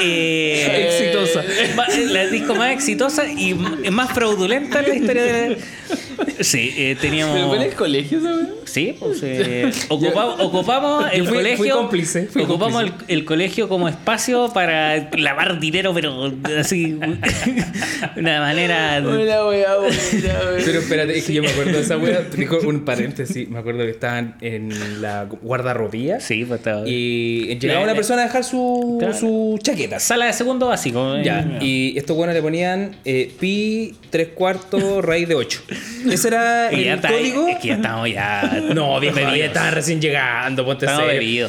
eh, 0.00 0.88
Exitosa. 0.88 1.44
ma- 1.76 1.86
La 2.12 2.26
disco 2.26 2.54
más 2.54 2.72
exitosa 2.72 3.30
y 3.30 3.54
más 3.54 4.12
fraudulenta 4.12 4.80
en 4.80 4.88
la 4.88 4.94
historia 4.94 5.22
de 5.22 5.32
la... 5.50 5.56
Sí, 6.40 6.74
eh, 6.76 6.96
teníamos... 7.00 7.34
¿Pero 7.36 7.48
fue 7.48 7.56
en 7.58 7.62
el 7.62 7.74
colegio, 7.74 8.20
¿sabes? 8.20 8.46
Sí, 8.64 8.96
pues 8.98 9.20
eh, 9.22 9.70
ocupamos, 9.88 10.40
ocupamos 10.40 11.04
el 11.12 11.18
Yo 11.18 11.24
fui- 11.26 11.34
fui 11.34 11.36
colegio. 11.42 11.76
cómplice, 11.76 12.26
fui 12.26 12.42
ocupamos 12.42 12.82
el, 12.82 12.88
cómplice. 12.90 13.12
el 13.12 13.24
colegio 13.24 13.68
como 13.68 13.88
espacio 13.88 14.50
para 14.52 15.10
lavar 15.16 15.60
dinero, 15.60 15.92
pero 15.94 16.32
así. 16.58 16.98
una 18.16 18.40
manera. 18.40 19.00
Buena 19.00 19.46
weá. 19.46 19.74
Pero 20.64 20.78
espérate, 20.78 21.18
es 21.18 21.24
que 21.26 21.32
yo 21.34 21.42
me 21.42 21.48
acuerdo 21.50 21.72
de 21.72 21.80
esa 21.80 21.96
weá. 21.98 22.22
Dijo 22.36 22.58
un 22.66 22.84
paréntesis. 22.84 23.48
Me 23.48 23.58
acuerdo 23.58 23.80
que 23.84 23.90
estaban 23.90 24.36
en 24.40 25.02
la 25.02 25.24
guardarropía. 25.42 26.20
Sí, 26.20 26.44
pues 26.44 26.60
estaba- 26.60 26.88
Y 26.88 27.58
llegaba 27.58 27.80
La- 27.80 27.84
una 27.86 27.94
persona 27.94 28.22
a 28.22 28.26
dejar 28.26 28.44
su, 28.44 28.96
Claro. 28.98 29.14
su 29.14 29.58
chaqueta. 29.62 29.98
Sala 30.00 30.26
de 30.26 30.32
segundo 30.32 30.68
básico. 30.68 31.16
eh. 31.16 31.22
Ya, 31.24 31.58
y 31.60 31.96
estos 31.98 32.16
buenos 32.16 32.34
le 32.34 32.42
ponían 32.42 32.96
eh, 33.04 33.30
pi 33.38 33.94
tres 34.10 34.28
cuartos 34.34 35.04
raíz 35.04 35.28
de 35.28 35.34
8. 35.34 35.62
Ese 36.10 36.28
era 36.28 36.72
Y 36.72 36.80
el 36.80 36.84
ya 36.84 36.94
está, 36.94 37.08
código. 37.08 37.48
Es 37.48 37.58
que 37.58 37.68
ya 37.68 37.74
estamos 37.74 38.08
ya. 38.10 38.60
No, 38.74 38.98
viejo, 39.00 39.18
ya 39.20 39.46
estaban 39.46 39.72
recién 39.72 40.00
llegando, 40.00 40.64
ponte 40.64 40.86
serio. 40.86 41.48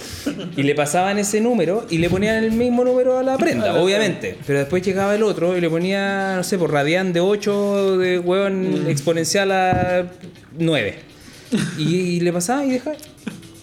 Y 0.55 0.63
le 0.63 0.75
pasaban 0.75 1.17
ese 1.17 1.41
número 1.41 1.85
y 1.89 1.97
le 1.97 2.09
ponían 2.09 2.43
el 2.43 2.51
mismo 2.51 2.83
número 2.83 3.17
a 3.17 3.23
la 3.23 3.37
prenda, 3.37 3.73
obviamente. 3.81 4.37
Pero 4.45 4.59
después 4.59 4.83
llegaba 4.83 5.15
el 5.15 5.23
otro 5.23 5.57
y 5.57 5.61
le 5.61 5.69
ponía, 5.69 6.35
no 6.35 6.43
sé, 6.43 6.57
por 6.57 6.71
radián 6.71 7.13
de 7.13 7.19
8 7.19 7.97
de 7.97 8.19
hueón 8.19 8.85
exponencial 8.87 9.51
a 9.51 10.05
9. 10.57 10.95
Y, 11.77 11.95
y 11.95 12.19
le 12.19 12.33
pasaba 12.33 12.65
y 12.65 12.71
dejaba. 12.71 12.95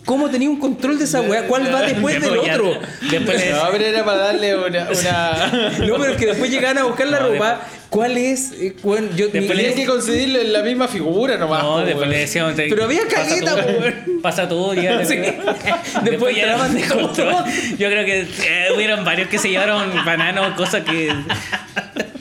¿Cómo 0.05 0.29
tenía 0.31 0.49
un 0.51 0.59
control 0.59 0.99
de 0.99 1.05
esa 1.05 1.21
weá? 1.21 1.47
¿Cuál 1.47 1.73
va 1.73 1.83
después 1.83 2.21
del 2.21 2.39
otro? 2.39 2.81
Después 3.11 3.51
No, 3.53 3.69
pero 3.71 3.85
era 3.85 4.05
para 4.05 4.19
darle 4.19 4.57
una. 4.57 4.89
una... 4.91 5.79
No, 5.87 5.97
pero 5.99 6.13
es 6.13 6.17
que 6.17 6.27
después 6.27 6.51
llegaban 6.51 6.79
a 6.79 6.85
buscar 6.85 7.07
la 7.09 7.21
No, 7.21 7.29
ropa. 7.29 7.61
¿Cuál 7.91 8.17
es? 8.17 8.53
Eh, 8.53 8.77
bueno, 8.85 9.09
yo, 9.17 9.31
Tenías 9.31 9.75
que 9.75 9.85
concederle 9.85 10.45
la 10.45 10.63
misma 10.63 10.87
figura 10.87 11.37
nomás. 11.37 11.63
No, 11.65 11.73
po, 11.75 11.81
después 11.81 12.09
le 12.09 12.19
decíamos. 12.19 12.55
Pero 12.57 12.85
había 12.85 13.01
pasa 13.03 13.17
caleta, 13.27 13.57
tú, 13.67 13.69
weón. 13.81 14.21
Pasa 14.23 14.49
tú, 14.49 14.75
ya. 14.75 15.05
Sí. 15.05 15.17
Después, 15.17 15.57
Después 16.05 16.37
ya 16.37 16.43
entraban 16.43 16.75
de 16.75 16.83
control. 16.83 17.13
todo. 17.31 17.45
Yo 17.79 17.89
creo 17.89 18.05
que 18.05 18.21
eh, 18.21 18.69
hubieron 18.77 19.05
varios 19.05 19.29
que 19.29 19.39
se 19.39 19.49
llevaron 19.51 19.93
bananos, 20.05 20.55
cosas 20.55 20.85
que, 20.85 21.13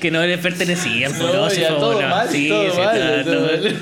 que 0.02 0.10
no 0.10 0.26
les 0.26 0.40
pertenecían. 0.40 1.12
pues, 1.14 1.34
No, 1.34 1.50
ya 1.54 1.68
todo 1.70 2.02
mal, 2.02 2.28
sí, 2.30 2.50
todo 2.50 2.72
sí, 2.72 2.78
mal, 2.80 2.98
todo- 3.00 3.24
todo 3.24 3.48
todo- 3.48 3.62
mal. 3.62 3.80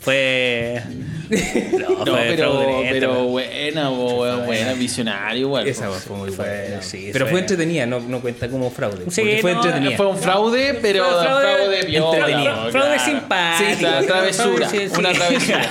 Fue. 0.00 0.82
No, 1.98 2.04
pero, 2.04 2.82
pero 2.90 3.24
buena, 3.24 3.90
weón, 3.90 4.46
buena, 4.46 4.72
visionario, 4.74 5.48
weón. 5.48 5.66
Esa 5.68 5.90
fue 5.90 6.16
muy 6.16 6.30
buena. 6.30 6.80
sí, 6.80 7.10
pero 7.12 7.26
fue- 7.26 7.40
entretenida, 7.40 7.86
no, 7.86 8.00
no 8.00 8.20
cuenta 8.20 8.48
como 8.48 8.70
fraude. 8.70 9.04
Sí, 9.10 9.20
porque 9.22 9.38
fue 9.40 9.52
no, 9.52 9.62
entretenida. 9.64 9.96
Fue 9.96 10.06
un 10.06 10.16
fraude, 10.18 10.78
pero 10.80 11.04
Fue 11.04 11.22
fraude, 11.24 11.42
fraude 11.56 11.82
viola, 11.86 12.18
entretenido. 12.18 12.54
po, 12.64 12.70
Fraude 12.70 12.94
claro. 12.96 13.04
simpático. 13.04 13.70
Sí, 13.76 13.82
la 13.82 14.02
travesura, 14.02 14.68
Sí, 14.70 14.78
sí. 14.78 14.98
una 14.98 15.12
travesura. 15.12 15.70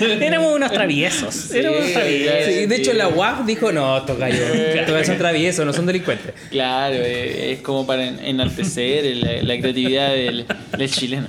Éramos 0.26 0.54
unos 0.54 0.72
traviesos. 0.72 1.50
Éramos 1.50 1.78
unos 1.78 1.88
Sí, 1.88 1.94
traviesos. 1.94 2.44
Sí, 2.54 2.66
de 2.66 2.76
hecho 2.76 2.92
la 2.94 3.08
UAF 3.08 3.44
dijo, 3.46 3.72
no, 3.72 3.98
estos 3.98 4.18
gallos, 4.18 4.40
gallos 4.74 5.06
son 5.06 5.18
traviesos, 5.18 5.66
no 5.66 5.72
son 5.72 5.86
delincuentes. 5.86 6.32
Claro, 6.50 6.94
eh, 6.96 7.52
es 7.52 7.60
como 7.60 7.86
para 7.86 8.06
en- 8.06 8.18
enaltecer 8.24 9.04
la 9.44 9.58
creatividad 9.58 10.10
del, 10.12 10.46
del 10.76 10.90
chileno. 10.90 11.26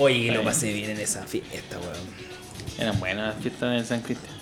Oye, 0.00 0.32
lo 0.32 0.42
pasé 0.42 0.72
bien 0.72 0.90
en 0.90 1.00
esa 1.00 1.24
fiesta, 1.26 1.78
weón. 1.78 1.92
Eran 2.78 2.98
buenas 2.98 3.34
las 3.34 3.42
fiestas 3.42 3.70
de 3.78 3.84
San 3.84 4.00
Cristian. 4.00 4.32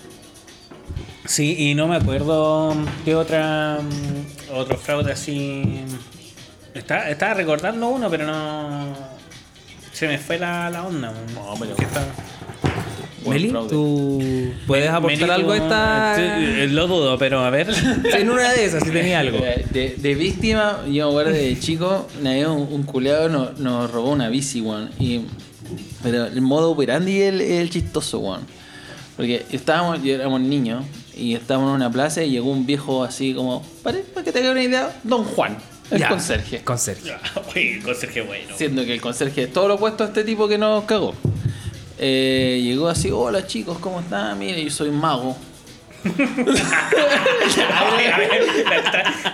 Sí, 1.25 1.55
y 1.59 1.75
no 1.75 1.87
me 1.87 1.97
acuerdo 1.97 2.73
qué 3.03 3.13
otra 3.13 3.79
mm, 3.81 4.55
otro 4.55 4.77
fraude 4.77 5.11
así. 5.11 5.81
Está- 6.73 7.09
estaba 7.09 7.33
recordando 7.33 7.89
uno, 7.89 8.09
pero 8.09 8.25
no. 8.25 8.95
Se 9.91 10.07
me 10.07 10.17
fue 10.17 10.39
la, 10.39 10.69
la 10.69 10.85
onda. 10.87 11.11
No, 11.35 11.55
pero- 11.59 11.75
¿Qué 11.75 11.83
está? 11.83 12.05
Meli. 13.27 13.51
¿tú 13.69 14.53
puedes 14.65 14.89
aportar 14.89 15.29
algo 15.29 15.51
a 15.51 15.57
esta...? 15.57 16.13
sí, 16.15 16.21
eh, 16.23 16.67
Lo 16.71 16.87
dudo, 16.87 17.17
pero 17.17 17.41
a 17.41 17.49
ver. 17.49 17.67
En 18.17 18.29
una 18.29 18.53
de 18.53 18.63
esas, 18.65 18.81
si 18.83 18.91
tenía 18.91 19.19
algo. 19.19 19.37
De, 19.71 19.95
de 19.97 20.15
víctima, 20.15 20.83
yo 20.87 21.05
me 21.07 21.11
acuerdo 21.11 21.31
de 21.33 21.59
chico, 21.59 22.07
una 22.21 22.31
vez 22.31 22.47
un, 22.47 22.67
un 22.71 22.83
culeado 22.83 23.27
nos, 23.29 23.59
nos 23.59 23.91
robó 23.91 24.11
una 24.11 24.29
bici, 24.29 24.61
weón. 24.61 24.89
Y, 24.99 25.21
pero 26.03 26.25
el 26.25 26.41
modo 26.41 26.71
operandi 26.71 27.21
es 27.21 27.33
el, 27.33 27.41
es 27.41 27.59
el 27.61 27.69
chistoso, 27.69 28.19
weón. 28.19 28.41
Porque 29.15 29.45
estábamos, 29.51 30.01
yo 30.03 30.15
éramos 30.15 30.39
niños, 30.41 30.85
y 31.15 31.35
estábamos 31.35 31.69
en 31.71 31.75
una 31.75 31.91
plaza 31.91 32.23
y 32.23 32.29
llegó 32.31 32.49
un 32.51 32.65
viejo 32.65 33.03
así 33.03 33.33
como, 33.33 33.61
para, 33.83 33.99
para 34.13 34.23
que 34.23 34.31
te 34.31 34.39
haga 34.39 34.51
una 34.51 34.63
idea, 34.63 34.97
Don 35.03 35.25
Juan, 35.25 35.57
el 35.91 35.99
Ya, 35.99 36.07
conserje. 36.09 36.63
Conserje. 36.63 37.11
Oye, 37.53 37.75
el 37.75 37.83
conserje 37.83 38.21
bueno. 38.21 38.53
Siendo 38.55 38.85
que 38.85 38.93
el 38.93 39.01
conserje 39.01 39.43
es 39.43 39.53
todo 39.53 39.67
lo 39.67 39.75
opuesto 39.75 40.05
a 40.05 40.07
este 40.07 40.23
tipo 40.23 40.47
que 40.47 40.57
nos 40.57 40.85
cagó. 40.85 41.13
Eh, 41.97 42.61
llegó 42.63 42.87
así, 42.87 43.11
hola 43.11 43.45
chicos, 43.45 43.77
¿cómo 43.79 43.99
están? 43.99 44.39
Mire, 44.39 44.63
yo 44.63 44.69
soy 44.71 44.89
mago. 44.91 45.35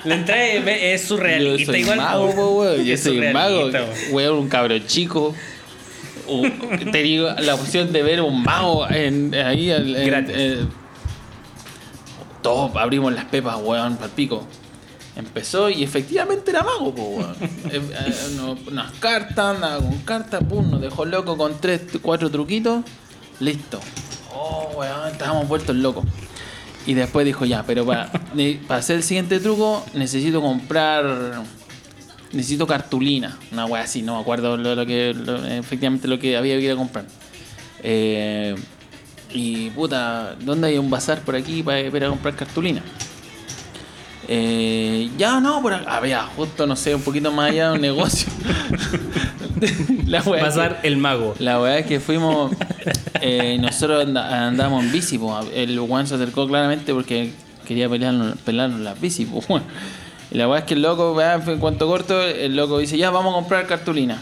La 0.06 0.16
entrada, 0.16 0.46
es, 0.48 0.66
es 0.68 1.02
Yo 1.02 1.08
surrealista 1.10 1.72
soy 1.72 1.82
igual. 1.82 1.98
mago, 1.98 2.60
weón. 2.60 2.84
Yo 2.84 2.98
soy 2.98 3.20
mago. 3.32 3.66
surrealista, 3.72 3.84
weón. 3.84 4.14
Weón, 4.14 4.38
un 4.40 4.50
cabro 4.50 4.80
chico. 4.80 5.36
Te 6.92 7.04
digo, 7.04 7.30
la 7.40 7.56
opción 7.56 7.92
de 7.94 8.04
ver 8.04 8.22
un 8.22 8.44
mago 8.44 8.88
en, 8.90 9.34
ahí. 9.36 9.72
en- 9.72 9.94
Gratis. 10.06 10.36
eh, 10.38 10.66
todos 12.42 12.76
abrimos 12.76 13.14
las 13.14 13.26
pepas, 13.26 13.58
weón, 13.62 13.98
para 13.98 14.12
pico. 14.14 14.46
Empezó 15.16 15.70
y 15.70 15.84
efectivamente 15.84 16.52
era 16.52 16.62
mago, 16.64 16.94
po, 16.94 17.04
weón. 17.04 17.36
Eh, 17.72 17.82
eh, 17.82 18.14
no- 18.36 18.58
unas 18.68 18.92
cartas, 19.00 19.56
andaba 19.56 19.78
con 19.78 19.98
cartas, 20.00 20.44
pum, 20.48 20.70
nos 20.70 20.82
dejó 20.82 21.06
loco 21.06 21.38
con 21.38 21.60
tres, 21.60 21.82
cuatro 22.02 22.30
truquitos. 22.30 22.84
Listo. 23.40 23.80
Oh, 24.34 24.70
weón, 24.78 25.08
estábamos 25.12 25.48
vueltos 25.48 25.76
locos. 25.76 26.06
Y 26.86 26.94
después 26.94 27.26
dijo, 27.26 27.46
ya, 27.46 27.64
pero 27.64 27.86
para, 27.86 28.12
para 28.68 28.80
hacer 28.80 28.98
el 28.98 29.04
siguiente 29.04 29.40
truco 29.40 29.84
necesito 29.94 30.42
comprar... 30.42 31.44
Necesito 32.36 32.68
cartulina. 32.68 33.38
Una 33.52 33.66
wea 33.66 33.84
así, 33.84 34.02
no 34.04 34.16
me 34.16 34.22
acuerdo 34.22 34.58
lo, 34.58 34.76
lo 34.76 34.86
que, 34.86 35.14
lo- 35.16 35.44
efectivamente 35.46 36.08
lo 36.08 36.20
que 36.20 36.38
había 36.38 36.58
que 36.58 36.66
ir 36.66 36.72
a 36.72 36.76
comprar. 36.76 37.06
Eh, 37.82 38.56
y 39.34 39.70
puta, 39.72 40.36
¿dónde 40.42 40.68
hay 40.68 40.78
un 40.78 40.90
bazar 40.90 41.22
por 41.22 41.36
aquí 41.36 41.64
para, 41.64 41.80
ir 41.80 42.04
a 42.04 42.10
comprar 42.10 42.36
cartulina? 42.36 42.82
Eh, 44.28 45.10
ya 45.18 45.40
no, 45.40 45.62
por 45.62 45.74
acá. 45.74 45.96
Había 45.98 46.24
justo, 46.24 46.66
no 46.66 46.76
sé, 46.76 46.96
un 46.96 47.02
poquito 47.04 47.32
más 47.32 47.52
allá 47.52 47.74
un 47.74 47.82
negocio. 47.82 48.28
La 50.08 50.22
wea 50.22 50.50
que- 50.82 50.88
el 50.88 50.98
mago. 50.98 51.36
la 51.40 51.58
verdad 51.58 51.80
es 51.80 51.86
que 51.86 52.00
fuimos. 52.00 52.52
eh, 53.22 53.58
nosotros 53.60 54.04
anda- 54.06 54.48
andamos 54.48 54.84
en 54.84 54.92
bici, 54.92 55.18
po. 55.18 55.40
el 55.54 55.80
Juan 55.80 56.08
se 56.08 56.16
acercó 56.16 56.48
claramente 56.48 56.94
porque 56.94 57.32
quería 57.66 57.88
pelearnos, 57.90 58.36
pelearnos 58.44 58.80
las 58.82 59.00
bici. 59.00 59.26
po. 59.26 59.62
Y 60.32 60.38
la 60.38 60.48
verdad 60.48 60.64
es 60.64 60.66
que 60.66 60.74
el 60.74 60.82
loco, 60.82 61.14
weá, 61.14 61.40
fue 61.40 61.54
en 61.54 61.60
cuanto 61.60 61.88
corto, 61.88 62.22
el 62.22 62.56
loco 62.56 62.80
dice: 62.80 62.98
Ya 62.98 63.12
vamos 63.12 63.34
a 63.34 63.36
comprar 63.36 63.68
cartulina. 63.68 64.20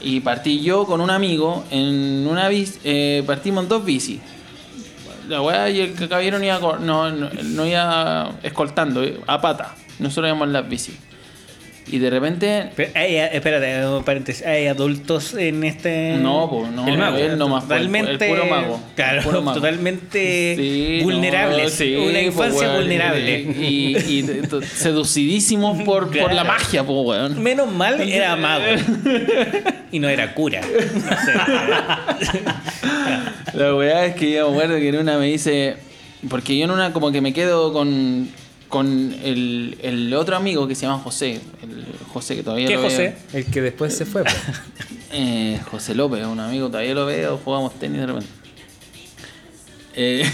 Y 0.00 0.20
partí 0.20 0.60
yo 0.60 0.84
con 0.84 1.00
un 1.00 1.10
amigo 1.10 1.64
en 1.70 2.26
una 2.26 2.48
bici, 2.48 2.78
eh, 2.82 3.22
partimos 3.26 3.62
en 3.64 3.68
dos 3.68 3.84
bicis. 3.84 4.20
La 5.28 5.40
weá 5.40 5.70
y 5.70 5.80
el 5.80 6.08
caballero 6.08 6.38
no 6.38 6.44
iba, 6.44 6.78
no, 6.78 7.10
no 7.10 7.66
iba 7.66 8.32
escoltando, 8.42 9.04
eh, 9.04 9.20
a 9.26 9.40
pata. 9.40 9.76
Nosotros 10.00 10.26
íbamos 10.26 10.48
en 10.48 10.52
las 10.54 10.68
bicis. 10.68 10.96
Y 11.92 11.98
de 11.98 12.08
repente 12.08 12.70
Pero 12.74 12.90
hay, 12.94 13.16
espérate, 13.16 13.86
un 13.86 14.02
paréntesis. 14.02 14.44
¿Hay 14.46 14.66
adultos 14.66 15.34
en 15.34 15.62
este.? 15.62 16.16
No, 16.16 16.48
pues 16.50 16.70
no, 16.72 16.88
El 16.88 16.96
mago. 16.96 17.18
él 17.18 17.36
nomás 17.38 17.64
fue 17.64 17.76
el- 17.76 17.82
Totalmente. 17.86 18.24
el 18.24 18.30
puro 18.34 18.46
mago, 18.46 18.80
Claro, 18.96 19.18
el 19.18 19.24
puro 19.24 19.42
mago. 19.42 19.56
totalmente 19.58 20.54
Sí, 20.56 21.00
vulnerables. 21.02 21.64
no, 21.64 21.70
sí, 21.70 21.94
una 21.94 22.20
infancia 22.22 22.72
vulnerable. 22.74 23.40
Y, 23.40 24.22
seducidísimos 24.74 25.82
por, 25.82 26.10
por 26.16 26.32
la 26.32 26.44
magia, 26.44 26.82
pues, 26.82 26.98
weón. 27.06 27.42
Menos 27.42 27.70
mal 27.70 28.00
era 28.00 28.36
mago. 28.36 28.64
y 29.92 29.98
no 29.98 30.08
era 30.08 30.32
cura. 30.34 30.62
No 30.62 30.68
sé. 32.30 32.40
La 33.58 33.74
weá 33.74 34.06
es 34.06 34.14
que 34.14 34.32
yo 34.32 34.48
me 34.50 34.56
acuerdo 34.56 34.76
que 34.76 34.88
en 34.88 34.96
una 34.96 35.18
me 35.18 35.26
dice. 35.26 35.76
Porque 36.30 36.56
yo 36.56 36.64
en 36.64 36.70
una 36.70 36.92
como 36.92 37.12
que 37.12 37.20
me 37.20 37.32
quedo 37.32 37.72
con. 37.72 38.28
Con 38.72 39.14
el, 39.22 39.76
el 39.82 40.14
otro 40.14 40.34
amigo 40.34 40.66
que 40.66 40.74
se 40.74 40.86
llama 40.86 40.98
José. 40.98 41.42
El 41.62 41.84
José 42.10 42.36
que 42.36 42.42
todavía 42.42 42.66
¿Qué 42.68 42.72
lo 42.76 42.80
veo. 42.80 42.90
José? 42.90 43.14
El 43.34 43.44
que 43.44 43.60
después 43.60 43.94
se 43.94 44.06
fue. 44.06 44.24
Eh, 45.14 45.60
José 45.70 45.94
López, 45.94 46.24
un 46.24 46.40
amigo, 46.40 46.68
todavía 46.68 46.94
lo 46.94 47.04
veo, 47.04 47.38
jugamos 47.44 47.78
tenis 47.78 48.00
de 48.00 48.06
repente. 48.06 48.28
Eh, 49.94 50.24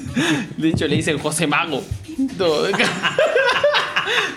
de 0.56 0.68
hecho, 0.68 0.86
le 0.86 0.94
dicen 0.94 1.18
José 1.18 1.48
Mago. 1.48 1.82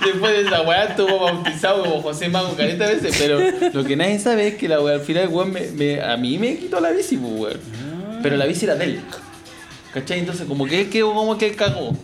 Después 0.04 0.32
de 0.34 0.42
esa 0.42 0.62
weá 0.64 0.86
estuvo 0.86 1.20
bautizado 1.20 1.84
como 1.84 2.02
José 2.02 2.28
Mago 2.30 2.56
careta 2.56 2.88
veces, 2.88 3.16
pero 3.20 3.40
lo 3.72 3.84
que 3.84 3.96
nadie 3.96 4.18
sabe 4.18 4.48
es 4.48 4.56
que 4.56 4.68
la 4.68 4.82
weá 4.82 4.96
al 4.96 5.02
final, 5.02 5.28
weón, 5.30 5.52
me, 5.52 5.62
me- 5.72 6.02
a 6.02 6.18
mí 6.18 6.40
me 6.40 6.58
quitó 6.58 6.80
la 6.80 6.90
bici, 6.90 7.16
pues, 7.18 7.32
weón. 7.40 7.60
Pero 8.24 8.36
la 8.36 8.46
bici 8.46 8.66
era 8.66 8.74
de 8.76 8.86
él. 8.86 9.00
¿Cachai? 9.94 10.20
Entonces, 10.20 10.48
como 10.48 10.66
que 10.66 10.82
él 10.82 10.90
quedó 10.90 11.14
como 11.14 11.38
que 11.38 11.48
él 11.50 11.56
cagó. 11.56 11.96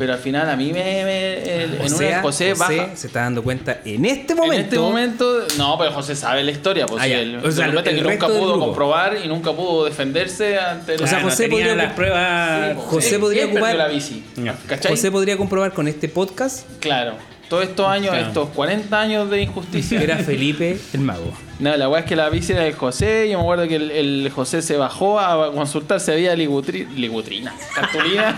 Pero 0.00 0.14
al 0.14 0.18
final, 0.18 0.48
a 0.48 0.56
mí 0.56 0.72
me. 0.72 1.04
me- 1.04 1.62
el- 1.64 1.78
O 1.78 1.82
en 1.84 1.90
sea, 1.90 2.08
una 2.08 2.22
José, 2.22 2.54
baja. 2.54 2.96
se 2.96 3.06
está 3.06 3.20
dando 3.20 3.42
cuenta 3.44 3.82
en 3.84 4.04
este 4.06 4.34
momento. 4.34 4.54
En 4.56 4.60
este 4.64 4.78
momento, 4.78 5.46
no, 5.58 5.76
pero 5.78 5.92
José 5.92 6.16
sabe 6.16 6.42
la 6.42 6.50
historia, 6.50 6.86
pues 6.86 7.00
Ah, 7.02 7.04
sí, 7.04 7.10
ya. 7.10 7.18
él- 7.20 7.36
O 7.36 7.42
sea, 7.42 7.52
solamente 7.66 7.90
el 7.90 7.96
que 7.96 8.02
nunca 8.10 8.26
pudo 8.26 8.58
comprobar 8.58 9.18
y 9.22 9.28
nunca 9.28 9.52
pudo 9.52 9.84
defenderse 9.84 10.58
ante 10.58 10.94
el- 10.94 11.02
O 11.02 11.06
sea, 11.06 11.18
no 11.20 11.28
José 11.28 11.48
podría- 11.48 11.76
las 11.76 11.92
pruebas. 11.92 12.68
Sí, 12.70 12.74
pues, 12.74 12.86
José 12.88 13.18
podría 13.18 13.46
ocupar- 13.46 13.76
la. 13.76 14.78
José 14.88 15.10
podría 15.12 15.36
comprobar 15.36 15.72
con 15.74 15.86
este 15.86 16.08
podcast 16.08 16.66
Claro. 16.80 17.12
Todos 17.50 17.64
estos 17.64 17.86
años, 17.88 18.10
Claro. 18.12 18.28
estos 18.28 18.48
40 18.50 18.98
años 19.00 19.28
de 19.28 19.42
injusticia. 19.42 20.00
era 20.00 20.16
Felipe 20.18 20.78
el 20.94 21.00
mago. 21.00 21.32
No, 21.58 21.76
la 21.76 21.88
weá 21.90 22.00
es 22.00 22.06
que 22.06 22.16
la 22.16 22.30
bici 22.30 22.52
era 22.52 22.62
del 22.62 22.74
José. 22.74 23.28
Yo 23.28 23.36
me 23.38 23.42
acuerdo 23.42 23.68
que 23.68 23.74
el, 23.76 23.90
el 23.90 24.30
José 24.34 24.62
se 24.62 24.76
bajó 24.78 25.18
a 25.20 25.52
consultar 25.52 26.00
si 26.00 26.12
había 26.12 26.34
ligutri, 26.36 26.86
ligutrina, 26.96 27.52
cartulina. 27.74 28.34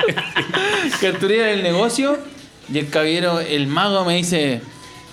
cartulina 1.00 1.44
del 1.44 1.62
negocio. 1.62 2.18
Y 2.72 2.78
el 2.78 2.88
caballero, 2.88 3.40
el 3.40 3.66
mago, 3.66 4.04
me 4.04 4.16
dice: 4.16 4.60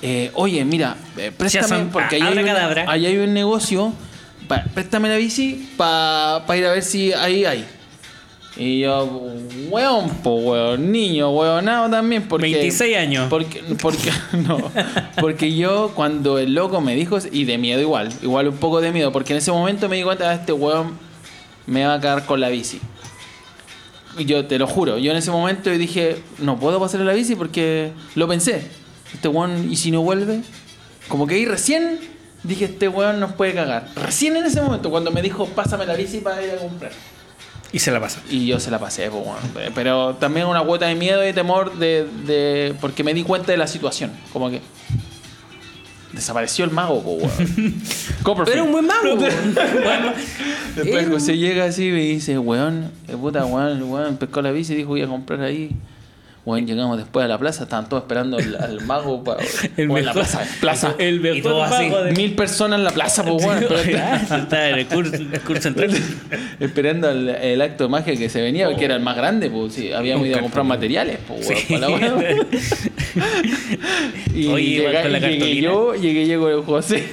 eh, 0.01 0.31
Oye, 0.35 0.63
mira, 0.65 0.95
eh, 1.17 1.31
préstame, 1.35 1.67
son- 1.67 1.89
porque 1.89 2.15
ahí 2.15 2.21
ah, 2.23 2.27
hay, 2.27 2.33
un, 2.33 2.39
abracadabra. 2.39 2.85
ahí 2.87 3.05
hay 3.05 3.17
un 3.17 3.33
negocio. 3.33 3.93
pa- 4.47 4.63
préstame 4.73 5.09
la 5.09 5.17
bici 5.17 5.69
para 5.77 6.41
ir 6.57 6.65
a 6.65 6.71
ver 6.71 6.83
si 6.83 7.13
ahí 7.13 7.45
hay. 7.45 7.65
Y 8.57 8.79
yo, 8.81 9.05
weón, 9.69 10.09
po, 10.23 10.35
weón, 10.35 10.91
niño, 10.91 11.29
weonado 11.31 11.89
también. 11.89 12.27
Porque, 12.27 12.51
26 12.51 12.97
años. 12.97 13.27
Porque, 13.29 13.61
porque, 13.81 14.11
no, 14.47 14.57
porque 15.21 15.55
yo 15.55 15.91
cuando 15.95 16.39
el 16.39 16.53
loco 16.55 16.81
me 16.81 16.95
dijo, 16.95 17.17
y 17.31 17.45
de 17.45 17.57
miedo 17.57 17.79
igual, 17.79 18.11
igual 18.21 18.47
un 18.49 18.57
poco 18.57 18.81
de 18.81 18.91
miedo, 18.91 19.11
porque 19.11 19.33
en 19.33 19.37
ese 19.37 19.51
momento 19.51 19.87
me 19.87 19.97
di 19.97 20.03
cuenta, 20.03 20.29
"Ah, 20.29 20.33
este 20.33 20.51
weón 20.51 20.97
me 21.67 21.85
va 21.85 21.95
a 21.95 21.99
cagar 22.01 22.25
con 22.25 22.39
la 22.41 22.49
bici. 22.49 22.79
yo 24.25 24.45
te 24.47 24.57
lo 24.59 24.67
juro, 24.67 24.97
yo 24.97 25.11
en 25.11 25.17
ese 25.17 25.31
momento 25.31 25.69
dije, 25.69 26.17
no 26.39 26.59
puedo 26.59 26.79
pasarle 26.79 27.05
la 27.05 27.13
bici 27.13 27.35
porque 27.35 27.91
lo 28.15 28.27
pensé. 28.27 28.67
Este 29.13 29.27
weón, 29.27 29.71
¿y 29.71 29.75
si 29.77 29.91
no 29.91 30.01
vuelve? 30.01 30.41
Como 31.07 31.25
que 31.27 31.35
ahí 31.35 31.45
recién 31.45 31.99
dije, 32.43 32.65
este 32.65 32.87
weón 32.89 33.19
nos 33.19 33.33
puede 33.33 33.53
cagar. 33.53 33.87
Recién 33.95 34.35
en 34.35 34.45
ese 34.45 34.61
momento, 34.61 34.89
cuando 34.89 35.11
me 35.11 35.21
dijo, 35.21 35.45
pásame 35.45 35.85
la 35.85 35.93
bici 35.95 36.17
para 36.19 36.43
ir 36.43 36.51
a 36.51 36.57
comprar. 36.57 36.91
Y 37.71 37.79
se 37.79 37.91
la 37.91 37.99
pasa. 37.99 38.21
Y 38.29 38.47
yo 38.47 38.59
se 38.59 38.71
la 38.71 38.79
pasé, 38.79 39.09
pues, 39.11 39.23
weón. 39.25 39.71
Pero 39.75 40.15
también 40.15 40.47
una 40.47 40.61
cuota 40.63 40.87
de 40.87 40.95
miedo 40.95 41.27
y 41.27 41.33
temor 41.33 41.77
de, 41.77 42.07
de- 42.25 42.73
porque 42.81 43.03
me 43.03 43.13
di 43.13 43.23
cuenta 43.23 43.51
de 43.51 43.57
la 43.57 43.67
situación. 43.67 44.11
Como 44.33 44.49
que 44.49 44.61
desapareció 46.13 46.65
el 46.65 46.71
mago, 46.71 47.01
pues, 47.03 47.39
weón. 47.39 48.45
Pero 48.45 48.63
un 48.65 48.71
buen 48.71 48.85
mago. 48.87 49.15
Bueno, 49.15 50.13
Después 50.75 51.07
José 51.09 51.37
llega 51.37 51.65
así 51.65 51.87
y 51.87 51.91
me 51.91 51.99
dice, 52.01 52.37
weón, 52.39 52.91
eh, 53.07 53.15
puta, 53.15 53.45
weón, 53.45 53.77
el 53.77 53.83
weón 53.83 54.17
pescó 54.17 54.41
la 54.41 54.51
bici 54.51 54.73
y 54.73 54.77
dijo 54.77 54.89
voy 54.89 55.01
a 55.03 55.07
comprar 55.07 55.41
ahí. 55.41 55.71
Weón, 56.45 56.65
llegamos 56.65 56.97
después 56.97 57.25
a 57.25 57.27
la 57.27 57.37
plaza, 57.37 57.63
estaban 57.63 57.89
todos 57.89 58.03
esperando 58.03 58.37
al, 58.37 58.55
al 58.55 58.81
mago 58.85 59.23
para 59.23 59.43
el 59.77 59.89
weón, 59.89 60.05
la 60.05 60.13
plaza. 60.13 60.41
plaza. 60.61 60.95
El 60.97 61.19
mejor 61.19 61.41
todo 61.43 61.63
así. 61.63 61.89
de- 61.89 62.11
Mil 62.13 62.33
personas 62.33 62.79
en 62.79 62.85
la 62.85 62.91
plaza, 62.91 63.23
pues 63.23 63.43
esperando, 63.45 63.75
Está 64.37 64.69
en 64.69 64.79
el 64.79 64.87
curso, 64.87 65.15
el 65.15 65.41
curso 65.41 65.61
central. 65.61 65.91
esperando 66.59 67.09
el, 67.11 67.29
el 67.29 67.61
acto 67.61 67.83
de 67.83 67.89
magia 67.89 68.15
que 68.15 68.29
se 68.29 68.41
venía, 68.41 68.73
que 68.75 68.85
era 68.85 68.95
el 68.95 69.01
más 69.01 69.15
grande, 69.17 69.49
pues 69.49 69.73
sí, 69.73 69.91
habíamos 69.91 70.25
ido 70.27 70.37
a 70.37 70.41
comprar 70.41 70.61
cartón. 70.63 70.67
materiales, 70.67 71.17
pues 71.27 71.45
Sí. 71.47 71.73
para 71.73 71.89
la. 71.89 72.35
Y 74.33 74.47
Oye, 74.47 74.63
igual 74.63 74.91
llega- 74.93 75.01
con 75.03 75.11
la 75.11 75.17
y 75.19 75.21
llegué 75.39 75.61
yo, 75.61 75.95
llegué 75.95 76.27
yo 76.27 76.39
con 76.41 76.51
el 76.51 76.61
José. 76.61 77.03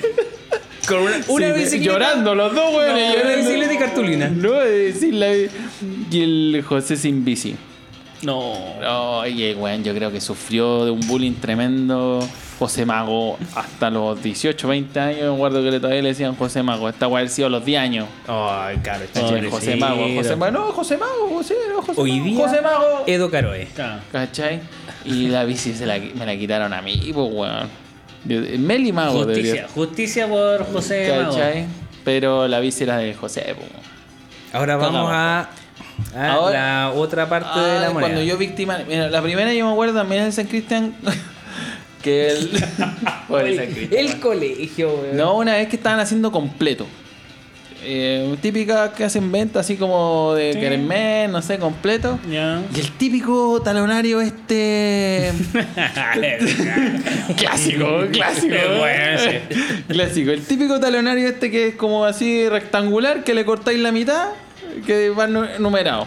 Con 0.87 0.99
una, 1.03 1.17
una 1.29 1.47
Sí, 1.55 1.61
bicicleta. 1.61 1.85
Llorando 1.93 2.35
los 2.37 2.55
dos, 2.55 2.75
weón. 2.75 2.97
No, 2.97 3.23
una 3.25 3.37
bicicleta 3.37 3.75
y 3.75 3.79
cartulina. 3.79 4.29
No, 4.29 4.53
de 4.53 4.71
decir 4.93 5.15
la- 5.15 5.35
Y 5.35 6.23
el 6.23 6.63
José 6.67 6.97
sin 6.97 7.25
bici. 7.25 7.57
No. 8.23 9.19
Oye, 9.21 9.55
weón, 9.55 9.85
yo 9.85 9.95
creo 9.95 10.11
que 10.11 10.21
sufrió 10.21 10.85
de 10.85 10.91
un 10.91 11.01
bullying 11.07 11.35
tremendo 11.35 12.27
José 12.59 12.87
Mago 12.87 13.37
hasta 13.55 13.91
los 13.91 14.23
18, 14.23 14.67
20 14.69 15.01
años. 15.01 15.21
Me 15.31 15.35
acuerdo 15.35 15.63
que 15.63 15.79
todavía 15.79 16.03
le 16.03 16.09
decían 16.09 16.35
José 16.35 16.63
Mago. 16.63 16.89
Esta 16.89 17.09
weá 17.09 17.27
sido 17.29 17.49
a 17.49 17.51
los 17.51 17.65
10 17.65 17.81
años. 17.81 18.09
Ay, 18.27 18.79
caro. 18.83 19.05
¿Cachai? 19.13 19.23
Pobrecito. 19.31 19.51
José 19.57 19.77
Mago, 19.77 20.07
José 20.17 20.37
Mago. 20.37 20.53
No, 20.53 20.73
José 20.73 20.97
Mago, 20.97 21.29
José, 21.31 21.55
no, 21.69 21.83
José 21.83 22.01
Hoy 22.01 22.13
Mago, 22.13 22.25
día, 22.25 22.49
José 22.49 22.63
Mago. 22.63 23.05
Edo 23.07 23.31
Caroe. 23.31 23.69
Claro. 23.75 24.01
¿Cachai? 24.11 24.61
Y 25.05 25.29
la 25.29 25.45
bici 25.45 25.75
se 25.75 25.85
la, 25.87 25.99
me 25.99 26.25
la 26.27 26.37
quitaron 26.37 26.73
a 26.73 26.81
mí, 26.83 26.99
pues, 27.13 27.29
weón. 27.33 27.69
Yo- 28.25 28.41
Meli 28.59 28.93
Mago 28.93 29.25
Justicia, 29.25 29.43
debería- 29.53 29.69
justicia 29.69 30.29
por 30.29 30.73
José 30.73 31.13
Mago. 31.23 31.33
¿Cachai? 31.35 31.67
Pero 32.05 32.49
la 32.49 32.61
bici 32.61 32.85
era 32.85 32.97
de 32.97 33.15
José, 33.15 33.55
pues. 33.57 33.69
Ahora 34.53 34.77
vamos 34.77 35.11
a, 35.13 35.51
a 36.15 36.33
Ahora- 36.33 36.53
la 36.87 36.91
otra 36.93 37.29
parte 37.29 37.59
de 37.59 37.81
la 37.81 37.87
Ah, 37.87 37.91
moneda. 37.91 38.01
Cuando 38.01 38.23
yo 38.23 38.37
víctima. 38.39 38.79
Mira, 38.87 39.09
la 39.11 39.23
primera 39.23 39.53
yo 39.55 39.67
me 39.67 39.73
acuerdo 39.73 39.95
también 39.95 40.23
en 40.25 40.33
San 40.33 40.47
Cristian. 40.47 40.95
que 42.03 42.29
el. 42.29 42.51
Pobre 43.29 43.57
San 43.57 43.67
Cristian. 43.67 44.05
El 44.07 44.21
colegio, 44.21 44.95
weón. 44.95 45.17
No, 45.17 45.37
una 45.37 45.55
vez 45.55 45.69
que 45.69 45.77
estaban 45.77 46.01
haciendo 46.01 46.31
completo. 46.33 46.87
Eh, 47.89 48.37
típica 48.43 48.93
que 48.95 49.05
hacen 49.05 49.31
venta 49.31 49.61
así 49.61 49.77
como 49.77 50.35
de 50.35 50.55
Sí. 50.55 50.59
Kermés, 50.59 51.31
no 51.31 51.41
sé, 51.41 51.59
completo. 51.59 52.19
Y 52.29 52.35
el 52.35 52.91
típico 52.99 53.61
talonario 53.63 54.21
este. 54.21 55.31
clásico, 57.37 58.07
clásico. 58.13 58.55
Bueno, 58.79 59.19
sí. 59.19 59.57
Clásico. 59.89 60.31
El 60.33 60.43
típico 60.45 60.81
talonario 60.81 61.29
este 61.29 61.51
que 61.51 61.69
es 61.69 61.75
como 61.77 62.05
así 62.05 62.49
rectangular, 62.49 63.23
que 63.25 63.35
le 63.35 63.45
cortáis 63.45 63.79
la 63.79 63.93
mitad, 63.93 64.31
que 64.85 65.11
va 65.11 65.27
nu- 65.27 65.47
numerado. 65.59 66.07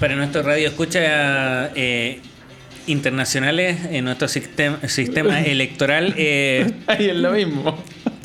Para 0.00 0.14
nuestro 0.16 0.42
radio 0.42 0.68
escucha 0.68 1.70
eh, 1.74 2.20
internacionales, 2.86 3.78
en 3.90 4.04
nuestro 4.04 4.28
sistema, 4.28 4.78
sistema 4.88 5.40
electoral, 5.42 6.14
eh, 6.16 6.70
Ahí 6.86 7.10
es 7.10 7.16
lo 7.16 7.32
mismo. 7.32 7.76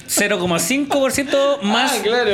0,5% 0.09 1.61
más, 1.63 1.91
ah, 1.91 1.97
claro, 2.01 2.31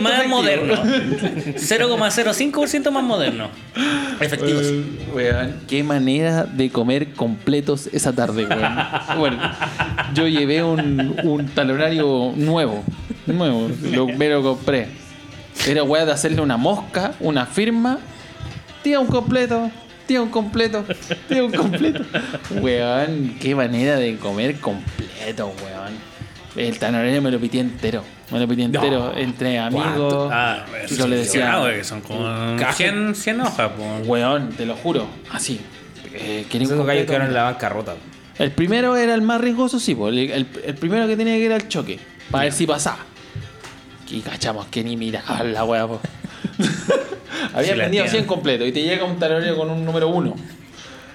más 0.00 0.26
moderno. 0.28 0.74
0,05% 0.84 2.90
más 2.90 3.02
moderno. 3.02 3.48
Efectivo. 4.20 4.60
sí. 4.60 4.84
Eh, 5.08 5.10
Weón, 5.14 5.56
qué 5.66 5.82
manera 5.82 6.44
de 6.44 6.68
comer 6.70 7.14
completos 7.14 7.88
esa 7.92 8.12
tarde, 8.12 8.44
weón. 8.44 8.76
Bueno, 9.18 9.38
yo 10.14 10.28
llevé 10.28 10.62
un, 10.62 11.16
un 11.24 11.46
talonario 11.48 12.32
nuevo, 12.36 12.84
nuevo, 13.26 13.70
lo, 13.90 14.06
me 14.08 14.28
lo 14.28 14.42
compré. 14.42 14.88
Era 15.66 15.82
weón 15.84 16.06
de 16.06 16.12
hacerle 16.12 16.40
una 16.40 16.56
mosca, 16.56 17.12
una 17.20 17.46
firma, 17.46 17.98
tía 18.82 18.98
un 19.00 19.06
completo, 19.06 19.70
tía 20.06 20.20
un 20.22 20.28
completo, 20.30 20.84
tía 21.28 21.44
un 21.44 21.52
completo. 21.52 22.04
Weón, 22.60 23.36
qué 23.40 23.54
manera 23.54 23.96
de 23.96 24.16
comer 24.16 24.58
completo, 24.60 25.52
weón. 25.64 26.12
El 26.56 26.78
talonario 26.78 27.22
me 27.22 27.30
lo 27.30 27.38
pité 27.40 27.60
entero, 27.60 28.04
me 28.30 28.38
lo 28.38 28.46
pité 28.46 28.64
entero, 28.64 29.16
entre 29.16 29.58
amigos. 29.58 30.28
Ah, 30.32 30.64
yo 30.88 31.06
le 31.06 31.16
decía, 31.16 31.62
que 31.74 31.84
son 31.84 32.00
como 32.02 32.24
Caja. 32.58 32.72
100, 32.74 33.14
100 33.14 33.40
hojas. 33.40 33.70
po. 33.72 33.84
Weón, 34.04 34.50
te 34.50 34.66
lo 34.66 34.74
juro, 34.76 35.06
así. 35.30 35.60
Eh, 36.12 36.44
un 36.52 36.62
Esos 36.62 36.86
gallos 36.86 37.06
quedaron 37.06 37.28
en 37.28 37.34
la 37.34 37.44
bancarrota. 37.44 37.94
El 38.38 38.50
primero 38.50 38.96
era 38.96 39.14
el 39.14 39.22
más 39.22 39.40
riesgoso, 39.40 39.78
sí, 39.80 39.96
el- 40.08 40.46
el 40.64 40.74
primero 40.74 41.06
que 41.06 41.16
tenía 41.16 41.34
que 41.36 41.44
ir 41.44 41.52
al 41.52 41.68
choque, 41.68 41.98
para 42.30 42.44
ver 42.44 42.52
si 42.52 42.66
pasaba. 42.66 42.98
Y 44.12 44.20
cachamos 44.20 44.66
que 44.66 44.84
ni 44.84 44.96
miraba 44.96 45.42
la 45.42 45.64
weá. 45.64 45.88
Había 47.54 47.90
tía. 47.90 48.08
100 48.08 48.24
completo 48.24 48.64
y 48.66 48.72
te 48.72 48.82
llega 48.82 49.04
un 49.04 49.18
talonario 49.18 49.56
con 49.56 49.70
un 49.70 49.84
número 49.84 50.08
1. 50.08 50.36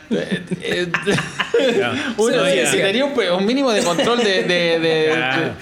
Claro. 0.09 1.93
Uno, 2.17 2.45
Sí, 2.51 2.51
si 2.65 2.71
sí. 2.71 2.77
tenía 2.77 3.05
un, 3.05 3.13
un 3.19 3.45
mínimo 3.45 3.71
de 3.71 3.83
control 3.83 4.19
de. 4.19 4.43
de, 4.43 4.79
de- 4.79 5.11
Claro. 5.15 5.53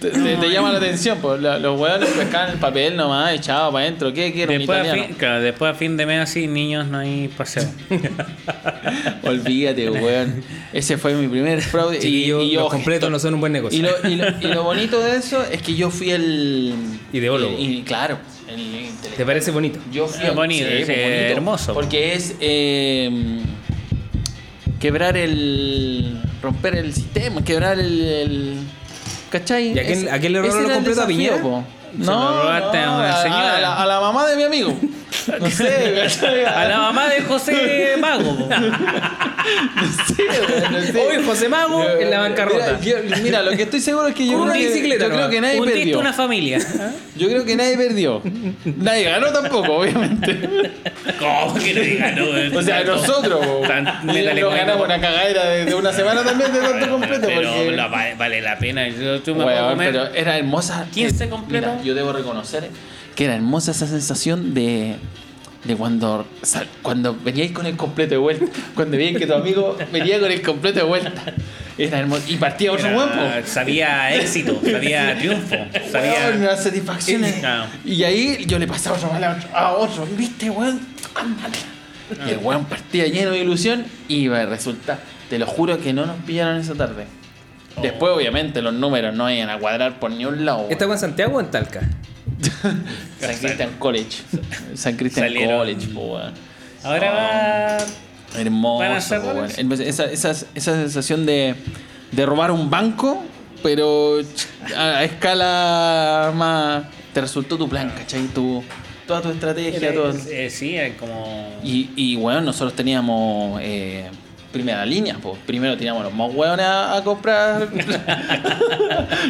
Te, 0.00 0.10
te- 0.10 0.36
te 0.36 0.50
llama 0.50 0.72
la 0.72 0.78
atención, 0.78 1.18
pues 1.20 1.40
los 1.40 1.78
weones 1.80 2.08
pescaban 2.10 2.50
el 2.52 2.58
papel 2.58 2.96
nomás, 2.96 3.32
echado 3.34 3.70
para 3.70 3.84
adentro. 3.84 4.12
¿Qué 4.12 4.32
quiero? 4.32 4.52
Un 4.52 4.58
Después 4.58 4.78
a, 4.78 4.82
italiano. 4.84 5.08
fin, 5.08 5.16
claro, 5.16 5.40
después 5.42 5.70
a 5.70 5.74
fin 5.74 5.96
de 5.96 6.06
mes 6.06 6.20
así, 6.20 6.46
niños, 6.46 6.86
no 6.88 6.98
hay 6.98 7.28
paseo. 7.28 7.68
Olvídate, 9.22 9.90
weón. 9.90 10.42
Ese 10.72 10.98
fue 10.98 11.14
mi 11.14 11.28
primer 11.28 11.60
fraude. 11.62 11.98
y, 11.98 12.00
Chiquillos, 12.00 12.44
y 12.44 12.50
yo, 12.52 12.60
los 12.62 12.70
completos 12.70 13.10
no 13.10 13.18
son 13.18 13.34
un 13.34 13.40
buen 13.40 13.52
negocio. 13.52 13.78
Y 13.78 13.82
lo, 13.82 14.08
y, 14.08 14.16
lo, 14.16 14.28
y 14.40 14.54
lo 14.54 14.62
bonito 14.64 15.00
de 15.00 15.16
eso 15.16 15.44
es 15.44 15.62
que 15.62 15.74
yo 15.74 15.90
fui 15.90 16.10
el. 16.10 16.74
Ideólogo. 17.12 17.56
Y, 17.58 17.78
y 17.78 17.82
claro, 17.82 18.18
el. 18.48 18.88
¿Te 19.16 19.24
parece 19.26 19.50
bonito? 19.50 19.78
Yo 19.92 20.06
fui 20.06 20.22
Es 20.24 20.30
el- 20.30 20.34
bonito, 20.36 20.66
es, 20.66 20.86
pues, 20.86 20.96
eh, 20.98 21.30
hermoso. 21.32 21.74
Porque 21.74 22.14
es. 22.14 22.34
eh, 22.40 23.40
quebrar 24.78 25.16
el. 25.16 26.20
romper 26.42 26.76
el 26.76 26.94
sistema, 26.94 27.44
quebrar 27.44 27.78
el. 27.78 28.00
el- 28.00 28.56
¿Cachai? 29.30 29.72
¿Y 29.72 29.78
a 29.78 29.84
quién- 29.86 30.08
a 30.10 30.18
quién 30.18 30.32
le 30.32 30.38
robó 30.40 30.48
ese 30.50 30.58
lo 30.60 30.64
era 30.64 30.68
el 30.68 30.74
completo? 30.76 31.02
¿A 31.02 31.06
Piñera? 31.06 31.36
po. 31.42 31.64
Se 31.98 32.04
lo 32.04 32.42
robaste 32.42 32.78
a 32.78 32.90
una 32.92 33.22
señora. 33.22 33.56
A, 33.56 33.60
la, 33.60 33.82
a 33.82 33.86
la 33.86 34.00
mamá 34.00 34.26
de 34.26 34.36
mi 34.36 34.42
amigo. 34.44 34.74
No 35.40 35.50
sé. 35.50 36.46
A 36.46 36.68
la 36.68 36.78
mamá 36.78 37.08
de 37.08 37.22
José 37.22 37.96
Mago. 38.00 38.36
po. 38.38 38.48
No 39.74 40.14
sé, 40.14 40.22
weón, 40.28 40.72
no 40.72 40.80
sé. 40.82 40.98
Hoy 41.00 41.24
José 41.24 41.48
Mago 41.48 41.82
en 41.88 42.10
la 42.10 42.20
bancarrota. 42.20 42.78
Mira, 42.80 43.00
yo- 43.02 43.16
mira, 43.22 43.42
lo 43.42 43.52
que 43.52 43.62
estoy 43.62 43.80
seguro 43.80 44.08
es 44.08 44.14
que 44.14 44.26
yo, 44.26 44.42
creo 44.42 44.52
que, 44.52 44.58
bicicleta 44.68 45.06
yo 45.06 45.10
creo 45.14 45.30
que 45.30 45.40
nadie 45.40 45.62
perdió. 45.62 45.98
una 45.98 46.12
familia. 46.12 46.58
Yo 47.16 47.28
creo 47.28 47.44
que 47.44 47.56
nadie 47.56 47.76
perdió. 47.76 48.22
Nadie 48.76 49.04
ganó 49.04 49.28
tampoco, 49.32 49.78
obviamente. 49.78 50.70
¿Cómo 51.18 51.54
que 51.54 51.74
no 51.74 51.80
diga 51.80 52.12
no? 52.12 52.58
O 52.58 52.62
sea, 52.62 52.84
nosotros 52.84 53.44
po. 53.46 53.62
Tan- 53.66 53.86
Y 54.04 54.06
métale 54.12 54.40
nos 54.42 54.54
ganamos 54.54 54.84
una 54.84 55.00
cagadera 55.00 55.44
de, 55.46 55.64
de 55.64 55.74
una 55.74 55.92
semana 55.92 56.22
también 56.22 56.52
de 56.52 56.60
tanto 56.60 56.88
completo. 56.90 57.26
Pero 57.26 57.50
porque... 57.52 57.70
la- 57.72 57.86
vale, 57.88 58.14
vale 58.16 58.40
la 58.42 58.58
pena. 58.58 58.88
Yo, 58.88 59.20
tú 59.22 59.34
me 59.34 59.44
puedo 59.44 59.56
Weón, 59.56 59.70
comer. 59.70 59.92
pero 59.92 60.06
era 60.14 60.36
hermosa. 60.36 60.86
15 60.92 61.24
Eh, 61.24 61.28
completos. 61.30 61.70
Mira, 61.72 61.82
yo 61.84 61.94
debo 61.94 62.12
reconocer 62.12 62.68
que 63.20 63.26
era 63.26 63.34
hermosa 63.34 63.72
esa 63.72 63.86
sensación 63.86 64.54
de, 64.54 64.96
de 65.64 65.76
cuando, 65.76 66.26
sal- 66.40 66.66
cuando 66.80 67.14
veníais 67.14 67.52
con 67.52 67.66
el 67.66 67.76
completo 67.76 68.12
de 68.12 68.16
vuelta. 68.16 68.46
Cuando 68.74 68.96
veíais 68.96 69.18
que 69.18 69.26
tu 69.26 69.34
amigo 69.34 69.76
venía 69.92 70.18
con 70.18 70.32
el 70.32 70.40
completo 70.40 70.78
de 70.78 70.84
vuelta. 70.86 71.12
Era 71.76 71.98
hermoso. 71.98 72.22
Y 72.28 72.36
partía 72.38 72.72
otro 72.72 72.88
po. 73.42 73.46
Sabía 73.46 74.14
éxito, 74.14 74.58
sabía 74.64 75.14
triunfo. 75.18 75.54
Sabía. 75.92 76.30
Claro. 77.40 77.66
Y 77.84 78.02
ahí 78.04 78.42
yo 78.46 78.58
le 78.58 78.66
pasaba 78.66 78.96
otro 78.96 79.12
mal 79.12 79.22
a 79.22 79.32
otro, 79.36 79.48
a 79.54 79.72
otro. 79.74 80.06
¿Viste, 80.16 80.48
weón? 80.48 80.80
Ándale. 81.14 81.58
Y 82.26 82.30
el 82.30 82.38
weón 82.38 82.64
partía 82.64 83.06
lleno 83.06 83.32
de 83.32 83.40
ilusión 83.40 83.84
y 84.08 84.14
iba 84.14 84.40
a 84.40 84.46
resultar. 84.46 84.98
Te 85.28 85.38
lo 85.38 85.44
juro 85.46 85.78
que 85.78 85.92
no 85.92 86.06
nos 86.06 86.16
pillaron 86.24 86.56
esa 86.58 86.74
tarde. 86.74 87.04
Después, 87.82 88.12
obviamente, 88.14 88.60
los 88.62 88.74
números 88.74 89.14
no 89.14 89.30
iban 89.30 89.48
a 89.50 89.58
cuadrar 89.58 89.98
por 90.00 90.10
ni 90.10 90.24
un 90.26 90.44
lado. 90.44 90.66
¿Esta 90.70 90.84
fue 90.86 90.94
en 90.94 91.00
Santiago 91.00 91.36
o 91.36 91.40
en 91.40 91.50
Talca? 91.50 91.80
San 93.20 93.36
Christian 93.38 93.70
College. 93.78 94.18
San 94.74 94.96
Christian 94.96 95.26
Salieron. 95.26 95.58
College, 95.58 95.86
po, 95.88 96.00
weón. 96.14 96.32
Ahora 96.82 97.10
va. 97.12 97.78
Hermoso, 98.40 98.78
¿Van 98.80 98.92
a 98.92 98.96
hacer 98.98 99.20
po, 99.20 99.28
weón. 99.28 99.50
Esa, 99.82 100.04
esa, 100.04 100.30
esa 100.30 100.46
sensación 100.54 101.26
de, 101.26 101.54
de 102.12 102.26
robar 102.26 102.50
un 102.50 102.70
banco, 102.70 103.22
pero 103.62 104.20
a, 104.76 104.98
a 104.98 105.04
escala 105.04 106.32
más. 106.34 106.84
Te 107.12 107.20
resultó 107.20 107.58
tu 107.58 107.68
plan, 107.68 107.92
¿cachai? 107.96 108.22
Tu, 108.28 108.62
toda 109.06 109.20
tu 109.20 109.30
estrategia, 109.30 109.88
Era- 109.88 109.94
todo. 109.94 110.12
eh, 110.30 110.48
sí, 110.50 110.76
como. 110.98 111.58
Y, 111.64 111.90
y 111.96 112.16
bueno, 112.16 112.40
nosotros 112.40 112.74
teníamos 112.74 113.58
eh, 113.62 114.08
primera 114.52 114.84
línea, 114.84 115.16
pues 115.22 115.38
primero 115.46 115.76
teníamos 115.76 116.02
los 116.04 116.12
más 116.12 116.30
hueones 116.32 116.66
a, 116.66 116.96
a 116.96 117.04
comprar. 117.04 117.68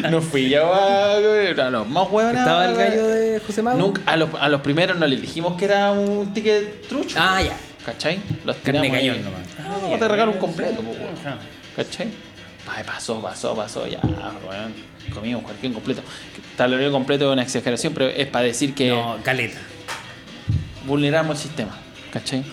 no 0.09 0.21
fui 0.21 0.49
yo 0.49 0.73
a, 0.73 1.15
a 1.15 1.69
los 1.69 1.87
más 1.87 2.07
hueones 2.09 2.39
¿Estaba 2.39 2.65
el 2.65 2.75
gallo 2.75 3.07
de 3.07 3.39
José 3.45 3.61
Mago? 3.61 3.77
Nunca, 3.77 4.01
a, 4.05 4.15
los, 4.17 4.29
a 4.39 4.49
los 4.49 4.61
primeros 4.61 4.97
no 4.97 5.05
les 5.07 5.21
dijimos 5.21 5.57
que 5.57 5.65
era 5.65 5.91
un 5.91 6.33
ticket 6.33 6.87
trucho. 6.87 7.17
Ah, 7.19 7.41
ya. 7.41 7.53
¿Cachai? 7.85 8.19
Los 8.45 8.55
Carne 8.57 8.81
teníamos 8.81 8.99
ahí. 8.99 9.09
cañón 9.09 9.23
nomás. 9.23 9.89
No, 9.91 9.97
te 9.97 10.07
regalo 10.07 10.31
un 10.33 10.37
completo, 10.37 10.81
pues. 10.81 10.97
¿Cachai? 11.75 12.07
Ay, 12.67 12.83
pasó, 12.85 13.19
pasó, 13.21 13.55
pasó, 13.55 13.87
ya, 13.87 13.99
weón. 14.47 14.73
Comimos 15.13 15.41
cualquier 15.43 15.73
completo. 15.73 16.03
Tablero 16.55 16.91
completo 16.91 17.25
es 17.27 17.33
una 17.33 17.41
exageración, 17.41 17.93
pero 17.93 18.07
es 18.07 18.27
para 18.27 18.45
decir 18.45 18.75
que 18.75 18.89
No, 18.89 19.17
caleta. 19.23 19.57
vulneramos 20.85 21.37
el 21.37 21.41
sistema. 21.47 21.75
¿Cachai? 22.13 22.43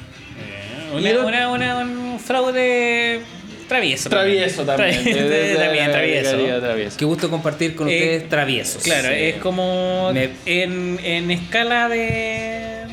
Una, 0.94 1.24
una, 1.24 1.50
una- 1.50 1.76
un 1.78 2.18
fraude 2.20 3.20
travieso. 3.68 4.08
Travieso 4.08 4.64
también. 4.64 5.04
Tra- 5.04 5.56
también, 5.58 5.90
travieso. 5.92 6.36
travieso. 6.60 6.96
Qué 6.96 7.04
gusto 7.04 7.28
compartir 7.30 7.74
con 7.76 7.88
Eh, 7.88 7.96
ustedes 7.96 8.28
traviesos. 8.28 8.82
Claro, 8.82 9.08
Sí. 9.08 9.14
es 9.16 9.36
como 9.36 10.10
Me- 10.12 10.30
en, 10.46 10.98
en 11.02 11.30
escala 11.30 11.88
de... 11.88 12.84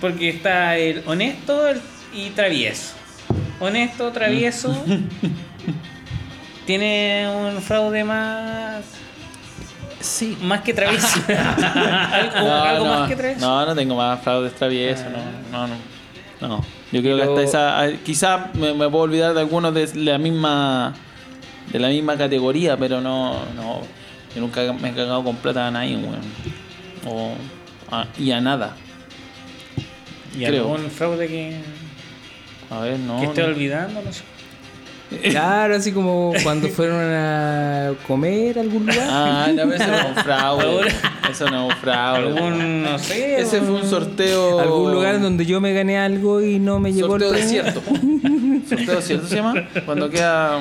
Porque 0.00 0.30
está 0.30 0.76
el 0.78 1.02
honesto 1.06 1.60
y 2.14 2.30
travieso. 2.30 2.94
Honesto, 3.60 4.10
travieso. 4.10 4.84
tiene 6.66 7.26
un 7.34 7.60
fraude 7.62 8.04
más... 8.04 8.84
Sí. 10.00 10.36
Más 10.42 10.62
que 10.62 10.74
travieso. 10.74 11.06
algo 11.28 12.40
No, 12.48 12.62
algo 12.64 12.84
no, 12.86 13.00
más 13.00 13.08
que 13.08 13.14
travieso. 13.16 13.40
no, 13.46 13.66
no 13.66 13.74
tengo 13.76 13.94
más 13.94 14.20
fraudes 14.22 14.52
traviesos, 14.54 15.06
no, 15.52 15.66
no, 15.66 15.66
no. 15.68 15.92
No, 16.40 16.64
yo 16.92 17.00
creo 17.02 17.16
que 17.16 17.22
hasta 17.22 17.42
esa. 17.42 17.98
Quizá 18.04 18.50
me, 18.54 18.74
me 18.74 18.88
puedo 18.88 19.04
olvidar 19.04 19.34
de 19.34 19.40
algunos 19.40 19.74
de 19.74 19.88
la 19.96 20.18
misma. 20.18 20.94
De 21.72 21.78
la 21.78 21.88
misma 21.88 22.16
categoría, 22.18 22.76
pero 22.76 23.00
no. 23.00 23.44
no 23.56 23.80
yo 24.34 24.40
nunca 24.40 24.60
me 24.72 24.90
he 24.90 24.92
cagado 24.92 25.22
con 25.24 25.36
plata 25.36 25.66
a 25.66 25.70
nadie, 25.70 25.96
weón. 25.96 26.20
O. 27.06 27.34
a- 27.90 28.06
y 28.18 28.30
a 28.30 28.40
nada. 28.40 28.76
¿Y 30.38 30.44
creo. 30.44 30.72
algún 30.72 30.90
fraude 30.90 31.28
que, 31.28 31.60
A 32.70 32.80
ver, 32.80 32.98
no. 32.98 33.20
que 33.20 33.26
esté 33.26 33.42
no. 33.42 33.48
olvidando? 33.48 34.00
No 34.02 34.12
sé. 34.12 34.22
Claro, 35.30 35.76
así 35.76 35.92
como 35.92 36.32
cuando 36.42 36.68
fueron 36.68 36.98
a 37.12 37.92
comer 38.06 38.56
a 38.58 38.62
algún 38.62 38.86
lugar. 38.86 39.06
Ah, 39.10 39.48
no, 39.54 39.68
pero 39.68 39.74
eso 39.74 40.08
un 40.08 40.14
fraude. 40.16 40.86
Eso 41.32 41.50
no 41.50 41.68
es 41.68 41.74
un 41.74 41.80
fraude. 41.80 42.28
Algún, 42.28 42.82
no 42.82 42.98
sé. 42.98 43.40
Ese 43.40 43.60
fue 43.62 43.74
un 43.76 43.88
sorteo. 43.88 44.60
Algún 44.60 44.92
lugar 44.92 45.20
donde 45.20 45.46
yo 45.46 45.60
me 45.60 45.72
gané 45.72 45.98
algo 45.98 46.42
y 46.42 46.58
no 46.58 46.78
me 46.78 46.92
llegó 46.92 47.08
Sorteo 47.08 47.34
el 47.34 47.40
desierto. 47.40 47.82
sorteo 48.68 48.96
desierto 48.96 49.26
se 49.26 49.36
llama. 49.36 49.54
Cuando 49.86 50.10
queda. 50.10 50.60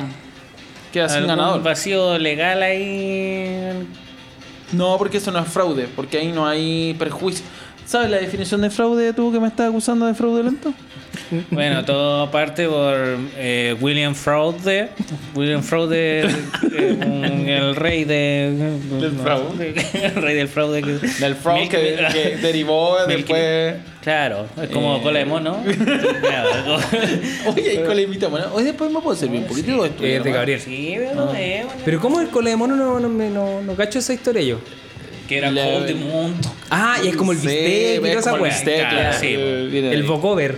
Queda 0.94 1.10
sin 1.10 1.28
ganador. 1.28 1.62
vacío 1.62 2.18
legal 2.18 2.64
ahí. 2.64 3.86
No, 4.72 4.98
porque 4.98 5.18
eso 5.18 5.32
no 5.32 5.40
es 5.40 5.48
fraude, 5.48 5.90
porque 5.94 6.18
ahí 6.18 6.32
no 6.32 6.48
hay 6.48 6.96
perjuicio. 6.98 7.46
¿Sabes 7.92 8.10
la 8.10 8.20
definición 8.20 8.62
de 8.62 8.70
fraude 8.70 9.12
tú 9.12 9.34
que 9.34 9.40
me 9.42 9.48
estás 9.50 9.68
acusando 9.68 10.06
de 10.06 10.14
fraudulento? 10.14 10.74
Bueno, 11.50 11.84
todo 11.84 12.32
parte 12.32 12.66
por 12.66 12.96
eh, 13.36 13.76
William 13.82 14.16
Fraude. 14.16 14.88
William 15.36 15.62
Fraude, 15.62 16.22
eh, 16.22 16.26
un- 17.06 17.50
el 17.50 17.76
rey 17.76 18.06
de, 18.06 18.78
Del 19.02 19.12
fraude. 19.12 19.74
El 19.94 20.16
rey 20.16 20.36
del 20.38 20.48
fraude. 20.48 20.82
Que, 20.82 20.92
Del 21.20 21.36
fraude 21.36 21.68
que, 21.68 22.38
derivó 22.42 22.96
después. 23.08 23.76
Claro, 24.02 24.46
es 24.62 24.70
como 24.70 24.96
Eh. 24.96 25.02
cola 25.04 25.20
de 25.20 25.26
mono. 25.26 25.58
Oye, 27.54 27.70
ahí 27.72 27.84
con 27.86 27.96
la 27.96 28.02
invitamos, 28.02 28.40
¿no? 28.40 28.54
Hoy 28.54 28.64
después 28.64 28.90
me 28.90 29.02
puedo 29.02 29.16
servir 29.18 29.42
un 29.42 29.48
poquito 29.48 29.84
de 29.84 29.90
esto. 29.90 30.04
Eh, 30.06 30.20
de. 30.22 30.32
Gabriel. 30.32 30.60
Sí, 30.62 30.94
pero 30.98 31.34
eh, 31.36 31.64
bueno. 31.66 31.82
Pero 31.84 32.00
¿cómo 32.00 32.22
el 32.22 32.30
cole 32.30 32.52
de 32.52 32.56
mono 32.56 32.76
no, 32.78 33.00
no, 33.02 33.10
no, 33.10 33.62
no 33.62 33.76
cacho 33.76 34.00
esa 34.00 34.14
historia 34.14 34.42
yo? 34.44 34.60
Que 35.32 35.38
era 35.38 35.50
La- 35.50 35.64
mundo. 35.96 36.54
Ah, 36.70 36.98
y 37.02 37.08
es 37.08 37.16
como 37.16 37.32
el 37.32 37.38
Sí, 37.40 37.48
bistec 37.48 38.06
y 38.06 38.08
esa 38.10 38.34
weá. 38.34 38.62
Claro, 38.64 38.90
claro, 38.90 39.18
sí, 39.20 39.28
El 39.34 40.04
vocover. 40.04 40.58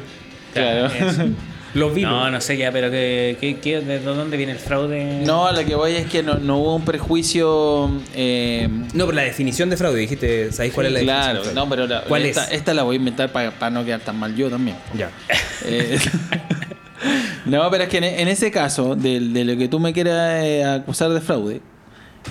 Claro. 0.54 0.90
Los 1.76 1.94
vivos. 1.96 2.12
No, 2.12 2.30
no 2.30 2.40
sé 2.42 2.56
ya, 2.58 2.72
pero 2.72 2.92
que- 2.92 3.38
¿de 3.64 4.00
dónde 4.00 4.38
viene 4.38 4.52
el 4.54 4.60
fraude? 4.60 5.22
No, 5.26 5.52
lo 5.52 5.66
que 5.66 5.74
voy 5.76 5.94
es 5.96 6.06
que 6.08 6.22
no, 6.22 6.36
no 6.36 6.58
hubo 6.58 6.76
un 6.76 6.86
perjuicio. 6.86 7.90
Eh, 8.16 8.68
No, 8.94 9.06
pero 9.06 9.12
la 9.14 9.24
definición 9.24 9.70
de 9.72 9.78
fraude, 9.78 10.00
dijiste, 10.00 10.52
¿sabéis 10.52 10.74
cuál 10.74 10.88
es 10.88 10.94
la 10.94 11.00
claro, 11.02 11.40
definición? 11.44 11.56
de 11.56 11.62
no, 11.62 11.70
pero 11.70 11.88
la- 11.88 12.02
¿Cuál 12.04 12.26
esta, 12.26 12.46
es? 12.46 12.52
esta 12.54 12.74
la 12.76 12.84
voy 12.84 12.96
a 12.96 13.00
inventar 13.00 13.32
para 13.32 13.70
no 13.72 13.86
quedar 13.86 14.02
tan 14.02 14.18
mal 14.20 14.36
yo 14.36 14.50
también. 14.52 14.78
Ya. 14.96 15.10
Eh, 15.66 15.98
no, 17.46 17.70
pero 17.72 17.84
es 17.84 17.90
que 17.90 17.98
en, 17.98 18.04
en 18.04 18.28
ese 18.28 18.52
caso, 18.52 18.96
de, 18.96 19.20
de 19.20 19.44
lo 19.46 19.58
que 19.58 19.68
tú 19.68 19.80
me 19.80 19.94
quieras 19.94 20.44
eh, 20.44 20.64
acusar 20.64 21.10
de 21.10 21.22
fraude, 21.22 21.62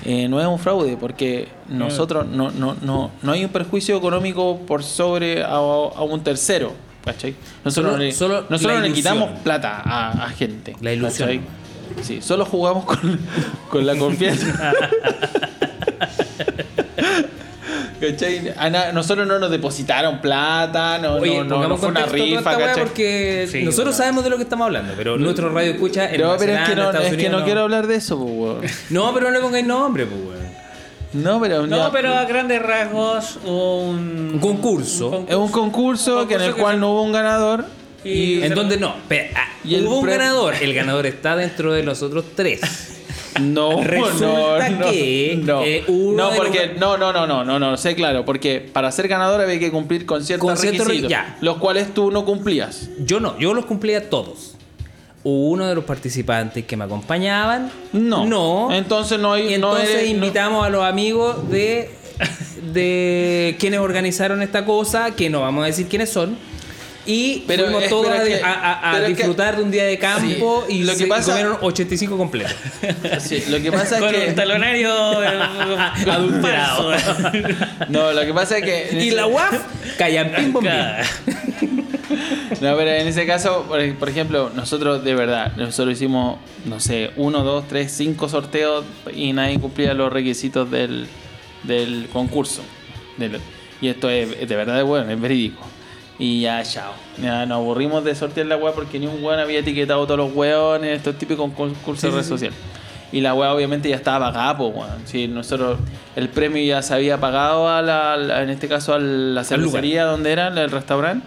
eh, 0.05 0.29
no 0.29 0.41
es 0.41 0.47
un 0.47 0.59
fraude, 0.59 0.97
porque 0.99 1.49
nosotros 1.69 2.27
no, 2.27 2.51
no, 2.51 2.77
no, 2.83 3.11
no 3.23 3.33
hay 3.33 3.45
un 3.45 3.51
perjuicio 3.51 3.97
económico 3.97 4.59
por 4.67 4.83
sobre 4.83 5.43
a, 5.43 5.49
a 5.57 6.03
un 6.03 6.23
tercero. 6.23 6.73
¿Cachai? 7.05 7.35
Nosotros, 7.65 7.93
Solo- 7.95 8.05
le, 8.05 8.13
solo 8.13 8.45
nosotros 8.49 8.81
le 8.81 8.93
quitamos 8.93 9.31
plata 9.41 9.83
a, 9.85 10.25
a 10.25 10.29
gente. 10.31 10.77
La 10.81 10.93
ilusión. 10.93 11.29
¿cachai? 11.29 11.41
Sí, 12.03 12.23
solo 12.23 12.45
jugamos 12.45 12.85
con, 12.85 13.19
con 13.71 13.85
la 13.87 13.97
confianza. 13.97 14.73
¿Cachai? 18.11 18.53
A 18.57 18.69
na- 18.69 18.93
nosotros 18.93 19.27
no 19.27 19.39
nos 19.39 19.51
depositaron 19.51 20.21
plata, 20.21 20.99
no, 20.99 21.15
Oye, 21.15 21.39
no, 21.39 21.45
no, 21.45 21.45
no 21.45 21.55
pongamos 21.55 21.81
fue 21.81 21.89
una 21.91 22.07
rifa, 22.07 22.57
¿cachai? 22.59 22.83
porque 22.85 23.49
Sí, 23.51 23.59
nosotros 23.63 23.87
bueno. 23.95 23.97
sabemos 23.99 24.25
de 24.25 24.31
lo 24.31 24.37
que 24.37 24.43
estamos 24.43 24.67
hablando, 24.67 24.95
pero 24.97 25.17
nuestro 25.19 25.51
radio 25.53 25.73
escucha 25.73 26.11
en 26.13 26.21
No, 26.21 26.35
pero 26.39 26.53
es 26.55 26.69
que 26.69 26.75
no, 26.77 26.87
Estados 26.87 27.07
es 27.07 27.17
que 27.17 27.29
no 27.31 27.45
quiero 27.45 27.61
hablar 27.61 27.87
de 27.87 27.95
eso, 27.97 28.19
pues, 28.19 28.31
weón. 28.33 28.61
No, 28.91 29.15
pero 29.15 29.27
no 29.27 29.33
le 29.33 29.41
pongáis 29.41 29.67
nombre, 29.67 30.07
pues, 30.07 30.21
weón. 30.21 30.53
No, 31.15 31.41
pero. 31.41 31.67
No, 31.67 31.77
ya- 31.77 31.91
pero 31.93 32.15
a 32.15 32.25
grandes 32.25 32.63
rasgos 32.63 33.39
un, 33.45 34.31
Un 34.35 34.39
concurso. 34.41 35.27
Es 35.29 35.37
un 35.37 35.51
concurso, 35.51 36.23
Un 36.23 36.27
que 36.29 36.35
en 36.35 36.41
el 36.41 36.55
que 36.55 36.61
cual 36.63 36.77
se- 36.77 36.81
no 36.81 36.93
hubo 36.93 37.03
un 37.03 37.13
ganador. 37.13 37.67
Y- 38.03 38.43
En 38.43 38.55
donde 38.55 38.79
no, 38.79 38.97
ah, 39.37 39.49
Y 39.63 39.75
el 39.77 39.87
hubo 39.87 39.99
un 39.99 40.05
pre- 40.07 40.17
ganador. 40.17 40.55
El 40.61 40.75
ganador 40.75 41.07
está 41.07 41.37
dentro 41.37 41.73
de 41.73 41.83
los 41.85 42.03
otros 42.03 42.25
tres. 42.35 42.61
No, 43.41 43.83
Resulta 43.85 44.69
no, 44.71 44.79
no, 44.79 44.91
que, 44.91 45.41
no, 45.43 45.63
eh, 45.63 45.85
uno 45.89 46.31
no 46.31 46.37
porque 46.37 46.67
los- 46.69 46.79
no, 46.79 46.97
no, 46.99 47.13
no, 47.13 47.27
no, 47.27 47.45
no, 47.45 47.59
no, 47.59 47.77
sé 47.77 47.95
claro, 47.95 48.25
porque 48.25 48.61
para 48.73 48.91
ser 48.93 49.09
ganador 49.09 49.41
había 49.41 49.59
que 49.59 49.71
cumplir 49.71 50.05
con 50.07 50.23
ciertos 50.25 50.47
Con 50.49 50.57
requisitos, 50.61 50.87
re- 50.89 51.09
ya. 51.09 51.37
los 51.41 51.57
cuales 51.59 51.95
tú 51.95 52.11
no 52.11 52.25
cumplías. 52.25 52.91
Yo 52.99 53.21
no, 53.21 53.39
yo 53.39 53.55
los 53.55 53.65
cumplía 53.67 54.11
todos. 54.11 54.57
Uno 55.25 55.67
de 55.67 55.75
los 55.77 55.85
participantes 55.85 56.65
que 56.65 56.77
me 56.77 56.85
acompañaban. 56.85 57.71
No. 57.93 58.27
No. 58.27 58.73
Entonces 58.73 59.19
no 59.21 59.33
hay 59.35 59.43
Y 59.55 59.59
no 59.59 59.71
entonces 59.77 59.91
eres- 59.91 60.03
no- 60.09 60.11
invitamos 60.17 60.67
a 60.67 60.69
los 60.69 60.83
amigos 60.85 61.49
de, 61.49 61.91
de 62.73 63.57
quienes 63.59 63.81
organizaron 63.81 64.43
esta 64.43 64.65
cosa, 64.65 65.13
que 65.13 65.31
no 65.31 65.41
vamos 65.41 65.63
a 65.65 65.67
decir 65.67 65.87
quiénes 65.87 66.11
son. 66.11 66.37
Y 67.05 67.43
Pero 67.49 67.65
fuimos 67.65 67.89
todos 67.89 68.09
a, 68.09 68.23
es 68.23 68.29
que- 68.39 68.45
a- 68.45 68.53
a- 68.53 68.91
a 68.91 68.93
pero 68.93 69.07
es 69.07 69.11
que- 69.11 69.17
disfrutar 69.17 69.57
de 69.57 69.63
un 69.65 69.71
día 69.73 69.85
de 69.85 69.99
campo 69.99 70.65
Sí. 70.69 70.77
y, 70.77 70.85
Lo 70.85 70.93
que 70.93 70.99
se- 70.99 71.05
y 71.07 71.09
pasa- 71.09 71.33
comieron 71.33 71.59
85 71.61 72.17
completos. 72.17 72.55
Sí, 73.21 73.43
lo 73.49 73.61
que 73.61 73.73
pasa 73.73 73.97
es 73.97 74.03
con 74.03 74.13
que 74.13 74.29
un 74.29 74.35
talonario 74.37 75.23
eh, 75.25 76.09
Adulterado. 76.11 76.93
no, 77.89 78.13
lo 78.13 78.21
que 78.25 78.33
pasa 78.33 78.59
es 78.59 78.65
que 78.65 79.05
y 79.05 79.11
la 79.11 79.27
UAF, 79.27 79.53
Callampín 79.99 80.53
Bombín. 80.53 80.71
No, 82.61 82.77
pero 82.77 82.91
en 82.91 83.09
ese 83.09 83.27
caso, 83.27 83.65
por, 83.67 83.95
por 83.97 84.09
ejemplo, 84.09 84.51
nosotros 84.55 85.03
de 85.03 85.15
verdad, 85.15 85.53
nosotros 85.57 85.95
hicimos, 85.97 86.39
no 86.67 86.79
sé, 86.79 87.11
uno, 87.17 87.43
dos, 87.43 87.67
tres, 87.67 87.91
cinco 87.93 88.29
sorteos 88.29 88.85
y 89.13 89.33
nadie 89.33 89.59
cumplía 89.59 89.95
los 89.95 90.13
requisitos 90.13 90.71
del, 90.71 91.09
del 91.65 92.09
concurso. 92.13 92.63
Del- 93.17 93.41
y 93.81 93.89
esto 93.89 94.09
es, 94.09 94.47
de 94.49 94.57
verdad 94.57 94.85
bueno, 94.85 95.11
es 95.11 95.21
verídico. 95.21 95.67
Y 96.19 96.43
ya, 96.43 96.63
chao. 96.63 96.93
Ya 97.21 97.47
nos 97.47 97.57
aburrimos 97.57 98.05
de 98.05 98.15
sortear 98.15 98.47
la 98.47 98.57
weá 98.57 98.73
porque 98.73 98.99
ni 98.99 99.07
un 99.07 99.23
weón 99.25 99.41
había 99.41 99.61
etiquetado 99.61 100.05
todos 100.07 100.19
los 100.19 100.35
weones, 100.35 100.97
estos 100.99 101.17
típicos 101.19 101.51
concursos 101.53 102.03
de 102.03 102.11
Sí, 102.11 102.15
red 102.17 102.23
sí, 102.23 102.25
sí. 102.25 102.29
social. 102.29 102.53
Y 103.11 103.21
la 103.21 103.35
weá 103.35 103.53
obviamente 103.53 103.89
ya 103.89 103.97
estaba 103.97 104.27
pagada, 104.33 104.57
pues 104.57 104.75
weón. 104.75 105.03
Sí, 105.07 105.27
nosotros, 105.29 105.79
el 106.17 106.29
premio 106.29 106.63
ya 106.65 106.81
se 106.83 106.95
había 106.95 107.19
pagado 107.19 107.69
a 107.69 107.83
la, 107.83 108.43
en 108.43 108.51
este 108.51 108.69
caso 108.69 108.95
a 108.95 108.99
la 108.99 109.43
cervecería 109.45 110.05
donde 110.05 110.33
era, 110.33 110.49
el 110.49 110.71
restaurante. 110.71 111.27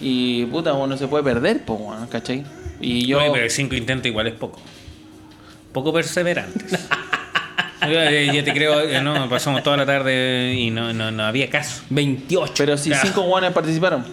Y 0.00 0.46
puta, 0.46 0.72
uno 0.72 0.96
se 0.96 1.06
puede 1.08 1.22
perder, 1.24 1.64
pues 1.64 1.78
weón, 1.80 2.06
¿cachai? 2.08 2.44
Y 2.80 3.06
yo. 3.06 3.18
Oye, 3.18 3.30
pero 3.32 3.48
cinco 3.50 3.74
intentos 3.76 4.06
igual 4.06 4.26
es 4.28 4.34
poco. 4.34 4.60
Poco 5.72 5.92
perseverantes. 5.92 6.88
yo, 7.88 8.32
yo 8.32 8.44
te 8.44 8.52
creo, 8.52 8.80
eh, 8.80 9.00
no, 9.00 9.28
pasamos 9.28 9.62
toda 9.62 9.76
la 9.76 9.86
tarde 9.86 10.54
y 10.54 10.70
no, 10.70 10.92
no, 10.92 11.10
no 11.10 11.24
había 11.24 11.48
caso. 11.50 11.82
28. 11.90 12.54
Pero 12.56 12.76
si 12.76 12.90
Ya. 12.90 13.00
cinco 13.00 13.22
guanes 13.22 13.52
participaron. 13.52 14.04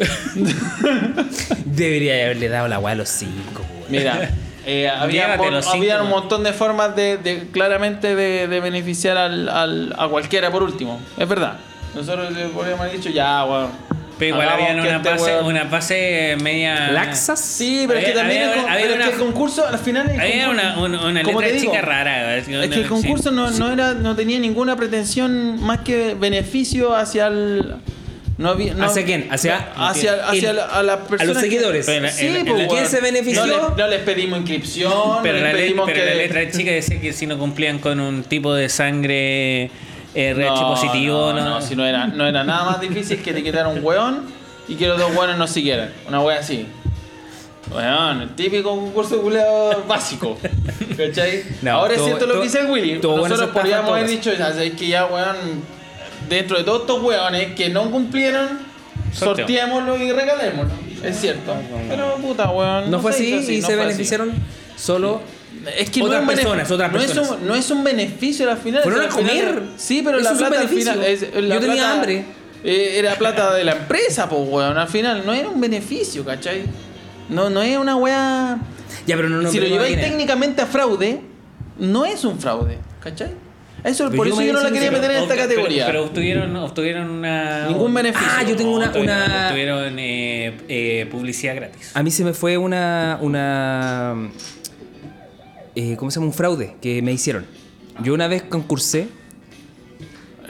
Debería 1.64 2.14
haberle 2.24 2.48
dado 2.48 2.68
la 2.68 2.78
weá 2.78 2.92
a 2.92 2.96
los 2.96 3.08
5, 3.08 3.32
Mira, 3.88 4.30
eh, 4.66 4.88
había, 4.88 5.32
cinco, 5.36 5.70
había 5.72 6.02
un 6.02 6.08
montón 6.10 6.42
de 6.44 6.52
formas 6.52 6.94
de, 6.96 7.16
de- 7.18 7.48
claramente 7.50 8.14
de, 8.14 8.46
de 8.48 8.60
beneficiar 8.60 9.16
al, 9.16 9.48
al- 9.48 9.94
a 9.98 10.08
cualquiera 10.08 10.50
por 10.50 10.62
último. 10.62 11.00
Es 11.18 11.28
verdad. 11.28 11.58
Nosotros 11.94 12.32
le 12.32 12.46
podríamos 12.46 12.82
haber 12.86 12.96
dicho, 12.96 13.10
ya, 13.10 13.44
weón. 13.44 13.70
Pero 14.20 14.34
igual 14.36 14.48
había 14.50 14.66
que 14.68 14.72
una 14.74 14.96
este 14.96 15.08
weón- 15.32 15.44
una 15.46 15.66
fase 15.66 16.36
media. 16.40 16.92
¿Laxas? 16.92 17.40
Sí, 17.40 17.84
pero 17.88 17.98
es 17.98 18.04
que 18.04 18.12
también 18.12 18.42
había- 18.42 18.54
el, 18.54 18.60
con- 18.60 18.70
había 18.70 18.82
pero 18.82 18.90
es 18.92 18.96
una- 19.00 19.06
que 19.06 19.12
el 19.14 19.18
concurso 19.18 19.66
al 19.66 19.78
final. 19.78 20.10
el 20.10 20.20
Había 20.20 20.46
concurso- 20.46 20.50
una, 20.84 21.06
una, 21.08 21.22
letra 21.22 21.46
digo, 21.48 21.72
chica 21.72 21.80
rara. 21.80 22.36
Es 22.36 22.46
que 22.46 22.54
el 22.54 22.86
concurso 22.86 23.30
no, 23.32 23.50
no 23.50 23.72
era, 23.72 23.94
no 23.94 24.14
tenía 24.14 24.38
ninguna 24.38 24.76
pretensión 24.76 25.60
más 25.62 25.80
que 25.80 26.14
beneficio 26.14 26.94
hacia 26.94 27.26
el. 27.26 27.74
No 28.38 28.48
había, 28.50 28.72
no- 28.72 28.84
¿Hacia 28.86 29.04
quién? 29.04 29.26
Hacia- 29.30 29.68
hacia, 29.76 30.14
hacia 30.26 30.50
el- 30.50 30.56
la- 30.56 30.92
a 30.94 31.08
que- 31.18 31.34
seguidores. 31.34 31.86
En- 31.88 32.08
Sí, 32.10 32.26
en- 32.26 32.46
pues, 32.46 32.68
¿Quién 32.68 32.86
se 32.86 33.00
benefició? 33.02 33.44
No, 33.46 33.68
le- 33.70 33.76
no 33.82 33.86
les 33.88 34.00
pedimos 34.00 34.38
inscripción, 34.38 35.18
Pero, 35.22 35.38
no 35.38 35.44
la, 35.44 35.48
les 35.52 35.56
le- 35.56 35.62
pedimos 35.66 35.86
pero 35.86 36.00
que. 36.00 36.06
la 36.06 36.14
letra 36.14 36.50
chica 36.50 36.70
decía 36.70 37.00
que 37.00 37.12
si 37.12 37.26
no 37.26 37.38
cumplían 37.38 37.78
con 37.80 38.00
un 38.00 38.22
tipo 38.24 38.54
de 38.54 38.68
sangre 38.70 39.70
RH 40.14 40.60
no, 40.60 40.68
positivo, 40.74 41.32
no, 41.32 41.40
no. 41.40 41.44
no, 41.50 41.60
si 41.62 41.76
no 41.76 41.84
era, 41.86 42.06
no 42.06 42.26
era 42.26 42.42
nada 42.44 42.64
más 42.64 42.80
difícil 42.80 43.22
que 43.22 43.30
etiquetar 43.30 43.66
a 43.66 43.68
un 43.68 43.84
weón 43.84 44.26
y 44.68 44.74
que 44.74 44.86
los 44.88 44.98
dos 44.98 45.14
weones 45.14 45.36
nos 45.38 45.50
siguieran. 45.50 45.92
Una 46.08 46.20
wea 46.20 46.38
así. 46.40 46.66
Weón, 47.72 48.22
el 48.22 48.28
típico 48.34 48.70
concurso 48.70 49.20
culeado 49.22 49.84
básico. 49.86 50.36
¿Cachai? 50.96 51.44
No, 51.62 51.72
Ahora 51.72 51.92
es 51.92 51.98
todo- 51.98 52.06
cierto 52.06 52.26
lo 52.26 52.32
todo- 52.32 52.42
que 52.42 52.48
dice 52.48 52.60
el 52.60 52.70
Willy. 52.70 52.98
Nosotros 53.00 53.50
podríamos 53.50 53.90
haber 53.92 54.08
dicho, 54.08 54.32
ya 54.32 54.48
sabéis 54.52 54.74
que 54.74 54.88
ya, 54.88 55.06
weón, 55.06 55.36
dentro 56.28 56.58
de 56.58 56.64
todos 56.64 56.80
estos 56.82 57.00
weones 57.02 57.54
que 57.54 57.68
no 57.68 57.88
cumplieron, 57.90 58.48
Sorteo. 59.12 59.46
sorteémoslo 59.46 59.96
y 59.98 60.10
regalémoslo. 60.12 60.72
Es 61.04 61.16
cierto. 61.20 61.54
Pero 61.88 62.16
puta, 62.16 62.50
weón. 62.50 62.90
No 62.90 62.98
fue 63.00 63.12
así 63.12 63.28
y 63.28 63.60
no 63.60 63.66
se 63.68 63.72
así. 63.74 63.74
beneficiaron 63.74 64.32
solo. 64.76 65.20
Es 65.78 65.90
que 65.90 66.02
Otras 66.02 66.24
no 66.24 66.30
es 66.32 66.38
un 66.38 66.44
personas, 66.56 66.92
no 66.92 67.00
es 67.00 67.16
un- 67.16 67.46
no 67.46 67.54
es 67.54 67.70
un 67.70 67.84
beneficio 67.84 68.50
al 68.50 68.56
final. 68.58 68.82
Fueron 68.82 69.04
a 69.04 69.10
final- 69.10 69.26
comer. 69.54 69.62
Sí, 69.76 70.02
pero 70.04 70.18
Eso 70.18 70.32
la 70.32 70.38
plata 70.38 70.60
al 70.60 70.68
final. 70.68 71.02
es- 71.04 71.22
la 71.34 71.54
Yo 71.56 71.60
tenía 71.60 71.74
plata, 71.74 71.92
hambre. 71.92 72.24
eh, 72.64 72.94
era 72.98 73.14
plata 73.16 73.54
de 73.54 73.64
la 73.64 73.72
empresa, 73.72 74.28
pues, 74.28 74.40
weón. 74.48 74.78
Al 74.78 74.88
final 74.88 75.22
no 75.26 75.34
era 75.34 75.48
un 75.48 75.60
beneficio, 75.60 76.24
¿cachai? 76.24 76.62
No, 77.28 77.50
no 77.50 77.62
es 77.62 77.76
una 77.78 77.96
weá. 77.96 78.58
Ya, 79.06 79.16
pero 79.16 79.28
no, 79.28 79.40
no 79.42 79.50
si 79.50 79.58
lo 79.58 79.64
pero 79.64 79.74
lleváis 79.76 80.00
técnicamente 80.00 80.62
a 80.62 80.66
fraude, 80.66 81.20
no 81.78 82.04
es 82.06 82.24
un 82.24 82.38
fraude, 82.40 82.78
¿cachai? 83.02 83.30
Eso, 83.82 84.04
Pero 84.10 84.16
por 84.18 84.26
yo 84.26 84.34
eso 84.34 84.42
yo 84.42 84.52
no 84.52 84.60
la 84.62 84.70
quería 84.70 84.90
que 84.90 84.96
meter 84.96 85.10
en 85.12 85.16
esta 85.22 85.28
Pero- 85.34 85.48
categoría. 85.48 85.86
Pero, 85.86 86.04
obtuvieron, 86.04 86.54
obtuvieron 86.56 87.08
una. 87.10 87.66
Ningún 87.68 87.94
beneficio. 87.94 88.28
Ah, 88.30 88.42
yo 88.42 88.54
tengo 88.54 88.76
una- 88.76 88.86
obtuvieron, 88.88 89.16
una- 89.24 89.44
obtuvieron, 89.46 89.98
eh, 89.98 90.58
eh, 90.68 91.06
publicidad 91.10 91.56
gratis. 91.56 91.90
A 91.94 92.02
mí 92.02 92.10
se 92.10 92.22
me 92.24 92.34
fue 92.34 92.58
una. 92.58 93.18
una 93.22 94.16
eh, 95.80 95.96
¿Cómo 95.96 96.10
se 96.10 96.16
llama? 96.16 96.26
Un 96.26 96.34
fraude 96.34 96.76
que 96.82 97.00
me 97.00 97.12
hicieron. 97.12 97.46
Yo 98.02 98.12
una 98.14 98.28
vez 98.28 98.42
concursé 98.42 99.00
¿El 99.00 99.08
de 99.08 99.19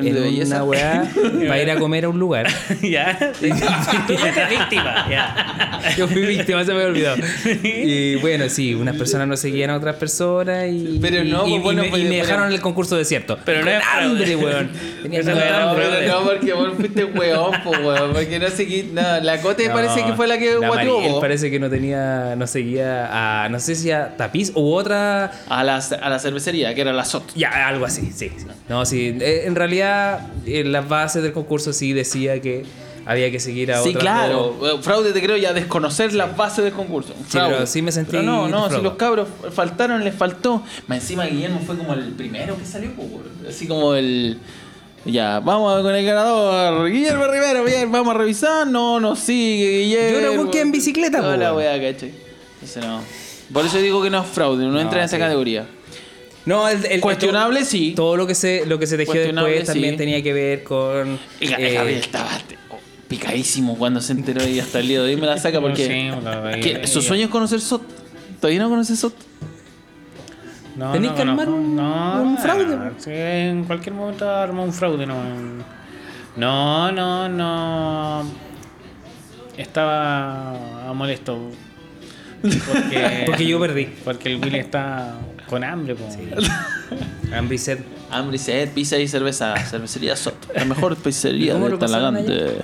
en 0.08 0.14
belleza? 0.14 0.56
una 0.56 0.64
weá 0.64 1.04
para 1.48 1.62
ir 1.62 1.70
a 1.70 1.76
comer 1.78 2.04
a 2.04 2.08
un 2.08 2.18
lugar. 2.18 2.46
ya. 2.82 3.18
Tú 3.40 4.16
fuiste 4.16 4.46
víctima. 4.46 5.06
Ya. 5.10 5.80
Yo 5.96 6.08
fui 6.08 6.22
víctima, 6.22 6.64
se 6.64 6.72
me 6.72 6.82
había 6.82 6.86
olvidado. 6.88 7.16
Y 7.62 8.16
bueno, 8.16 8.48
sí, 8.48 8.74
unas 8.74 8.96
personas 8.96 9.28
no 9.28 9.36
seguían 9.36 9.70
a 9.70 9.76
otras 9.76 9.96
personas 9.96 10.66
y, 10.70 10.98
Pero 11.00 11.24
no, 11.24 11.46
y, 11.46 11.50
pues, 11.50 11.52
y 11.52 11.58
bueno, 11.60 11.82
me, 11.82 11.88
y 11.88 11.90
pues, 11.90 12.02
me 12.04 12.08
pero- 12.10 12.22
dejaron 12.26 12.52
el 12.52 12.60
concurso 12.60 12.96
desierto. 12.96 13.38
Pero 13.44 13.64
no 13.64 13.70
es 13.70 13.82
hambre, 13.94 14.36
weón. 14.36 14.70
Tenía 15.02 15.22
no 15.22 15.30
hambre. 15.32 16.06
no, 16.08 16.20
porque 16.24 16.52
vos 16.52 16.70
fuiste 16.76 17.04
weón, 17.04 17.52
po, 17.62 17.70
weón. 17.70 18.12
Porque 18.12 18.38
no 18.38 18.48
seguí. 18.48 18.90
No, 18.92 19.20
la 19.20 19.40
Cote 19.40 19.68
No, 19.68 19.74
parece 19.74 20.04
que 20.04 20.12
fue 20.12 20.26
la 20.26 20.38
que 20.38 20.56
guateó, 20.56 21.20
parece 21.20 21.50
que 21.50 21.58
no 21.58 21.68
tenía, 21.70 22.34
no 22.36 22.46
seguía 22.46 23.44
a, 23.44 23.48
no 23.48 23.58
sé 23.60 23.74
si 23.74 23.90
a 23.90 24.16
Tapiz 24.16 24.52
u 24.54 24.72
otra, 24.72 25.30
A 25.48 25.64
la, 25.64 25.76
a 25.76 26.08
la 26.10 26.18
cervecería, 26.18 26.74
que 26.74 26.80
era 26.82 26.92
la 26.92 27.04
SOT. 27.04 27.34
ya, 27.34 27.68
algo 27.68 27.84
así, 27.86 28.10
sí. 28.14 28.30
sí. 28.36 28.46
No, 28.68 28.84
sí, 28.84 29.16
eh, 29.20 29.42
en 29.46 29.54
realidad 29.54 29.89
en 30.46 30.72
las 30.72 30.88
bases 30.88 31.22
del 31.22 31.32
concurso 31.32 31.72
sí 31.72 31.92
decía 31.92 32.40
que 32.40 32.64
había 33.06 33.30
que 33.30 33.40
seguir 33.40 33.72
a 33.72 33.82
Sí, 33.82 33.90
otra. 33.90 34.00
claro. 34.00 34.56
Fraude 34.82 35.12
te 35.12 35.22
creo 35.22 35.36
ya 35.36 35.52
desconocer 35.52 36.12
las 36.12 36.36
bases 36.36 36.64
del 36.64 36.72
concurso. 36.74 37.14
Fraude. 37.28 37.54
pero 37.54 37.66
sí 37.66 37.82
me 37.82 37.90
sentí 37.92 38.12
Pero 38.12 38.22
no, 38.22 38.42
no, 38.42 38.46
si 38.46 38.52
defraudado. 38.52 38.82
los 38.82 38.92
cabros 38.94 39.28
faltaron, 39.52 40.04
les 40.04 40.14
faltó. 40.14 40.62
Más 40.86 40.98
encima 41.00 41.24
Guillermo 41.26 41.60
fue 41.66 41.76
como 41.76 41.94
el 41.94 42.12
primero 42.12 42.56
que 42.56 42.64
salió, 42.64 42.90
así 43.48 43.66
como 43.66 43.94
el. 43.94 44.38
Ya, 45.06 45.40
vamos 45.40 45.80
con 45.82 45.94
el 45.94 46.04
ganador. 46.04 46.90
Guillermo 46.90 47.26
Rivero, 47.26 47.64
bien, 47.64 47.90
vamos 47.90 48.14
a 48.14 48.18
revisar. 48.18 48.66
No, 48.66 49.00
no 49.00 49.16
sigue, 49.16 49.78
Guillermo. 49.80 50.20
Yo 50.20 50.34
lo 50.36 50.42
busqué 50.42 50.60
en 50.60 50.70
bicicleta, 50.72 51.18
po, 51.18 51.24
Toda 51.24 51.36
la 51.38 51.54
weón. 51.54 51.80
weá, 51.80 51.92
¿cachai? 51.92 52.12
Entonces 52.54 52.84
no. 52.84 53.00
Por 53.50 53.64
eso 53.64 53.78
digo 53.78 54.02
que 54.02 54.10
no 54.10 54.20
es 54.20 54.26
fraude, 54.28 54.66
no, 54.66 54.78
entra 54.78 54.98
en 54.98 55.06
esa 55.06 55.16
sí. 55.16 55.20
categoría. 55.22 55.66
No, 56.46 56.68
el, 56.68 56.84
el- 56.86 57.00
Cuestionable, 57.00 57.64
sí. 57.64 57.92
Todo 57.94 58.16
lo 58.16 58.26
que 58.26 58.34
se, 58.34 58.64
lo 58.66 58.78
que 58.78 58.86
se 58.86 58.96
tejió 58.96 59.20
después 59.20 59.64
también 59.66 59.92
sí. 59.94 59.98
tenía 59.98 60.22
que 60.22 60.32
ver 60.32 60.64
con. 60.64 61.18
Y 61.40 61.52
eh, 61.52 61.72
Gabriel 61.74 62.00
estaba 62.00 62.30
oh, 62.70 62.78
picadísimo 63.08 63.76
cuando 63.76 64.00
se 64.00 64.12
enteró 64.12 64.46
y 64.46 64.58
hasta 64.60 64.80
el 64.80 64.88
día 64.88 65.02
de 65.02 65.08
hoy 65.14 65.16
me 65.20 65.26
la 65.26 65.36
saca 65.38 65.60
porque 65.60 65.86
Sí, 65.86 66.20
veía. 66.42 66.80
que 66.80 66.86
su 66.86 67.02
sueño 67.02 67.24
es 67.24 67.30
conocer 67.30 67.60
SOT. 67.60 67.82
¿Todavía 68.40 68.60
no 68.60 68.70
conoces 68.70 68.98
SOT? 68.98 69.14
No, 70.76 70.92
Tenés 70.92 71.10
no, 71.10 71.16
que 71.16 71.24
no, 71.26 71.30
armar 71.32 71.48
un- 71.50 71.76
no, 71.76 72.22
un 72.22 72.38
fraude, 72.38 72.74
no, 72.76 72.92
sí, 72.96 73.10
en 73.12 73.64
cualquier 73.64 73.94
momento 73.94 74.28
arma 74.30 74.62
un 74.62 74.72
fraude, 74.72 75.04
no. 75.04 75.16
No, 76.36 76.90
no, 76.92 77.28
no. 77.28 78.24
Estaba 79.58 80.92
molesto. 80.94 81.38
Porque, 82.42 83.22
Porque 83.26 83.46
yo 83.46 83.60
perdí. 83.60 83.86
Porque 84.04 84.32
el 84.32 84.42
Willy 84.42 84.58
está 84.58 85.18
con 85.48 85.62
hambre, 85.64 85.94
po. 85.94 86.04
Hambre 87.34 87.54
y 87.56 87.58
sed. 87.58 87.78
Hambre 88.10 88.36
y 88.36 88.38
sed, 88.38 88.70
pizza 88.72 88.98
y 88.98 89.06
cerveza. 89.06 89.54
Cervecería 89.66 90.16
SOT. 90.16 90.34
La 90.54 90.64
mejor 90.64 90.96
pizzería 90.96 91.52
¿Cómo 91.54 91.68
de 91.68 91.76
Talagante. 91.78 92.62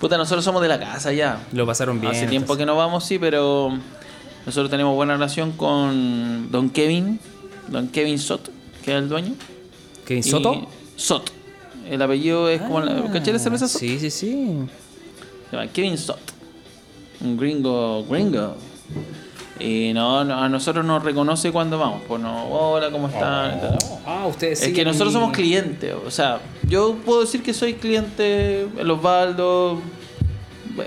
Puta, 0.00 0.16
nosotros 0.16 0.44
somos 0.44 0.62
de 0.62 0.68
la 0.68 0.78
casa 0.78 1.12
ya. 1.12 1.40
Lo 1.52 1.66
pasaron 1.66 2.00
bien. 2.00 2.12
Hace 2.12 2.26
tiempo 2.26 2.56
que 2.56 2.64
no 2.66 2.76
vamos, 2.76 3.04
sí, 3.04 3.18
pero 3.18 3.76
nosotros 4.44 4.70
tenemos 4.70 4.94
buena 4.94 5.14
relación 5.14 5.52
con 5.52 6.50
Don 6.50 6.70
Kevin. 6.70 7.18
Don 7.68 7.88
Kevin 7.88 8.18
Sot, 8.18 8.50
que 8.84 8.92
es 8.92 8.98
el 8.98 9.08
dueño. 9.08 9.34
¿Kevin 10.06 10.20
Y- 10.24 10.30
Soto? 10.30 10.68
Sot. 10.96 11.30
El 11.90 12.00
apellido 12.02 12.48
es 12.48 12.60
como 12.62 12.80
la. 12.80 13.10
¿Cachai 13.12 13.32
la 13.32 13.38
cerveza? 13.38 13.68
Sí, 13.68 13.98
sí, 13.98 14.10
sí. 14.10 14.56
Se 15.50 15.56
llama 15.56 15.68
Kevin 15.72 15.96
Stott. 15.98 16.20
Un 17.20 17.36
gringo, 17.36 18.04
gringo. 18.04 18.56
Y 19.58 19.92
no, 19.94 20.22
no, 20.22 20.38
a 20.42 20.48
nosotros 20.50 20.84
nos 20.84 21.02
reconoce 21.02 21.50
cuando 21.50 21.78
vamos. 21.78 22.02
Pues 22.06 22.20
no, 22.20 22.46
hola, 22.48 22.90
¿cómo 22.90 23.08
están? 23.08 23.58
Tal. 23.60 23.78
Ah, 24.04 24.26
ustedes 24.26 24.62
Es 24.62 24.72
que 24.74 24.84
nosotros 24.84 25.12
somos 25.14 25.32
clientes. 25.32 25.94
O 26.06 26.10
sea, 26.10 26.40
yo 26.68 26.94
puedo 27.04 27.22
decir 27.22 27.42
que 27.42 27.54
soy 27.54 27.74
cliente 27.74 28.62
en 28.76 28.90
Osvaldo. 28.90 29.80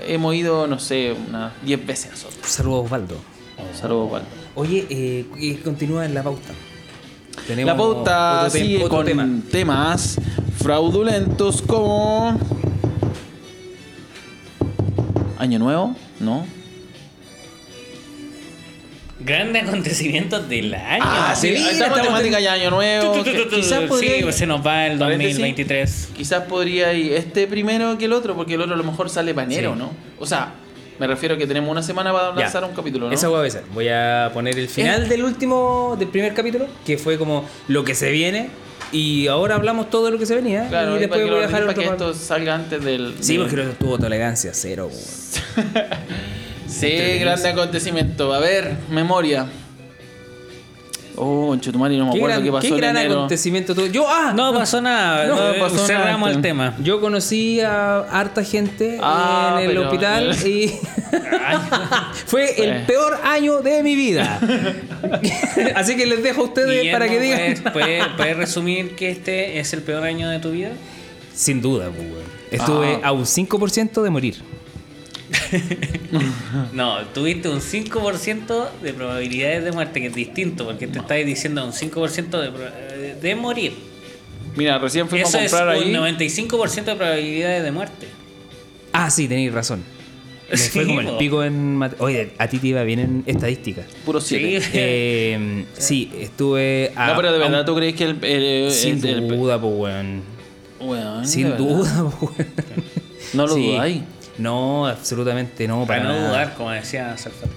Hemos 0.06 0.34
ido, 0.36 0.68
no 0.68 0.78
sé, 0.78 1.16
unas 1.28 1.52
10 1.64 1.84
veces 1.84 2.10
nosotros. 2.12 2.38
Saludos, 2.44 2.84
Osvaldo. 2.84 3.16
Saludos, 3.74 4.06
Osvaldo. 4.06 4.28
Oye, 4.54 4.86
eh, 4.88 5.60
continúa 5.64 6.06
en 6.06 6.14
la 6.14 6.22
pauta. 6.22 6.50
Tenemos 7.48 7.72
La 7.72 7.76
pauta 7.76 8.38
otro 8.46 8.50
sigue 8.50 8.76
otro 8.84 8.88
con 8.98 9.06
tema. 9.06 9.28
temas 9.50 10.16
fraudulentos 10.58 11.60
como. 11.62 12.38
Año 15.38 15.58
Nuevo, 15.58 15.96
¿no? 16.20 16.44
Grandes 19.24 19.64
acontecimientos 19.64 20.48
del 20.48 20.72
año. 20.74 21.02
Ah, 21.04 21.34
sí, 21.36 21.50
vida, 21.50 21.70
estamos 21.72 22.00
temática 22.00 22.40
ya 22.40 22.54
Año 22.54 22.70
Nuevo. 22.70 23.12
Tu, 23.12 23.18
tu, 23.18 23.30
tu, 23.30 23.36
tu, 23.44 23.48
tu. 23.50 23.56
Quizás 23.56 23.82
podría. 23.82 24.16
Sí, 24.16 24.22
pues 24.22 24.36
se 24.36 24.46
nos 24.46 24.66
va 24.66 24.86
el 24.86 24.98
Paréntesis. 24.98 25.34
2023. 25.36 26.08
Quizás 26.16 26.44
podría 26.44 26.92
ir 26.94 27.12
este 27.12 27.46
primero 27.46 27.98
que 27.98 28.06
el 28.06 28.12
otro, 28.14 28.34
porque 28.34 28.54
el 28.54 28.62
otro 28.62 28.74
a 28.74 28.78
lo 28.78 28.84
mejor 28.84 29.10
sale 29.10 29.34
para 29.34 29.46
enero, 29.46 29.72
Sí. 29.74 29.78
¿no? 29.78 29.90
O 30.18 30.26
sea, 30.26 30.54
me 30.98 31.06
refiero 31.06 31.34
a 31.34 31.38
que 31.38 31.46
tenemos 31.46 31.70
una 31.70 31.82
semana 31.82 32.12
para 32.12 32.30
Ya. 32.34 32.40
lanzar 32.42 32.64
un 32.64 32.72
capítulo, 32.74 33.08
¿no? 33.08 33.12
Esa 33.12 33.28
voy 33.28 33.36
a 33.36 33.40
avisar. 33.40 33.62
Voy 33.74 33.88
a 33.88 34.30
poner 34.32 34.58
el 34.58 34.68
final 34.68 35.08
del 35.08 35.22
último, 35.24 35.96
del 35.98 36.08
primer 36.08 36.32
capítulo, 36.32 36.66
que 36.86 36.96
fue 36.96 37.18
como 37.18 37.44
lo 37.68 37.84
que 37.84 37.94
se 37.94 38.10
viene. 38.10 38.48
Y 38.92 39.28
ahora 39.28 39.54
hablamos 39.54 39.88
todo 39.90 40.06
de 40.06 40.12
lo 40.12 40.18
que 40.18 40.26
se 40.26 40.34
venía. 40.34 40.66
Claro, 40.68 40.94
y 40.94 40.96
y 40.96 41.00
después 41.00 41.20
voy 41.22 41.38
a 41.38 41.42
dejar 41.42 41.60
para 41.60 41.70
otro 41.72 41.82
que 41.82 41.88
esto 41.90 42.14
salga 42.14 42.54
antes 42.54 42.82
del. 42.82 43.14
Sí, 43.20 43.34
del- 43.36 43.42
porque 43.46 43.56
lo 43.64 43.70
tuvo 43.74 43.98
tolerancia 43.98 44.50
cero. 44.54 44.90
Sí, 46.70 47.18
grande 47.18 47.48
acontecimiento. 47.48 48.32
A 48.32 48.38
ver, 48.38 48.76
memoria. 48.90 49.46
Oh, 51.22 51.54
Chetumari, 51.56 51.98
no 51.98 52.06
me 52.06 52.12
¿Qué 52.12 52.16
acuerdo 52.18 52.36
gran, 52.36 52.44
qué 52.44 52.52
pasó 52.52 52.74
qué 52.74 52.80
gran 52.80 52.96
en 52.96 53.02
enero. 53.02 53.14
acontecimiento. 53.18 53.86
Yo, 53.88 54.06
ah, 54.08 54.32
No 54.34 54.54
pasó 54.54 54.80
nada. 54.80 55.26
No 55.26 55.36
pasó 55.60 55.84
cerramos 55.86 56.20
nada. 56.28 56.32
el 56.36 56.40
tema. 56.40 56.74
Yo 56.82 56.98
conocí 57.00 57.60
a 57.60 57.98
harta 58.10 58.42
gente 58.42 58.98
Ah, 59.02 59.56
en 59.58 59.64
el 59.64 59.68
pero- 59.76 59.82
hospital 59.88 60.34
y 60.46 60.72
fue 62.26 62.54
el 62.64 62.86
peor 62.86 63.18
año 63.22 63.60
de 63.60 63.82
mi 63.82 63.96
vida. 63.96 64.40
Así 65.74 65.96
que 65.96 66.06
les 66.06 66.22
dejo 66.22 66.40
a 66.42 66.44
ustedes 66.44 66.70
Guillermo, 66.70 66.92
para 66.92 67.08
que 67.10 67.20
digan. 67.20 67.38
¿puedes, 67.38 67.60
puedes- 67.72 68.06
puedes 68.16 68.36
resumir 68.38 68.94
que 68.94 69.10
este 69.10 69.58
es 69.58 69.72
el 69.74 69.82
peor 69.82 70.04
año 70.04 70.28
de 70.30 70.38
tu 70.38 70.52
vida? 70.52 70.70
Sin 71.34 71.60
duda, 71.60 71.90
pues. 71.94 72.06
Estuve 72.50 72.98
Ah. 73.02 73.08
a 73.08 73.12
un 73.12 73.26
5% 73.26 74.02
de 74.02 74.10
morir. 74.10 74.42
No, 76.72 76.98
tuviste 77.14 77.48
un 77.48 77.60
5% 77.60 78.68
de 78.82 78.92
probabilidades 78.92 79.64
de 79.64 79.72
muerte, 79.72 80.00
que 80.00 80.06
es 80.08 80.14
distinto, 80.14 80.64
porque 80.66 80.86
te 80.86 80.98
estáis 80.98 81.26
diciendo 81.26 81.64
un 81.64 81.72
5% 81.72 82.30
de, 82.40 83.14
de 83.14 83.34
morir. 83.34 83.72
Mira, 84.56 84.78
recién 84.78 85.08
fuimos 85.08 85.28
Eso 85.28 85.38
a 85.38 85.44
es 85.44 85.50
comprar 85.52 85.76
un 85.78 85.84
ahí. 86.04 86.14
95% 86.16 86.84
de 86.84 86.96
probabilidades 86.96 87.62
de 87.62 87.72
muerte. 87.72 88.06
Ah, 88.92 89.08
sí, 89.10 89.28
tenéis 89.28 89.52
razón. 89.52 89.82
Me 90.50 90.56
Sí, 90.56 90.70
fue 90.70 90.86
como 90.86 91.00
el 91.00 91.16
pico 91.16 91.44
en... 91.44 91.76
mate- 91.76 91.96
Oye, 92.00 92.32
a 92.38 92.48
ti 92.48 92.58
te 92.58 92.66
iba 92.68 92.82
bien 92.82 92.98
en 92.98 93.22
estadística. 93.26 93.82
Puro 94.04 94.20
7. 94.20 94.60
Sí. 94.60 94.70
Eh, 94.74 95.64
sí, 95.78 96.10
estuve... 96.18 96.92
a- 96.96 97.08
no, 97.08 97.16
pero 97.16 97.30
de 97.32 97.42
a 97.42 97.46
un- 97.46 97.52
verdad, 97.52 97.64
¿tú 97.66 97.76
crees 97.76 97.94
que 97.94 98.04
el. 98.04 98.24
el- 98.24 98.72
Sin 98.72 98.98
el- 99.06 99.14
el- 99.24 99.28
duda, 99.28 99.60
pues, 99.60 99.72
weón. 99.76 100.22
Sin 101.24 101.44
verdad. 101.44 101.58
duda, 101.58 102.10
pues, 102.18 102.32
weón. 102.38 102.48
No 103.34 103.46
lo 103.46 103.54
Sí. 103.54 103.66
dudáis. 103.66 104.02
No, 104.40 104.86
absolutamente 104.86 105.68
no. 105.68 105.86
Para 105.86 106.02
Para, 106.02 106.12
no 106.14 106.18
nada. 106.18 106.28
dudar, 106.30 106.54
como 106.54 106.70
decía 106.70 107.16
Salfate. 107.16 107.52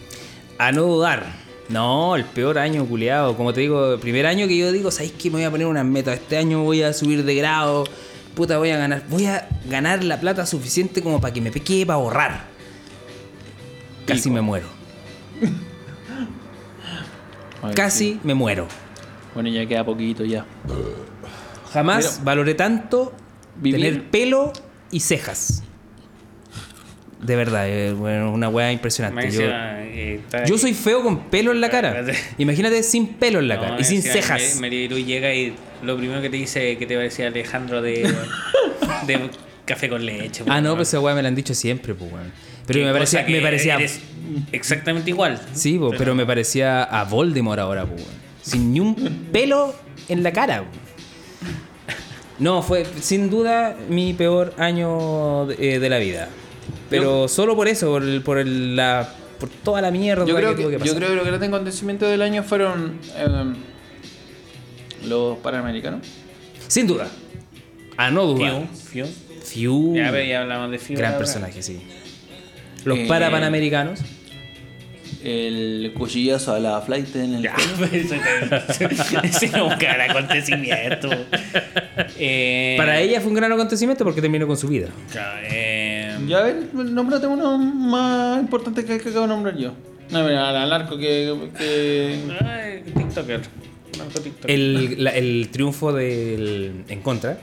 A 0.58 0.72
no 0.72 0.84
dudar. 0.84 1.26
No, 1.70 2.16
el 2.16 2.26
peor 2.26 2.58
año 2.60 2.86
culiado. 2.86 3.36
Como 3.38 3.54
te 3.54 3.62
digo, 3.62 3.94
el 3.94 4.00
primer 4.00 4.26
año 4.28 4.48
que 4.48 4.58
yo 4.58 4.72
digo, 4.72 4.92
¿sabéis 4.92 5.14
que 5.14 5.30
me 5.30 5.38
voy 5.38 5.44
a 5.46 5.52
poner 5.52 5.68
unas 5.68 5.86
metas? 5.86 6.16
Este 6.20 6.38
año 6.38 6.62
voy 6.64 6.84
a 6.84 6.94
subir 6.94 7.24
de 7.24 7.36
grado. 7.36 7.86
Puta, 8.36 8.58
voy 8.58 8.72
a 8.72 8.78
ganar. 8.78 9.04
Voy 9.10 9.26
a 9.28 9.48
ganar 9.70 10.04
la 10.04 10.20
plata 10.20 10.46
suficiente 10.46 11.02
como 11.02 11.22
para 11.22 11.34
que 11.34 11.40
me 11.42 11.52
quede 11.52 11.86
para 11.86 11.96
ahorrar. 11.96 12.44
Casi 14.06 14.24
Pico. 14.24 14.34
me 14.36 14.42
muero. 14.42 14.68
Ay, 17.62 17.74
Casi 17.74 17.98
sí. 18.14 18.20
me 18.24 18.34
muero. 18.34 18.68
Bueno, 19.34 19.50
ya 19.50 19.66
queda 19.66 19.86
poquito 19.86 20.26
ya. 20.26 20.46
Jamás 21.72 22.06
Mira. 22.20 22.24
valoré 22.26 22.54
tanto 22.56 23.14
Vivir- 23.62 23.82
tener 23.82 24.12
pelo 24.12 24.52
y 24.92 25.00
cejas. 25.00 25.64
De 27.24 27.36
verdad, 27.38 27.94
bueno, 27.94 28.32
una 28.34 28.50
weá 28.50 28.72
impresionante. 28.72 29.32
Yo, 29.32 29.42
eh, 29.46 30.20
yo 30.46 30.58
soy 30.58 30.74
feo 30.74 31.02
con 31.02 31.30
pelo 31.30 31.52
en 31.52 31.62
la 31.62 31.70
cara. 31.70 32.04
Imagínate 32.38 32.84
sin 32.84 33.08
pelo 33.08 33.40
en 33.40 33.48
la 33.48 33.56
No, 33.56 33.62
cara 33.62 33.78
y 33.80 33.84
sin 33.86 34.02
cejas. 34.02 34.60
María- 34.60 34.88
llega 34.90 35.34
y 35.34 35.56
lo 35.82 35.96
primero 35.98 36.22
que 36.22 36.30
te 36.30 36.38
dice 36.38 36.78
que 36.78 36.86
te 36.86 36.96
va 36.96 37.02
a 37.02 37.06
decir 37.06 37.26
Alejandro 37.26 37.82
de, 37.82 38.04
de 39.08 39.30
café 39.66 39.88
con 39.88 40.06
leche. 40.06 40.44
Ah, 40.48 40.60
no, 40.60 40.72
pues 40.72 40.78
pues 40.80 40.88
esa 40.90 41.00
weá 41.00 41.16
me 41.16 41.22
la 41.22 41.30
han 41.30 41.36
dicho 41.36 41.54
siempre, 41.54 41.94
pues 41.94 42.12
weón. 42.12 42.32
Pero 42.68 42.86
me 42.86 42.92
parecía, 42.94 43.26
me 43.78 43.88
exactamente 44.52 45.10
igual. 45.10 45.42
Sí, 45.54 45.78
po, 45.78 45.92
pero 45.98 46.16
me 46.16 46.26
parecía 46.26 46.84
a 46.84 47.04
Voldemort 47.06 47.60
ahora, 47.60 47.86
pues. 47.86 48.06
Sin 48.42 48.74
ni 48.74 48.80
un 48.80 48.96
pelo 49.32 49.74
en 50.10 50.24
la 50.24 50.32
cara. 50.34 50.60
po. 50.64 50.68
No, 52.40 52.62
fue 52.62 52.86
sin 53.00 53.30
duda 53.30 53.78
mi 53.90 54.14
peor 54.14 54.54
año 54.58 55.46
de, 55.46 55.76
eh, 55.76 55.80
de 55.80 55.90
la 55.90 56.00
vida. 56.00 56.30
Pero 57.00 57.28
solo 57.28 57.56
por 57.56 57.68
eso, 57.68 57.88
por, 57.92 58.04
el- 58.04 58.22
por 58.22 58.38
el- 58.38 58.76
la, 58.76 59.10
por 59.40 59.50
toda 59.50 59.82
la 59.82 59.92
mierda 59.92 60.26
Yo 60.26 60.36
creo, 60.36 60.50
que, 60.52 60.56
que, 60.56 60.62
tuvo 60.64 60.78
que 60.80 60.88
yo 60.88 60.96
creo 60.96 61.10
que 61.10 61.16
los 61.16 61.26
grandes 61.26 61.50
acontecimientos 61.50 62.10
del 62.10 62.22
año 62.22 62.44
fueron 62.44 63.00
eh, 63.16 63.54
los 65.06 65.38
Panamericanos. 65.40 66.08
Sin 66.68 66.88
duda. 66.88 67.08
A 67.98 68.10
no 68.10 68.26
dudar. 68.26 68.66
Fiu, 68.90 69.06
Fiu. 69.06 69.14
Fiu. 69.44 69.96
Ya, 69.96 70.24
ya 70.24 70.42
hablamos 70.42 70.72
de 70.72 70.80
Fiu. 70.80 70.98
Gran 70.98 71.18
personaje, 71.18 71.62
sí. 71.62 71.82
Los 72.86 72.98
Eh, 73.00 73.06
parapanamericanos. 73.08 74.00
El 75.24 75.94
cuchillazo 75.96 76.54
a 76.54 76.60
la 76.60 76.82
flight 76.82 77.16
en 77.16 77.36
el. 77.36 77.44
Ya, 77.44 77.56
ese 77.94 78.20
ese 79.24 79.48
no 79.50 79.68
es 79.68 79.72
un 79.74 79.80
gran 79.80 80.02
acontecimiento. 80.10 81.10
Eh, 82.18 82.76
Para 82.78 83.00
ella 83.00 83.22
fue 83.22 83.30
un 83.30 83.36
gran 83.36 83.52
acontecimiento 83.52 84.04
porque 84.04 84.20
terminó 84.22 84.48
con 84.48 84.58
su 84.58 84.68
vida. 84.68 84.90
claro, 85.12 85.40
eh, 85.50 85.93
Ya 86.28 86.40
a 86.40 86.44
ver, 86.44 86.74
nómbrate 86.74 87.28
uno 87.28 87.58
más 87.58 88.40
importante 88.40 88.86
que 88.86 88.98
que 89.00 89.10
acabo 89.10 89.22
de 89.24 89.28
nombrar 89.28 89.58
yo. 89.58 89.72
No, 90.12 90.24
mira, 90.24 90.62
al 90.64 90.70
narco 90.70 90.98
que. 90.98 91.50
que... 91.58 92.20
ay, 92.42 92.84
TikToker. 92.94 93.42
Narco 93.98 94.20
TikToker. 94.22 94.52
El, 94.52 95.04
la- 95.04 95.12
el 95.12 95.50
triunfo 95.52 95.92
del 95.94 96.84
en 96.88 97.02
contra. 97.02 97.38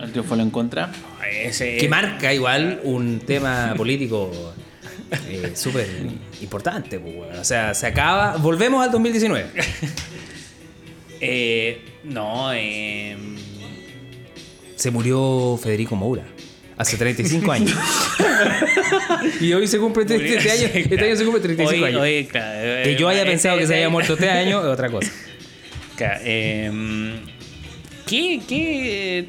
El 0.00 0.10
triunfo 0.10 0.34
lo 0.36 0.42
encontra. 0.42 0.90
Ese, 1.44 1.76
que 1.76 1.88
marca 1.88 2.34
igual 2.34 2.80
un 2.84 3.20
tema 3.20 3.74
político 3.76 4.30
eh, 5.28 5.52
súper 5.54 5.88
importante. 6.40 6.98
pues. 6.98 7.38
O 7.38 7.44
sea, 7.44 7.72
se 7.74 7.86
acaba. 7.86 8.36
Volvemos 8.36 8.84
al 8.84 8.90
2019. 8.90 9.46
eh, 11.20 11.80
no, 12.04 12.52
eh, 12.52 13.16
Se 14.76 14.90
murió 14.90 15.58
Federico 15.62 15.94
Moura. 15.96 16.24
Hace 16.78 16.96
35 16.96 17.52
años. 17.52 17.76
y 19.40 19.52
hoy 19.52 19.66
se 19.66 19.78
cumple 19.78 20.02
este, 20.02 20.36
este 20.36 20.50
año. 20.50 20.70
Este 20.74 21.04
año 21.04 21.16
se 21.16 21.24
cumple 21.24 21.40
35 21.42 21.70
Hoy- 21.84 21.88
años. 21.88 22.00
hoy, 22.02 22.24
claro, 22.30 22.82
que 22.84 22.96
yo 22.98 23.08
haya 23.08 23.22
eh, 23.22 23.26
pensado 23.26 23.58
que 23.58 23.66
se 23.66 23.72
eh, 23.72 23.76
había 23.76 23.88
muerto 23.88 24.14
este 24.14 24.30
año 24.30 24.60
es 24.60 24.66
otra 24.66 24.88
cosa. 24.90 25.10
Claro, 25.96 26.20
eh, 26.24 27.20
¿Qué? 28.06 28.40
¿Qué? 28.48 29.28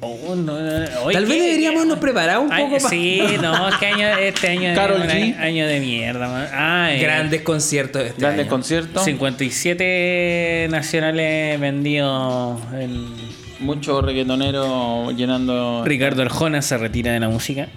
Oh, 0.00 0.36
no, 0.36 0.60
no, 0.60 0.86
hoy 1.02 1.12
Tal 1.12 1.26
vez 1.26 1.42
deberíamos 1.42 1.84
nos 1.84 1.98
preparar 1.98 2.38
un 2.38 2.52
Ay, 2.52 2.64
poco 2.66 2.78
más. 2.80 2.88
Sí, 2.90 3.20
no, 3.42 3.68
es 3.68 3.74
que 3.76 3.86
año, 3.86 4.08
este 4.18 4.46
año 4.48 4.72
Karol 4.76 5.02
es 5.02 5.12
un 5.12 5.34
G. 5.34 5.38
año, 5.40 5.66
de 5.66 5.80
mierda. 5.80 6.28
man. 6.28 6.90
Eh, 6.90 7.00
Grandes 7.02 7.42
conciertos 7.42 8.02
este 8.04 8.20
Grandes 8.20 8.42
año. 8.42 8.50
conciertos. 8.50 9.04
57 9.04 10.68
nacionales 10.70 11.58
vendidos. 11.58 12.60
en- 12.74 13.27
Muchos 13.60 14.04
reggaetoneros 14.04 15.14
llenando. 15.16 15.82
Ricardo 15.84 16.22
Arjona 16.22 16.62
se 16.62 16.78
retira 16.78 17.12
de 17.12 17.20
la 17.20 17.28
música. 17.28 17.68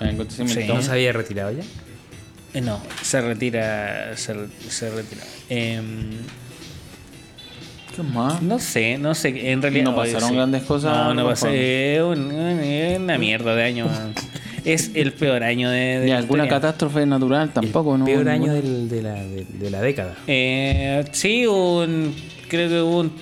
acontecimiento. 0.00 0.60
Sí. 0.60 0.66
¿No 0.68 0.82
se 0.82 0.90
había 0.92 1.12
retirado 1.12 1.52
ya? 1.52 1.62
Eh, 2.54 2.60
No, 2.60 2.80
se 3.02 3.20
retira. 3.20 4.16
Se, 4.16 4.34
se 4.68 4.90
retira. 4.90 5.22
Em, 5.48 6.10
¿Qué 7.94 8.02
más? 8.02 8.42
no 8.42 8.58
sé, 8.58 8.98
no 8.98 9.14
sé. 9.14 9.50
En 9.52 9.62
realidad. 9.62 9.84
No 9.84 9.96
pasaron 9.96 10.34
grandes 10.34 10.62
cosas, 10.64 10.96
No, 10.96 11.14
no 11.14 11.24
pasó. 11.26 11.46
favor. 11.46 11.56
Es 11.58 12.02
un- 12.02 12.30
es 12.32 12.98
una 12.98 13.18
mierda 13.18 13.54
de 13.54 13.64
año. 13.64 13.86
es 14.64 14.90
el 14.94 15.12
peor 15.12 15.42
año 15.42 15.70
de. 15.70 16.00
de 16.00 16.12
alguna 16.12 16.44
historia. 16.44 16.48
catástrofe 16.48 17.06
natural 17.06 17.50
tampoco, 17.52 17.96
¿no? 17.98 18.04
Peor 18.04 18.28
año 18.28 18.52
del- 18.52 18.88
de, 18.88 19.02
la, 19.02 19.14
de, 19.14 19.44
de 19.48 19.70
la 19.70 19.80
década. 19.80 20.16
Eh, 20.26 21.04
sí, 21.12 21.46
un, 21.46 22.14
creo 22.48 22.68
que 22.68 22.80
hubo 22.80 23.00
un, 23.00 23.12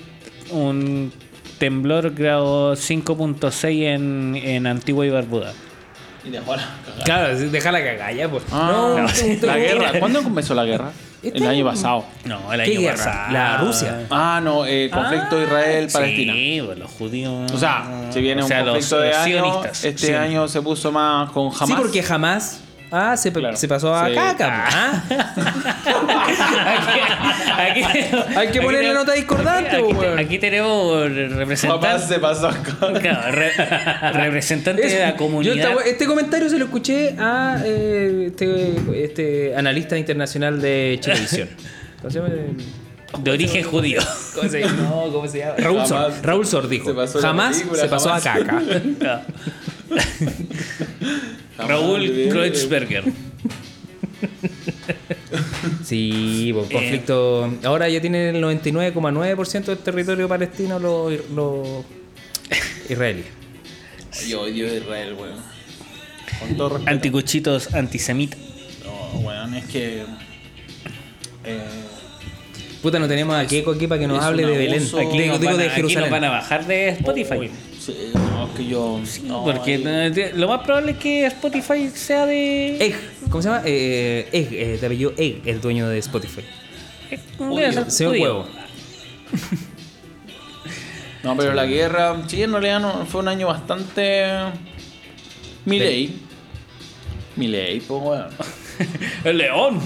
un 0.53 1.13
temblor 1.59 2.13
grado 2.15 2.75
5.6 2.75 3.83
en, 3.85 4.37
en 4.37 4.67
Antigua 4.67 5.07
y 5.07 5.11
Barbuda. 5.11 5.53
Y 6.25 6.31
dejó 6.31 6.55
la 6.57 6.63
cagada. 6.85 7.05
Claro, 7.05 7.39
déjala 7.39 7.83
cagar 7.83 8.15
ya, 8.15 8.29
pues. 8.29 8.45
Ah, 8.53 8.95
no, 8.97 9.47
la 9.47 9.57
guerra. 9.59 9.99
¿Cuándo 9.99 10.23
comenzó 10.23 10.55
la 10.55 10.65
guerra? 10.65 10.93
Este 11.23 11.39
El 11.39 11.47
año 11.47 11.65
pasado. 11.65 12.05
No, 12.25 12.53
el 12.53 12.63
¿Qué 12.65 12.77
año 12.79 12.89
pasado. 12.91 13.33
La 13.33 13.57
Rusia. 13.59 14.07
Ah, 14.11 14.41
no, 14.43 14.67
eh, 14.67 14.91
conflicto 14.93 15.37
Ah, 15.39 15.43
Israel-Palestina. 15.45 16.33
Sí, 16.33 16.63
pues 16.65 16.79
los 16.79 16.91
judíos. 16.91 17.53
O 17.53 17.59
sea, 17.59 18.09
si 18.11 18.21
viene 18.21 18.43
o 18.43 18.45
un 18.45 18.49
sea, 18.49 18.63
los- 18.63 18.73
conflicto 18.75 18.99
de 18.99 19.09
los 19.09 19.17
años, 19.19 19.27
sionistas. 19.43 19.85
este 19.85 20.17
año 20.17 20.49
se 20.49 20.63
puso 20.63 20.91
más 20.91 21.31
con 21.31 21.47
Hamas. 21.49 21.69
Sí, 21.69 21.75
porque 21.77 22.03
jamás. 22.03 22.61
Ah, 22.95 23.17
se, 23.17 23.33
Claro. 23.33 23.57
se 23.57 23.67
pasó 23.69 23.95
a 23.95 24.09
Sí. 24.09 24.15
caca. 24.15 24.67
¿ah? 24.71 25.03
aquí, 27.71 27.83
aquí- 27.85 28.17
Hay 28.37 28.49
que 28.49 28.61
ponerle 28.61 28.89
tenemos- 28.89 28.95
nota 29.07 29.13
discordante, 29.15 29.77
Aquí, 29.77 29.83
weón. 29.95 30.19
aquí 30.19 30.39
tenemos 30.39 30.99
Jamás 31.09 31.37
representantes. 31.39 32.03
se 32.09 32.19
pasó 32.19 32.49
acá. 32.51 32.77
Claro, 33.01 33.33
re- 33.33 34.13
representante 34.13 34.87
de 34.87 34.99
la 35.01 35.11
Yo 35.13 35.17
comunidad. 35.17 35.57
esta- 35.57 35.85
este 35.89 36.07
comentario 36.07 36.49
se 36.51 36.59
lo 36.59 36.67
escuché 36.67 37.17
a 37.19 37.59
eh, 37.65 38.25
este, 38.29 38.75
este 39.05 39.57
analista 39.57 39.97
internacional 39.97 40.61
de 40.61 40.99
Chilevisión. 41.01 41.49
¿Cómo 41.99 42.11
se 42.11 42.19
llama? 42.21 42.31
de 43.19 43.31
origen 43.31 43.63
judío. 43.65 44.01
¿Cómo 44.35 44.49
se 44.49 44.61
llama? 44.61 44.73
No, 44.83 45.13
¿cómo 45.13 45.29
se 45.29 45.39
llama? 45.39 45.55
Raúl 45.59 45.87
Sor. 45.87 45.99
Jamás 46.03 46.23
Raúl 46.23 46.47
Sor 46.47 46.69
dijo. 46.69 46.89
se 46.91 46.95
pasó 46.95 47.21
la 47.21 47.29
jamás 47.29 47.57
película, 47.59 47.81
se 47.83 47.89
pasó 47.89 48.09
jamás. 48.09 48.27
a 48.27 48.33
caca. 48.33 49.23
Raúl 51.59 52.07
Jamás, 52.09 52.33
Kreutzberger. 52.33 53.05
Sí, 55.85 56.51
pues, 56.55 56.69
conflicto. 56.71 57.53
Ahora 57.65 57.89
ya 57.89 58.01
tiene 58.01 58.31
el 58.31 58.43
99,9% 58.43 59.65
del 59.65 59.79
territorio 59.79 60.29
palestino 60.29 60.79
los 60.79 61.13
los 61.31 61.85
israelíes. 62.89 63.27
Yo 64.29 64.43
odio 64.43 64.75
Israel, 64.75 65.15
weón. 65.15 65.37
Con 66.41 66.57
todo 66.57 66.69
respeto. 66.71 66.91
Anticuchitos 66.91 67.75
antisemitas. 67.75 68.39
No, 68.85 69.21
weón, 69.21 69.55
es 69.55 69.65
que. 69.67 70.03
Eh, 71.45 71.59
Puta, 72.83 72.99
no 72.99 73.07
tenemos 73.07 73.37
a 73.37 73.47
Keiko 73.47 73.73
aquí 73.73 73.87
para 73.87 74.01
que 74.01 74.09
nos 74.09 74.23
hable 74.23 74.45
de 74.45 74.59
Belén. 74.59 74.83
Aquí, 74.83 75.19
digo, 75.19 75.33
nos 75.35 75.41
digo 75.41 75.53
van 75.53 75.61
a- 75.61 75.63
de 75.63 75.65
aquí 75.67 75.77
Jerusalén. 75.77 76.01
nos 76.03 76.11
van 76.11 76.25
a 76.25 76.31
bajar 76.31 76.67
de 76.67 76.89
Spotify. 76.91 77.35
uy, 77.39 77.51
sí, 77.81 77.95
que 78.51 78.67
yo. 78.67 79.01
no, 79.25 79.45
Porque 79.45 79.75
ahí- 79.75 80.33
lo 80.35 80.49
más 80.49 80.61
probable 80.63 80.93
es 80.93 80.99
que 80.99 81.27
Spotify 81.27 81.89
sea 81.95 82.27
de. 82.27 82.77
Egg, 82.85 82.95
¿cómo 83.31 83.43
se 83.43 83.49
llama? 83.49 83.63
Eh, 83.65 84.29
Egg, 84.33 84.49
eh, 84.53 84.79
de 84.81 84.87
apellido 84.87 85.13
Egg, 85.17 85.43
el 85.47 85.61
dueño 85.61 85.89
de 85.89 85.99
Spotify. 85.99 86.43
Señor. 87.89 88.17
Huevo. 88.19 88.47
No, 91.23 91.37
pero 91.37 91.55
la 91.55 91.67
guerra, 91.67 92.21
sí, 92.27 92.43
en 92.43 92.51
realidad 92.53 92.81
no, 92.81 93.07
fue 93.07 93.21
un 93.21 93.29
año 93.29 93.47
bastante. 93.47 94.25
Milei. 95.65 96.17
Milei, 97.37 97.81
pues 97.81 98.03
weón. 98.03 98.27
El 99.25 99.39
león. 99.39 99.81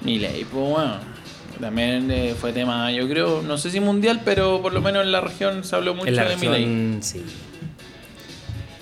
Milei, 0.00 0.44
pues 0.44 0.64
weón. 0.76 1.16
También 1.60 2.10
eh, 2.10 2.34
fue 2.38 2.52
tema, 2.52 2.90
yo 2.92 3.08
creo, 3.08 3.40
no 3.42 3.56
sé 3.56 3.70
si 3.70 3.80
mundial, 3.80 4.20
pero 4.24 4.60
por 4.60 4.74
lo 4.74 4.82
menos 4.82 5.04
en 5.04 5.12
la 5.12 5.22
región 5.22 5.64
se 5.64 5.74
habló 5.74 5.94
mucho 5.94 6.08
En 6.08 6.16
la 6.16 6.24
de 6.28 6.36
Milei. 6.36 6.64
región, 6.64 6.98
sí. 7.00 7.22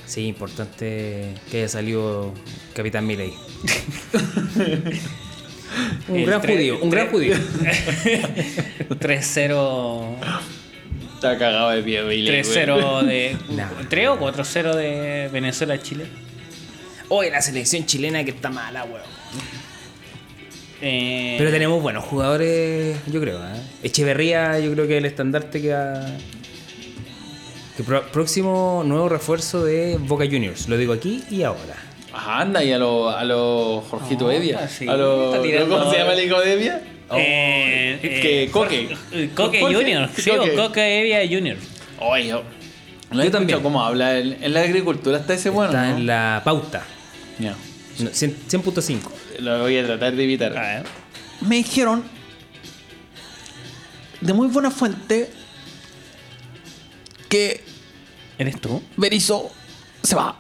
Sí, 0.06 0.26
importante 0.26 1.34
que 1.50 1.58
haya 1.58 1.68
salido 1.68 2.32
Capitán 2.74 3.06
Milei. 3.06 3.32
un 6.08 6.16
El 6.16 6.26
gran 6.26 6.40
tre- 6.42 6.54
judío, 6.54 6.78
un 6.82 6.90
gran 6.90 7.08
tre- 7.08 7.10
judío. 7.10 7.34
3-0. 8.90 10.16
Está 11.14 11.38
cagado 11.38 11.70
de 11.70 11.82
pie, 11.82 12.02
Milei, 12.02 12.42
3-0 12.42 13.02
de. 13.04 13.36
Nah. 13.56 13.68
3 13.88 14.08
o 14.08 14.18
4-0 14.20 14.74
de 14.74 15.28
Venezuela 15.32 15.74
a 15.74 15.82
Chile. 15.82 16.04
Oye, 17.08 17.30
la 17.30 17.40
selección 17.40 17.86
chilena 17.86 18.22
que 18.24 18.30
está 18.30 18.50
mala, 18.50 18.84
weón. 18.84 19.00
Eh, 20.82 21.36
Pero 21.38 21.50
tenemos 21.50 21.80
buenos 21.82 22.04
jugadores, 22.04 22.96
yo 23.06 23.20
creo. 23.20 23.38
¿eh? 23.42 23.60
Echeverría, 23.82 24.58
yo 24.58 24.72
creo 24.72 24.86
que 24.86 24.94
es 24.94 24.98
el 24.98 25.06
estandarte 25.06 25.62
que 25.62 25.72
ha. 25.72 26.16
Que 27.76 27.82
pro- 27.82 28.06
próximo 28.12 28.82
nuevo 28.86 29.08
refuerzo 29.08 29.64
de 29.64 29.96
Boca 29.98 30.24
Juniors. 30.26 30.68
Lo 30.68 30.76
digo 30.76 30.92
aquí 30.92 31.24
y 31.30 31.42
ahora. 31.42 31.74
Ajá, 32.12 32.40
anda, 32.42 32.62
y 32.62 32.72
a 32.72 32.78
los 32.78 33.12
a 33.12 33.24
lo 33.24 33.80
Jorgito 33.90 34.26
No, 34.26 34.30
Evia. 34.30 34.68
sí, 34.68 34.86
a 34.86 34.94
lo, 34.96 35.32
¿Cómo 35.68 35.90
se 35.90 35.98
llama 35.98 36.12
el 36.12 36.24
hijo 36.24 36.40
de 36.40 36.52
Evia? 36.52 36.82
eh, 37.16 37.98
que 38.00 38.44
eh, 38.44 38.50
Coque. 38.50 38.96
Coque 39.34 39.60
Junior. 39.60 40.08
Sí, 40.16 40.30
Coque. 40.30 40.50
o 40.52 40.56
Coque 40.56 41.00
Evia 41.00 41.20
Junior. 41.28 41.56
Oye, 42.00 42.28
yo. 42.28 42.42
¿No 43.10 43.22
Yo 43.24 43.30
también. 43.30 43.60
cómo 43.60 43.84
habla? 43.84 44.18
En, 44.18 44.42
en 44.42 44.52
la 44.54 44.60
agricultura 44.62 45.18
está 45.18 45.34
ese 45.34 45.50
bueno, 45.50 45.70
está 45.72 45.88
¿no? 45.90 45.96
en 45.98 46.06
la 46.06 46.42
pauta. 46.44 46.82
Ya. 47.38 47.54
No, 47.98 48.10
100 48.10 48.36
100.5. 48.48 48.98
Lo 49.40 49.60
voy 49.62 49.76
a 49.78 49.84
tratar 49.86 50.14
de 50.14 50.24
evitar. 50.24 50.56
A 50.56 50.60
ver. 50.62 50.84
Me 51.40 51.56
dijeron 51.56 52.02
de 54.20 54.32
muy 54.32 54.48
buena 54.48 54.70
fuente 54.70 55.30
que 57.26 57.62
¿Eres 58.38 58.60
tú? 58.60 58.82
Berizzo 58.96 59.50
se 60.02 60.16
va. 60.16 60.36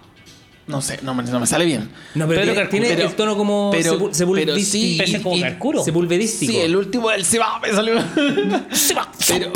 No 0.66 0.80
sé, 0.80 0.98
no 1.02 1.14
me, 1.14 1.22
no 1.24 1.38
me 1.40 1.46
sale 1.46 1.66
bien. 1.66 1.90
No, 2.14 2.26
pero, 2.26 2.40
Pero 2.40 2.68
tiene, 2.70 2.88
pero- 2.88 3.08
el 3.08 3.14
tono 3.14 3.36
como 3.36 3.70
pero- 3.70 3.98
sepul- 3.98 4.12
sepulvístico. 4.14 4.58
sí, 4.64 4.98
Ese 5.00 5.16
es 5.18 5.22
como 5.22 5.38
Carcuro. 5.38 5.84
Sepulvedístico. 5.84 6.52
Sí, 6.52 6.58
el 6.58 6.74
último 6.74 7.10
del 7.10 7.22
se 7.24 7.38
va, 7.38 7.60
me 7.60 7.70
salió. 7.70 8.02
Se 8.72 8.94
va. 8.94 9.12
pero, 9.28 9.52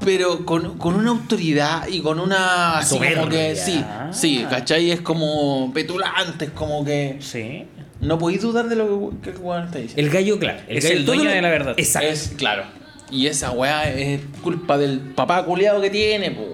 pero 0.00 0.46
con, 0.46 0.78
con 0.78 0.94
una 0.94 1.10
autoridad 1.10 1.86
y 1.88 2.00
con 2.00 2.18
una 2.18 2.78
así 2.78 2.98
como 2.98 3.28
que 3.28 3.54
sí, 3.54 3.72
Soberbia. 3.74 4.12
sí, 4.12 4.46
¿cachai? 4.48 4.90
Es 4.90 5.02
como 5.02 5.70
petulante, 5.74 6.46
es 6.46 6.50
como 6.52 6.82
que 6.86 7.18
Sí. 7.20 7.66
no 8.00 8.18
podéis 8.18 8.40
dudar 8.40 8.66
de 8.70 8.76
lo 8.76 9.10
que, 9.10 9.16
que 9.24 9.30
el 9.36 9.36
weón 9.38 9.64
está 9.66 9.78
diciendo. 9.78 10.02
El 10.02 10.10
gallo, 10.10 10.38
claro. 10.38 10.60
Es 10.68 10.84
gallo- 10.84 10.96
el 10.96 11.04
dueño 11.06 11.30
de 11.30 11.42
la 11.42 11.50
verdad. 11.50 11.74
Exacto. 11.76 12.08
Es 12.08 12.32
claro. 12.36 12.64
Y 13.10 13.26
esa 13.26 13.52
weá 13.52 13.88
es 13.90 14.20
culpa 14.42 14.76
del 14.78 15.00
papá 15.00 15.44
culiado 15.44 15.80
que 15.80 15.90
tiene, 15.90 16.30
pues. 16.32 16.48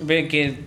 Ve 0.00 0.28
que 0.28 0.58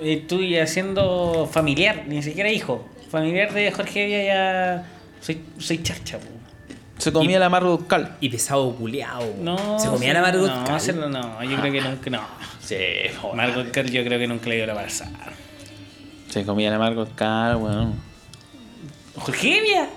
estoy 0.00 0.58
haciendo 0.58 1.48
familiar, 1.50 2.04
ni 2.06 2.22
siquiera 2.22 2.50
hijo. 2.50 2.86
Familiar 3.10 3.52
de 3.52 3.72
Jorge 3.72 4.04
Evia 4.04 4.24
ya. 4.24 4.86
Soy, 5.20 5.40
soy 5.58 5.82
chacha, 5.82 6.18
po. 6.18 6.26
Se 6.98 7.12
comía 7.12 7.38
la 7.38 7.48
Margot 7.48 7.86
Cal. 7.86 8.16
Y 8.20 8.28
pesado 8.28 8.74
culiao. 8.74 9.34
No. 9.40 9.78
Se 9.78 9.88
comía 9.88 10.12
la 10.12 10.20
Margot 10.20 10.50
no, 10.50 10.64
Cal. 10.64 10.74
hacerlo 10.74 11.08
no, 11.08 11.42
yo 11.44 11.56
creo 11.58 11.72
que 11.72 11.80
nunca. 11.80 12.10
No. 12.10 12.20
Sí, 12.60 12.76
Margot 13.34 13.70
Cal 13.70 13.90
yo 13.90 14.04
creo 14.04 14.18
que 14.18 14.26
nunca 14.26 14.48
le 14.48 14.56
dio 14.56 14.66
la 14.66 14.74
pasar. 14.74 15.08
Se 16.28 16.44
comía 16.44 16.70
la 16.70 16.78
Margot 16.78 17.14
Cal, 17.14 17.56
weón. 17.56 17.94
¿Jorge 19.16 19.58
Evia? 19.58 19.88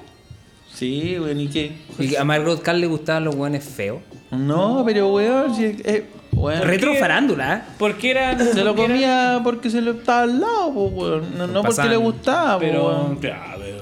Sí, 0.73 1.17
weón, 1.19 1.39
¿y 1.39 1.47
qué? 1.47 1.71
Y 1.99 2.15
a 2.15 2.23
Margot 2.23 2.61
Cal 2.61 2.81
le 2.81 2.87
gustaban 2.87 3.23
los 3.25 3.35
hueones 3.35 3.63
feos. 3.63 3.99
No, 4.31 4.83
pero 4.85 5.09
weón, 5.13 5.53
si, 5.55 5.65
eh, 5.83 6.05
weón. 6.31 6.61
Retro 6.63 6.93
qué? 6.93 6.99
farándula, 6.99 7.53
¿eh? 7.55 7.61
Porque 7.77 8.11
era. 8.11 8.37
Se 8.39 8.63
lo 8.63 8.75
porque 8.75 8.91
comía 8.93 9.41
porque 9.43 9.69
se 9.69 9.81
lo 9.81 9.91
estaba 9.91 10.21
al 10.23 10.39
lado, 10.39 10.69
weón. 10.69 11.37
No, 11.37 11.47
no 11.47 11.61
porque 11.61 11.67
Pasaban- 11.77 11.89
le 11.91 11.97
gustaba, 11.97 12.57
pues, 12.57 12.71
Pero. 12.71 12.87
weón. 12.87 13.15
Claro, 13.17 13.59
pero. 13.59 13.81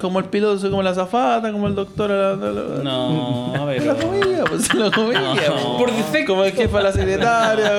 Como 0.00 0.20
el 0.20 0.26
piloto 0.26 0.60
se 0.60 0.70
come 0.70 0.84
la 0.84 0.94
zafata, 0.94 1.50
como 1.50 1.66
el 1.66 1.74
doctor. 1.74 2.08
La, 2.10 2.36
la- 2.36 2.52
la- 2.52 2.82
No, 2.84 3.52
Se 3.56 3.80
pero. 3.80 3.92
lo 3.94 3.98
comía, 3.98 4.44
pues 4.48 4.64
se 4.66 4.74
lo 4.74 4.92
comía. 4.92 5.20
No. 5.48 5.76
Por 5.76 5.90
defecto. 5.92 6.32
Como 6.32 6.44
el 6.44 6.52
jefe 6.52 6.76
a 6.78 6.82
la 6.82 6.92
secretaria, 6.92 7.72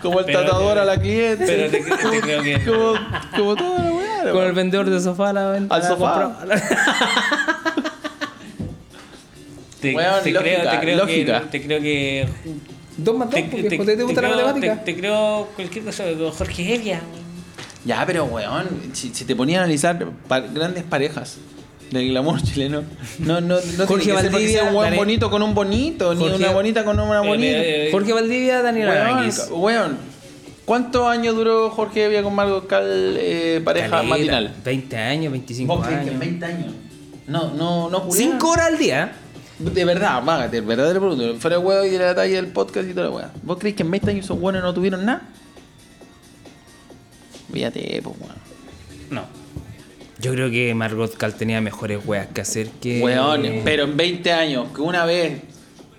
como 0.00 0.20
el 0.20 0.24
Pero 0.24 0.40
tratador 0.40 0.78
a 0.78 0.84
la 0.86 0.98
cliente. 0.98 1.44
pero 1.46 1.70
te- 1.70 1.82
te 1.82 2.20
creo 2.22 2.42
que- 2.42 2.64
Como, 2.64 2.94
como 3.36 3.56
toda 3.56 3.78
la 3.84 3.90
weá. 3.92 4.18
Con 4.20 4.28
el 4.30 4.34
weón. 4.36 4.54
vendedor 4.54 4.88
de 4.88 5.00
sofá 5.00 5.28
a 5.28 5.32
la 5.34 5.50
venta. 5.50 5.74
Al 5.74 5.82
sofá. 5.82 6.32
compraba. 6.44 6.46
Te, 9.90 9.94
Weón, 9.96 10.22
te 10.24 10.30
lógica, 10.32 10.56
creo, 10.60 10.70
te 10.70 10.78
creo 10.80 10.96
lógica. 10.96 11.40
que. 11.42 11.46
Te 11.58 11.66
creo 11.66 11.80
que. 11.80 12.26
Dos 12.96 13.16
más 13.16 13.30
dos, 13.30 13.34
Te, 13.34 13.42
porque 13.44 13.62
te- 13.64 13.68
te 13.70 13.76
gusta 13.76 14.20
te 14.22 14.26
la 14.28 14.34
creo- 14.34 14.46
matemática. 14.46 14.84
Te, 14.84 14.92
te 14.92 14.98
creo 15.00 15.48
cualquier 15.54 15.84
cosa. 15.84 16.04
Jorge 16.36 16.74
Evia. 16.74 17.00
Ya, 17.84 18.04
pero 18.06 18.24
weón, 18.24 18.66
si, 18.94 19.10
si 19.14 19.24
te 19.24 19.36
ponía 19.36 19.58
a 19.60 19.62
analizar 19.64 19.96
pa- 20.28 20.40
grandes 20.40 20.82
parejas 20.84 21.36
del 21.90 22.08
glamour 22.08 22.42
chileno, 22.42 22.82
no, 23.20 23.40
no, 23.40 23.58
no 23.78 23.86
Jorge 23.86 24.12
Valdivia, 24.12 24.64
un 24.64 24.74
weón 24.74 24.90
Dani- 24.92 24.96
bonito 24.96 25.30
con 25.30 25.40
un 25.42 25.54
bonito, 25.54 26.12
ni 26.14 26.26
una 26.26 26.50
bonita 26.50 26.84
con 26.84 26.98
una 26.98 27.20
bonita. 27.20 27.58
eh, 27.58 27.88
Jorge 27.92 28.12
Valdivia, 28.12 28.60
Daniel 28.62 28.88
Weón, 28.88 29.30
weón, 29.50 29.98
¿cuántos 30.64 31.06
años 31.06 31.36
duró 31.36 31.70
Jorge 31.70 32.06
Evia 32.06 32.24
con 32.24 32.34
Margot 32.34 32.66
Cal 32.66 33.16
eh, 33.20 33.60
pareja 33.64 33.88
Caleta, 33.90 34.08
matinal? 34.08 34.54
20 34.64 34.96
años, 34.96 35.30
25 35.32 35.76
¿Vos 35.76 35.86
crees 35.86 36.00
que 36.00 36.04
en 36.06 36.16
años. 36.16 36.20
20 36.20 36.44
años? 36.46 36.74
No, 37.28 37.50
no, 37.54 37.88
no 37.88 38.02
culiaban? 38.04 38.32
5 38.32 38.48
horas 38.50 38.66
al 38.66 38.78
día. 38.78 39.12
De 39.58 39.84
verdad, 39.84 40.22
mágate, 40.22 40.58
el 40.58 40.64
verdadero 40.64 41.00
producto. 41.00 41.40
Fuera 41.40 41.56
de 41.58 41.64
huevo 41.64 41.84
y 41.84 41.90
de 41.90 41.98
la 41.98 42.14
talla 42.14 42.36
del 42.36 42.48
podcast 42.48 42.88
y 42.88 42.92
toda 42.92 43.06
la 43.08 43.12
weá. 43.14 43.30
¿Vos 43.42 43.56
crees 43.58 43.74
que 43.74 43.82
en 43.82 43.90
20 43.90 44.10
años 44.10 44.24
esos 44.26 44.38
buenos 44.38 44.62
no 44.62 44.74
tuvieron 44.74 45.04
nada? 45.04 45.22
Fíjate, 47.52 48.00
pues 48.02 48.16
weón. 48.20 48.36
No. 49.10 49.24
Yo 50.18 50.32
creo 50.32 50.50
que 50.50 50.74
Margot 50.74 51.14
Cal 51.16 51.34
tenía 51.34 51.60
mejores 51.60 52.00
weas 52.04 52.26
que 52.28 52.40
hacer 52.40 52.68
que. 52.80 53.00
Weón, 53.02 53.62
pero 53.64 53.84
en 53.84 53.96
20 53.96 54.32
años, 54.32 54.68
que 54.74 54.80
una 54.82 55.04
vez. 55.06 55.40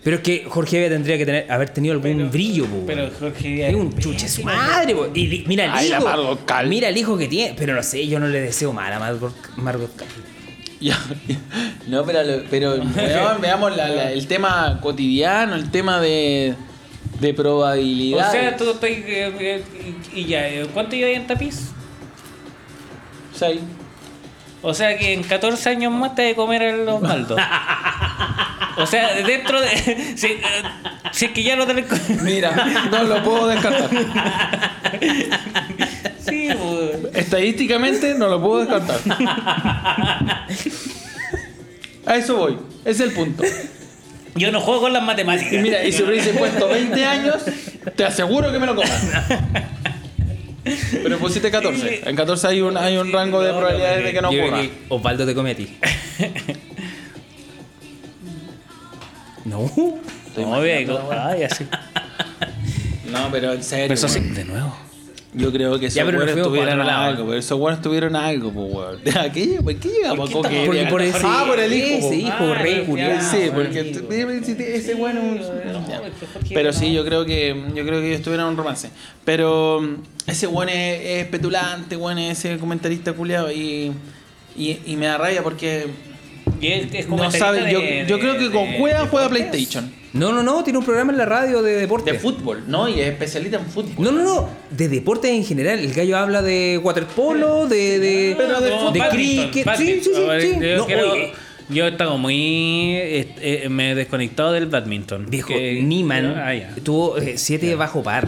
Pero 0.03 0.17
es 0.17 0.23
que 0.23 0.45
Jorge 0.47 0.77
Evia 0.77 0.89
tendría 0.89 1.17
que 1.17 1.25
tener, 1.25 1.51
haber 1.51 1.69
tenido 1.69 1.93
algún 1.93 2.29
brillo, 2.31 2.65
po, 2.65 2.83
Pero. 2.85 3.09
Jorge 3.19 3.47
Evia. 3.47 3.69
Es 3.69 3.75
un 3.75 3.97
chuche 3.97 4.27
su 4.27 4.43
madre, 4.43 4.95
po. 4.95 5.07
Y 5.13 5.43
mira 5.47 5.65
el 5.65 5.71
Ay, 5.73 5.89
la 5.89 5.97
hijo. 5.97 6.05
Margot 6.05 6.45
Cal. 6.45 6.67
Mira 6.67 6.89
el 6.89 6.97
hijo 6.97 7.17
que 7.17 7.27
tiene. 7.27 7.55
Pero 7.57 7.73
no 7.73 7.83
sé, 7.83 8.07
yo 8.07 8.19
no 8.19 8.27
le 8.27 8.39
deseo 8.39 8.71
mal 8.71 8.93
a 8.93 8.99
Margot, 8.99 9.33
Margot 9.57 9.95
Cal. 9.95 10.07
No, 11.87 12.03
pero, 12.03 12.19
pero 12.49 12.75
veamos 13.41 13.75
la- 13.75 13.87
la- 13.89 14.11
el 14.11 14.27
tema 14.27 14.79
cotidiano, 14.81 15.55
el 15.55 15.71
tema 15.71 15.99
de, 16.01 16.53
de 17.21 17.31
O 17.31 17.35
probabilidad. 17.35 18.31
sea, 18.31 18.55
tú 18.57 18.69
estás. 18.71 18.89
eh, 18.89 19.33
eh, 19.39 19.63
y 20.13 20.25
ya, 20.25 20.47
eh, 20.47 20.67
¿cuánto 20.73 20.95
llevas 20.95 21.15
en 21.15 21.27
tapiz? 21.27 21.71
Seis. 23.33 23.61
O 24.61 24.73
sea 24.73 24.97
que 24.97 25.13
en 25.13 25.23
14 25.23 25.69
años 25.69 25.93
más 25.93 26.13
te 26.15 26.23
de 26.23 26.35
comer 26.35 26.61
a 26.63 26.75
los 26.75 27.01
maldos. 27.09 27.39
O 28.77 28.85
sea, 28.85 29.13
dentro 29.23 29.61
de. 29.61 30.13
Si, 30.17 30.27
eh, 30.27 30.41
si 31.11 31.25
es 31.25 31.31
que 31.31 31.43
ya 31.43 31.55
lo 31.55 31.65
tenés. 31.65 31.85
Mira, 32.21 32.51
no 32.91 33.03
lo 33.03 33.23
puedo 33.23 33.47
descartar. 33.47 33.89
Sí, 36.19 36.49
pues. 36.59 37.15
Estadísticamente 37.15 38.13
no 38.15 38.27
lo 38.27 38.41
puedo 38.41 38.59
descartar. 38.65 38.99
A 42.07 42.15
eso 42.15 42.37
voy. 42.37 42.57
Ese 42.85 43.03
es 43.03 43.09
el 43.09 43.11
punto. 43.11 43.43
Yo 44.35 44.51
no 44.51 44.61
juego 44.61 44.81
con 44.81 44.93
las 44.93 45.03
matemáticas. 45.03 45.51
Y 45.51 45.57
mira, 45.57 45.83
y 45.83 45.91
si 45.91 46.03
hubiese 46.03 46.33
puesto 46.33 46.67
20 46.67 47.05
años, 47.05 47.35
te 47.95 48.05
aseguro 48.05 48.51
que 48.51 48.59
me 48.59 48.65
lo 48.65 48.75
comas. 48.75 49.03
Pero 50.91 51.17
pusiste 51.17 51.51
14. 51.51 52.01
En 52.05 52.15
14 52.15 52.47
hay 52.47 52.61
un, 52.61 52.77
hay 52.77 52.97
un 52.97 53.11
rango 53.11 53.41
de 53.41 53.47
No, 53.47 53.53
no, 53.53 53.59
probabilidades 53.59 54.03
de 54.03 54.13
que 54.13 54.21
no 54.21 54.29
ocurra. 54.29 54.61
Osvaldo 54.89 55.25
te 55.25 55.33
come 55.33 55.51
a 55.51 55.55
ti. 55.55 55.77
no. 59.45 59.71
No, 60.37 60.59
ve, 60.61 60.87
ay, 61.11 61.43
así. 61.43 61.65
No, 63.11 63.29
pero 63.31 63.53
en 63.53 63.63
serio. 63.63 63.85
Pero 63.85 63.93
eso 63.95 64.07
sí, 64.07 64.19
de 64.19 64.43
nuevo. 64.43 64.77
Yo 65.33 65.51
creo 65.51 65.77
que 65.79 65.87
esos 65.87 66.01
fuimos 66.03 66.41
tuvieron 66.43 66.81
algo. 66.81 67.25
Pero 67.27 67.37
esos 67.39 67.59
buenos 67.59 67.81
tuvieron 67.81 68.15
algo, 68.15 68.51
pues, 68.51 68.73
weón. 68.73 69.17
¿A 69.17 69.31
qué, 69.31 69.59
¿Por 69.61 69.75
qué 69.75 69.89
llegamos 69.89 70.29
¿Por 70.31 70.47
a 70.47 70.89
por 70.89 71.01
ese, 71.01 71.19
Ah, 71.23 71.43
por 71.47 71.59
el 71.59 71.73
hijo. 71.73 72.07
Ese 72.07 72.15
hijo 72.15 72.31
Ah, 72.39 72.53
re 72.55 72.77
ya, 72.81 72.85
culiao. 72.85 73.21
Sí, 73.21 73.37
porque 73.53 73.79
ese 74.75 74.95
Jorge 74.95 76.53
Pero 76.53 76.73
sí, 76.73 76.93
yo 76.93 77.05
creo 77.05 77.25
que 77.25 77.55
yo 77.75 77.85
creo 77.85 77.99
que 78.01 78.07
ellos 78.09 78.21
tuvieron 78.21 78.47
un 78.47 78.57
romance. 78.57 78.89
Pero 79.25 79.81
mm, 79.81 80.29
ese 80.29 80.47
bueno 80.47 80.71
es, 80.71 81.01
es 81.05 81.25
petulante, 81.27 81.95
bueno 81.95 82.21
es 82.21 82.43
ese 82.45 82.57
comentarista 82.57 83.13
culiado 83.13 83.51
y, 83.51 83.91
y, 84.55 84.79
y 84.85 84.95
me 84.95 85.07
da 85.07 85.17
rabia 85.17 85.43
porque 85.43 85.87
Y 86.61 86.67
es, 86.67 86.93
es 86.93 87.09
no 87.09 87.29
sabe. 87.31 87.71
Yo, 87.71 87.79
de- 87.79 88.05
yo 88.07 88.15
de- 88.15 88.21
creo 88.21 88.37
que 88.37 88.49
con 88.51 88.73
Cueva 88.73 89.07
juega. 89.07 89.29
PlayStation. 89.29 89.91
No, 90.13 90.31
no, 90.31 90.41
no, 90.41 90.63
tiene 90.63 90.79
un 90.79 90.85
programa 90.85 91.11
en 91.11 91.17
la 91.17 91.25
radio 91.25 91.61
de 91.61 91.73
deporte. 91.75 92.13
De 92.13 92.19
fútbol, 92.19 92.63
¿no? 92.67 92.87
Y 92.87 92.99
es 93.01 93.07
especialista 93.09 93.57
en 93.59 93.65
fútbol. 93.65 93.93
No, 94.05 94.11
no, 94.11 94.23
no, 94.23 94.49
de 94.71 94.87
deporte 94.87 95.29
en 95.33 95.43
general. 95.43 95.79
El 95.79 95.93
gallo 95.93 96.17
habla 96.17 96.41
de 96.41 96.79
waterpolo, 96.81 97.67
de, 97.67 97.99
de, 97.99 98.35
Pero 98.37 98.91
de 98.91 99.01
cricket. 99.09 99.67
Sí, 99.77 100.01
sí, 100.03 100.11
sí. 100.41 100.51
Yo 100.61 100.77
No, 100.87 100.87
Yo 101.69 101.85
he 101.85 101.89
estado 101.89 102.17
muy. 102.17 102.95
eh, 102.95 103.35
eh, 103.41 103.69
me 103.69 103.91
he 103.91 103.95
desconectado 103.95 104.53
del 104.53 104.67
badminton. 104.67 105.25
Viejo, 105.29 105.49
Que- 105.49 105.81
Niman 105.83 106.25
Ah, 106.37 106.53
tuvo 106.83 107.15
7 107.35 107.75
bajo 107.75 108.01
par. 108.01 108.27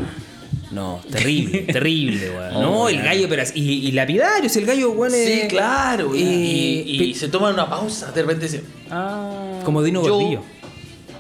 No, 0.72 1.02
terrible, 1.10 1.62
terrible, 1.74 2.30
weón. 2.30 2.56
Oh, 2.58 2.62
no, 2.62 2.90
el 2.90 3.02
gallo, 3.02 3.28
pero 3.28 3.42
así- 3.42 3.60
y, 3.60 3.88
y 3.88 3.92
lapidario, 3.94 4.48
si 4.50 4.60
el 4.60 4.66
gallo, 4.68 4.92
weón, 4.92 5.12
Sí, 5.14 5.18
es- 5.42 5.48
claro. 5.48 6.14
y- 6.16 6.20
eh, 6.22 6.84
y, 7.06 7.14
se 7.16 7.28
toman 7.30 7.54
una 7.56 7.68
pausa, 7.68 8.12
de 8.12 8.22
repente 8.22 8.48
se... 8.48 8.62
Ah. 8.92 9.62
Como 9.64 9.82
Dino 9.82 10.06
Yo- 10.06 10.14
Gordillo. 10.16 10.44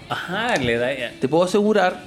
Ajá, 0.09 0.55
le 0.57 0.77
da. 0.77 0.93
ya. 0.97 1.11
Te 1.19 1.27
puedo 1.27 1.43
asegurar, 1.43 2.03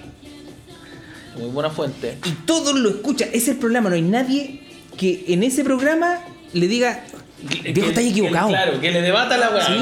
muy 1.39 1.49
buena 1.51 1.71
fuente, 1.71 2.19
Y 2.25 2.31
todos 2.45 2.75
lo 2.75 2.91
escuchan. 2.91 3.29
Ese 3.29 3.37
es 3.39 3.49
el 3.49 3.57
problema. 3.57 3.89
No 3.89 3.95
hay 3.95 4.03
nadie 4.03 4.61
que 4.97 5.25
en 5.29 5.43
ese 5.43 5.65
programa 5.65 6.21
le 6.53 6.69
diga, 6.69 7.05
viejo, 7.63 7.89
estás 7.89 8.05
equivocado. 8.05 8.49
Claro, 8.49 8.81
que 8.81 8.91
le 8.91 9.01
debata 9.01 9.39
la 9.39 9.51
weá. 9.51 9.67
Sí. 9.67 9.75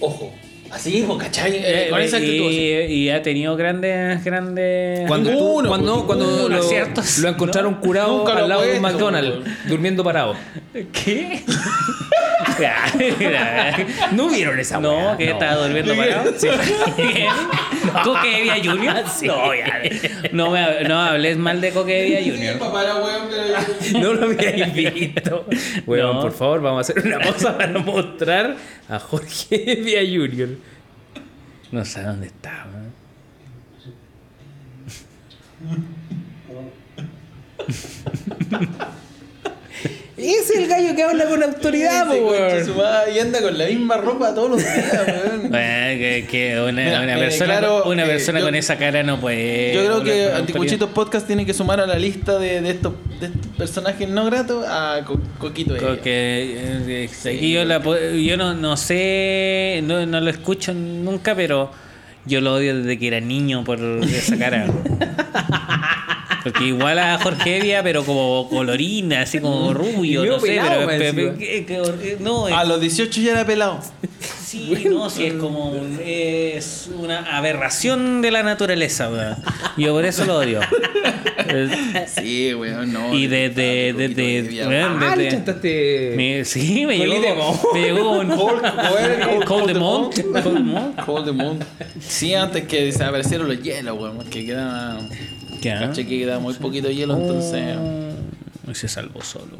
Ojo. 0.00 0.32
Así, 0.74 1.04
po, 1.06 1.16
¿cachai? 1.16 1.54
Eh, 1.56 1.86
Eh, 1.86 1.90
con 1.90 2.00
esa 2.00 2.16
actitud. 2.16 2.46
así. 2.46 2.56
y, 2.58 2.94
y 3.04 3.10
ha 3.10 3.22
tenido 3.22 3.56
grandes, 3.56 4.22
grandes. 4.24 5.06
Cuando, 5.06 5.30
tú- 5.30 5.36
Ninguno, 5.36 5.68
cuando, 5.68 5.94
pues, 5.94 6.04
cuando 6.06 6.26
ninguno, 6.26 6.56
lo, 6.58 7.22
lo 7.22 7.28
encontraron 7.28 7.74
curado 7.76 8.18
Nunca 8.18 8.34
lo 8.34 8.38
al 8.42 8.48
lado 8.48 8.62
de 8.62 8.76
un 8.76 8.82
McDonald's, 8.82 9.50
durmiendo 9.68 10.02
parado. 10.02 10.34
¿Qué? 10.92 11.42
¿No 14.12 14.28
vieron 14.28 14.58
esa 14.58 14.78
No, 14.80 15.16
que 15.16 15.30
estaba 15.30 15.56
durmiendo 15.56 15.94
parado. 15.96 16.32
Sí. 16.36 16.48
¿Coque 18.04 18.60
Junior? 18.64 19.04
No, 19.24 19.54
ya. 19.54 19.82
No, 20.32 20.50
me, 20.50 20.84
no 20.88 20.98
hables 21.00 21.36
mal 21.36 21.60
de 21.60 21.70
Coque 21.70 22.22
Junior. 22.24 22.56
No 24.00 24.12
lo 24.14 24.26
habíais 24.26 24.74
visto. 24.74 25.46
Weón, 25.86 26.16
No. 26.16 26.22
por 26.22 26.32
favor, 26.32 26.60
vamos 26.62 26.78
a 26.88 26.92
hacer 26.92 27.04
una 27.06 27.18
pausa 27.18 27.56
para 27.56 27.78
mostrar 27.78 28.56
a 28.88 28.98
Jorge 28.98 29.80
Vía 29.84 30.00
Junior. 30.00 30.48
No 31.74 31.84
sé 31.84 32.04
dónde 32.04 32.28
está, 32.28 32.68
weón. 32.72 32.92
Ese 40.16 40.38
es 40.38 40.50
el 40.60 40.68
gallo 40.68 40.94
que 40.94 41.02
habla 41.02 41.24
con 41.24 41.42
autoridad, 41.42 42.08
weón. 42.08 42.64
Y 43.14 43.18
anda 43.18 43.42
con 43.42 43.58
la 43.58 43.66
misma 43.66 43.96
ropa 43.96 44.32
todos 44.32 44.50
los 44.50 44.58
días, 44.60 44.92
weón. 45.08 45.50
Bueno, 45.50 45.98
que, 45.98 46.26
que 46.30 46.60
una, 46.60 46.84
Mira, 46.84 47.00
una 47.02 47.16
persona, 47.16 47.60
una 47.84 48.04
eh, 48.04 48.06
persona 48.06 48.38
yo- 48.38 48.44
con 48.46 48.54
esa 48.54 48.76
cara 48.78 49.02
no 49.02 49.18
puede. 49.20 49.74
Yo 49.74 49.80
creo 49.84 50.04
que 50.04 50.32
Anticuchitos 50.32 50.90
Podcast 50.90 51.26
tiene 51.26 51.44
que 51.44 51.52
sumar 51.52 51.80
a 51.80 51.86
la 51.86 51.96
lista 51.98 52.38
de, 52.38 52.60
de 52.60 52.70
estos, 52.70 52.92
de 53.20 53.26
estos 53.26 53.46
personajes 53.58 54.08
no 54.08 54.24
gratos 54.26 54.64
a 54.68 55.00
Co- 55.04 55.20
Coquito. 55.38 55.74
Porque, 55.76 56.58
eh, 56.86 57.08
aquí 57.28 57.52
yo, 57.52 57.64
la 57.64 57.82
po- 57.82 57.98
yo 57.98 58.36
no, 58.36 58.54
no 58.54 58.76
sé, 58.76 59.80
no, 59.82 60.06
no 60.06 60.20
lo 60.20 60.30
escucho 60.30 60.72
nunca, 60.74 61.34
pero 61.34 61.72
yo 62.24 62.40
lo 62.40 62.54
odio 62.54 62.78
desde 62.78 62.98
que 63.00 63.08
era 63.08 63.20
niño 63.20 63.64
por 63.64 63.80
esa 63.80 64.38
cara. 64.38 64.66
Porque 66.44 66.64
igual 66.66 66.98
a 66.98 67.18
Jorge 67.18 67.56
Evia, 67.56 67.82
pero 67.82 68.04
como 68.04 68.48
colorina, 68.50 69.22
así 69.22 69.40
como 69.40 69.72
rubio, 69.74 70.24
Y 70.24 70.28
no 70.28 70.38
sé, 70.38 70.46
pelado, 70.46 70.70
pero, 70.74 70.86
más 70.86 70.96
pe- 70.96 71.08
encima. 71.08 71.32
pe- 71.32 71.38
que- 71.38 71.64
que- 71.66 72.16
no, 72.20 72.46
es- 72.48 72.54
A 72.54 72.64
los 72.64 72.80
18 72.80 73.20
ya 73.22 73.32
era 73.32 73.46
pelado. 73.46 73.80
sí, 74.44 74.84
no, 74.90 75.08
sí, 75.10 75.24
es 75.26 75.32
como 75.34 75.70
un- 75.70 75.98
es 76.04 76.88
una 76.96 77.36
aberración 77.36 78.20
de 78.22 78.30
la 78.30 78.42
naturaleza, 78.42 79.08
weón. 79.10 79.36
Yo 79.78 79.92
por 79.94 80.04
eso 80.04 80.24
lo 80.26 80.36
odio. 80.36 80.60
Eh, 81.48 82.06
Sí, 82.14 82.54
weón, 82.54 82.92
no. 82.92 83.14
Y 83.14 83.26
desde, 83.26 83.92
desde, 83.94 84.62
Ah, 84.64 85.14
desde- 85.16 85.30
chantaste. 85.30 86.12
me- 86.16 86.44
sí, 86.44 86.84
me 86.86 86.98
llegó, 86.98 87.60
me 87.74 87.80
llegó 87.80 88.10
un 88.20 88.28
Cold 89.46 89.66
the 89.66 89.74
Moon. 89.74 90.10
Cold 90.42 90.52
the 90.52 90.62
Moon. 90.62 90.92
Cold 91.06 91.24
the 91.26 91.32
Moon. 91.32 91.58
Sí, 92.00 92.34
antes 92.34 92.64
que 92.64 92.84
desaparecieron 92.84 93.48
los 93.48 93.62
hielos, 93.62 93.98
weón. 93.98 94.18
Que 94.30 94.44
quedaba. 94.46 94.98
Caché 95.70 96.06
que 96.06 96.18
quedaba 96.18 96.40
muy 96.40 96.54
poquito 96.54 96.90
hielo, 96.90 97.16
entonces. 97.16 97.76
Oh, 98.68 98.74
se 98.74 98.88
salvó 98.88 99.22
solo. 99.22 99.58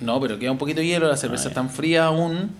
No, 0.00 0.20
pero 0.20 0.38
queda 0.38 0.50
un 0.50 0.58
poquito 0.58 0.80
de 0.80 0.86
hielo, 0.86 1.08
la 1.08 1.16
cerveza 1.16 1.48
está 1.48 1.62
fría 1.68 2.06
aún. 2.06 2.50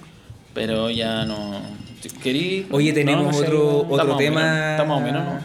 Pero 0.55 0.89
ya 0.91 1.25
no. 1.25 1.61
Si 2.01 2.09
querí. 2.11 2.67
Oye, 2.71 2.93
tenemos 2.93 3.35
No, 3.35 3.41
otro, 3.43 3.83
está 3.91 4.05
otro 4.05 4.17
tema. 4.17 4.41
menos, 4.41 4.71
está 4.71 4.85
más 4.85 4.99
o 4.99 5.01
menos, 5.01 5.25
¿no? 5.25 5.39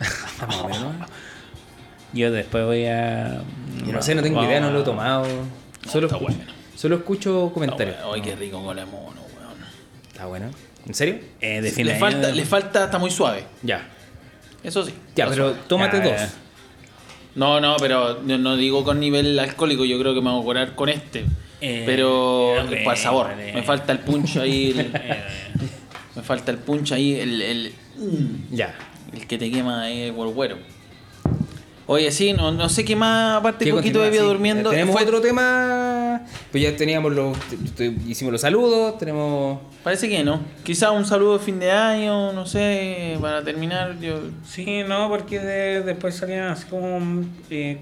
Está 0.00 0.46
más 0.46 0.56
o 0.56 0.68
menos. 0.68 0.94
Yo 2.12 2.32
después 2.32 2.64
voy 2.64 2.86
a. 2.86 3.42
Yo 3.84 3.92
no 3.92 4.00
sé, 4.02 4.14
no 4.14 4.22
tengo 4.22 4.36
Vamos 4.36 4.50
idea, 4.50 4.60
no 4.60 4.70
lo 4.70 4.80
he 4.80 4.84
tomado. 4.84 5.26
Solo, 5.90 6.06
está 6.06 6.18
bueno. 6.18 6.38
solo 6.74 6.96
escucho 6.96 7.50
comentarios. 7.52 7.96
Ay, 8.12 8.22
qué 8.22 8.34
rico 8.34 8.62
con 8.64 8.74
la 8.74 8.86
mono, 8.86 9.20
weón. 9.36 9.58
Está 10.08 10.26
bueno. 10.26 10.46
¿En 10.86 10.94
serio? 10.94 11.18
Eh, 11.40 11.60
de 11.60 11.84
Le 11.84 11.98
falta, 11.98 12.30
le 12.30 12.44
falta, 12.46 12.84
está 12.84 12.98
muy 12.98 13.10
suave. 13.10 13.44
Ya. 13.62 13.86
Eso 14.62 14.84
sí. 14.84 14.94
Ya, 15.14 15.26
pero 15.28 15.48
suave. 15.50 15.62
tómate 15.68 15.98
Ya, 15.98 16.04
dos. 16.04 16.12
ya. 16.16 16.30
No, 17.36 17.60
no, 17.60 17.76
pero 17.78 18.20
no, 18.24 18.38
no 18.38 18.56
digo 18.56 18.82
con 18.82 18.98
nivel 18.98 19.38
alcohólico, 19.38 19.84
yo 19.84 19.98
creo 19.98 20.14
que 20.14 20.20
me 20.20 20.30
voy 20.30 20.40
a 20.40 20.44
curar 20.44 20.74
con 20.74 20.88
este. 20.88 21.24
Eh, 21.60 21.84
pero 21.86 22.54
ya, 22.68 22.84
para 22.84 22.96
sabor. 22.96 23.26
vale. 23.28 23.52
Me 23.52 23.62
falta 23.62 23.92
el 23.92 23.98
punch 24.00 24.36
ahí. 24.38 24.70
el- 24.76 24.90
Eh, 24.94 25.22
me 26.16 26.22
falta 26.22 26.50
el 26.50 26.58
punch 26.58 26.92
ahí, 26.92 27.14
el, 27.14 27.42
el, 27.42 27.72
Ya. 28.50 28.74
el 29.12 29.26
que 29.26 29.36
te 29.38 29.50
quema 29.50 29.82
ahí 29.82 30.02
el 30.02 30.12
güero. 30.12 30.56
Oye, 31.88 32.10
sí, 32.10 32.32
no, 32.32 32.50
no 32.52 32.68
sé 32.68 32.84
qué 32.84 32.96
más, 32.96 33.36
aparte 33.38 33.64
¿Qué 33.64 33.70
Coquito 33.70 34.00
continúa? 34.00 34.04
bebía 34.06 34.20
Sí. 34.22 34.26
durmiendo. 34.26 34.70
Tenemos 34.70 34.94
Fue- 34.94 35.04
otro 35.04 35.20
tema. 35.20 35.85
Pues 36.50 36.62
ya 36.62 36.76
teníamos 36.76 37.12
los. 37.12 37.36
Hicimos 38.06 38.32
los 38.32 38.40
saludos, 38.40 38.98
tenemos. 38.98 39.60
Parece 39.82 40.08
que 40.08 40.22
no. 40.24 40.40
Quizá 40.64 40.90
un 40.90 41.04
saludo 41.04 41.38
de 41.38 41.44
fin 41.44 41.58
de 41.58 41.70
año, 41.70 42.32
no 42.32 42.46
sé, 42.46 43.16
para 43.20 43.42
terminar. 43.44 43.98
Yo... 44.00 44.20
Sí, 44.46 44.82
no, 44.86 45.08
porque 45.08 45.38
de- 45.40 45.82
después 45.82 46.14
salían 46.16 46.48
así 46.48 46.66
como 46.66 47.24
eh, 47.50 47.78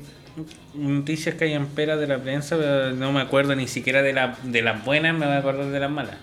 noticias 0.75 1.35
que 1.37 1.45
hay 1.45 1.53
en 1.55 1.67
pera 1.67 1.97
de 1.97 2.07
la 2.07 2.19
prensa, 2.19 2.57
pero 2.57 2.93
no 2.93 3.13
me 3.13 3.21
acuerdo 3.21 3.55
ni 3.55 3.69
siquiera 3.69 4.03
de, 4.03 4.13
la, 4.13 4.37
de 4.43 4.63
las 4.63 4.85
buenas, 4.85 5.15
me 5.15 5.27
voy 5.27 5.35
a 5.35 5.39
acordar 5.39 5.67
de 5.67 5.81
las 5.81 5.91
malas. 5.91 6.17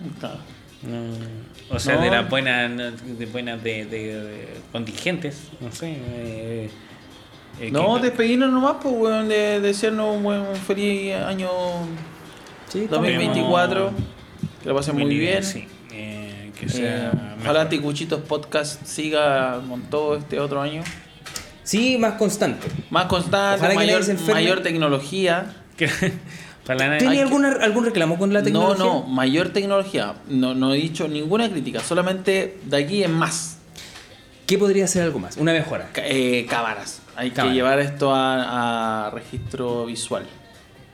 No, 0.82 1.74
o 1.74 1.78
sea, 1.78 1.94
No. 1.96 2.02
de 2.02 2.10
las 2.10 2.28
buenas, 2.28 2.70
no, 2.70 2.90
de 2.90 3.26
buenas 3.26 3.62
de, 3.62 3.84
de- 3.86 4.20
de 4.20 4.48
contingentes, 4.72 5.44
no 5.60 5.70
sé. 5.72 5.96
eh, 5.96 6.70
eh, 7.60 7.70
No, 7.70 7.96
que- 7.96 8.02
despedirnos 8.08 8.50
nomás, 8.52 8.76
pues, 8.82 8.94
weón, 8.96 9.28
de 9.28 9.60
desearnos 9.60 10.16
un 10.16 10.22
buen 10.22 10.56
feliz 10.56 11.14
año 11.14 11.48
Sí, 12.68 12.86
2024. 12.88 13.92
Que 14.62 14.68
lo 14.68 14.74
pasen 14.76 14.96
muy 14.96 15.16
bien. 15.18 15.42
Sí, 15.44 15.66
eh, 15.92 16.50
que 16.58 16.66
Eh, 16.66 16.68
sea. 16.70 17.10
ojalá 17.14 17.36
mejor. 17.36 17.56
Anticuchitos 17.58 18.20
Podcast 18.22 18.84
siga 18.86 19.60
con 19.68 19.82
todo 19.82 20.16
este 20.16 20.40
otro 20.40 20.60
año. 20.62 20.82
Sí, 21.64 21.96
más 21.98 22.14
constante. 22.14 22.66
Más 22.90 23.06
constante, 23.06 23.58
Ojalá 23.66 23.74
mayor, 24.34 24.62
tecnología. 24.62 25.54
¿Tenía 26.66 27.22
alguna, 27.22 27.52
algún 27.60 27.84
reclamo 27.84 28.18
con 28.18 28.32
la 28.32 28.38
No, 28.40 28.44
tecnología? 28.44 28.84
no, 28.84 29.02
mayor 29.02 29.48
tecnología. 29.50 30.14
No, 30.28 30.54
no 30.54 30.72
he 30.72 30.76
dicho 30.76 31.08
ninguna 31.08 31.50
crítica, 31.50 31.80
solamente 31.80 32.58
de 32.64 32.76
aquí 32.76 33.02
en 33.02 33.12
más. 33.12 33.58
¿Qué 34.46 34.58
podría 34.58 34.86
ser 34.86 35.02
algo 35.02 35.18
más? 35.18 35.36
Una 35.36 35.52
mejora. 35.52 35.90
Eh, 35.96 36.46
cámaras. 36.48 37.01
Hay 37.16 37.30
Cámara. 37.30 37.50
que 37.50 37.54
llevar 37.54 37.78
esto 37.80 38.14
a, 38.14 39.06
a 39.06 39.10
registro 39.10 39.86
visual 39.86 40.24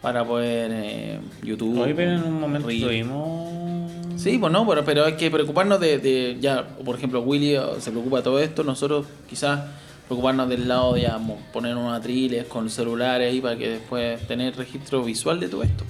para 0.02 0.24
poder 0.24 0.70
eh, 0.74 1.20
YouTube. 1.42 1.80
Hoy, 1.80 1.94
pero 1.94 2.12
en 2.12 2.22
un 2.22 2.40
momento 2.40 2.68
tuvimos. 2.68 3.92
Sí, 4.16 4.36
pues 4.38 4.52
no, 4.52 4.66
pero, 4.66 4.84
pero 4.84 5.04
hay 5.04 5.14
que 5.14 5.30
preocuparnos 5.30 5.78
de, 5.78 5.98
de 5.98 6.36
ya, 6.40 6.66
por 6.84 6.96
ejemplo, 6.96 7.20
Willy 7.22 7.54
eh, 7.54 7.60
se 7.78 7.90
preocupa 7.90 8.18
de 8.18 8.22
todo 8.22 8.40
esto, 8.40 8.64
nosotros 8.64 9.06
quizás 9.28 9.60
preocuparnos 10.06 10.48
del 10.48 10.66
lado 10.66 10.94
de 10.94 11.02
ya, 11.02 11.20
poner 11.52 11.76
unos 11.76 11.96
atriles 11.96 12.46
con 12.46 12.68
celulares 12.68 13.30
ahí 13.30 13.40
para 13.40 13.56
que 13.56 13.68
después 13.68 14.26
tener 14.26 14.56
registro 14.56 15.04
visual 15.04 15.38
de 15.38 15.48
todo 15.48 15.62
esto. 15.62 15.84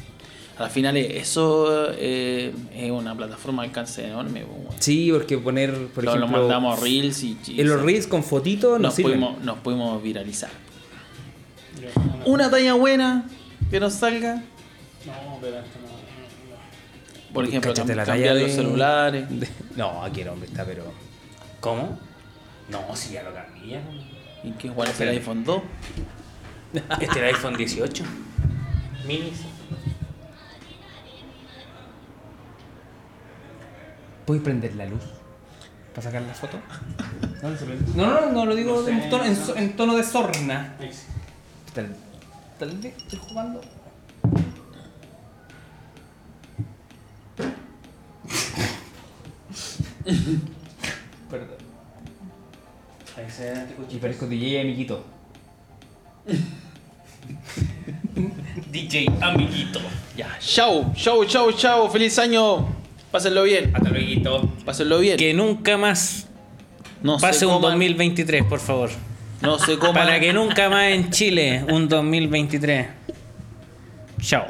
A 0.59 0.63
la 0.65 0.69
final 0.71 0.97
eh, 0.97 1.19
eso 1.19 1.89
eh, 1.93 2.53
es 2.75 2.91
una 2.91 3.15
plataforma 3.17 3.63
de 3.63 3.69
alcance 3.69 4.05
enorme. 4.05 4.41
pues, 4.41 4.57
bueno. 4.65 4.71
Sí, 4.81 5.11
porque 5.13 5.39
poner, 5.39 5.87
por 5.89 6.03
lo, 6.05 6.11
lo 6.17 6.17
ejemplo. 6.25 6.41
mandamos 6.43 6.79
a 6.79 6.83
Reels 6.83 7.23
y, 7.23 7.39
y 7.47 7.61
En 7.61 7.69
los 7.69 7.81
reels 7.81 8.07
con 8.09 8.25
fotitos 8.25 8.73
no 8.73 8.89
nos, 8.89 8.95
sirven. 8.95 9.13
pudimos, 9.21 9.45
nos 9.45 9.59
pudimos 9.59 10.03
viralizar. 10.03 10.51
Una 12.25 12.51
talla 12.51 12.75
buena 12.75 13.25
que 13.71 13.79
nos 13.79 13.93
salga, 13.95 14.35
No, 15.07 15.39
pero 15.41 15.59
esto 15.59 15.79
no. 15.81 17.33
por 17.35 17.45
ejemplo, 17.45 17.71
Cáchate 17.73 17.93
cam- 17.93 17.97
la 17.97 18.05
cambiar 18.05 18.29
talla 18.35 18.41
los 18.43 18.51
de- 18.51 18.57
celulares. 18.63 19.41
de- 19.41 19.49
No, 19.77 20.03
aquí 20.03 20.23
el 20.23 20.29
hombre 20.29 20.49
está, 20.49 20.65
pero. 20.65 20.85
¿Cómo? 21.61 21.99
No, 22.69 22.97
si 22.97 23.13
ya 23.15 23.23
lo 23.23 23.33
cambié. 23.33 23.81
¿Y 24.43 24.51
qué 24.53 24.67
igual 24.67 24.89
es 24.91 25.01
el 25.01 25.09
iPhone 25.11 25.45
2? 25.45 25.63
Este 27.01 27.19
era 27.19 27.29
el 27.29 27.35
iPhone 27.37 27.57
18. 27.57 28.05
Mini. 29.07 29.33
¿Puedes 34.29 34.43
prender 34.43 34.75
la 34.77 34.85
luz? 34.85 35.01
¿Para 35.95 36.03
sacar 36.03 36.21
la 36.21 36.35
foto? 36.35 36.59
No, 37.97 38.07
no, 38.07 38.21
no, 38.21 38.33
no 38.33 38.45
lo 38.47 38.55
digo 38.55 38.81
No 38.81 38.85
sé. 38.85 38.91
en, 38.93 39.09
tono, 39.09 39.25
en 39.25 39.35
so- 39.37 39.57
en 39.57 39.75
tono 39.75 39.97
de 39.97 40.05
sorna. 40.05 40.77
Tal, 41.73 41.97
tal 42.59 42.77
vez 42.77 42.95
estoy 42.99 43.19
jugando. 43.27 43.61
Perdón. 51.31 51.57
Y 53.91 53.97
parezco 53.97 54.27
DJ 54.27 54.61
amiguito. 54.61 55.05
DJ 58.73 59.07
amiguito. 59.21 59.81
Ya, 60.17 60.37
chau, 60.41 60.93
chau, 60.95 61.25
chau, 61.25 61.53
chau. 61.53 61.89
Feliz 61.91 62.19
año. 62.19 62.67
Pásenlo 63.11 63.43
bien. 63.43 63.71
Hasta 63.75 63.89
luego. 63.91 64.53
Pásenlo 64.65 64.99
bien. 64.99 65.17
Que 65.17 65.33
nunca 65.35 65.77
más 65.77 66.27
no 67.03 67.19
pase 67.19 67.41
se 67.41 67.47
un 67.47 67.55
coman- 67.55 67.63
2023, 67.73 68.45
por 68.45 68.61
favor. 68.61 68.91
No 69.41 69.59
se 69.59 69.79
coman. 69.79 69.95
Para 69.95 70.21
que 70.21 70.33
nunca 70.33 70.69
más 70.69 70.89
en 70.93 71.11
Chile 71.11 71.65
un 71.71 71.89
2023. 71.89 72.87
Chao. 74.21 74.47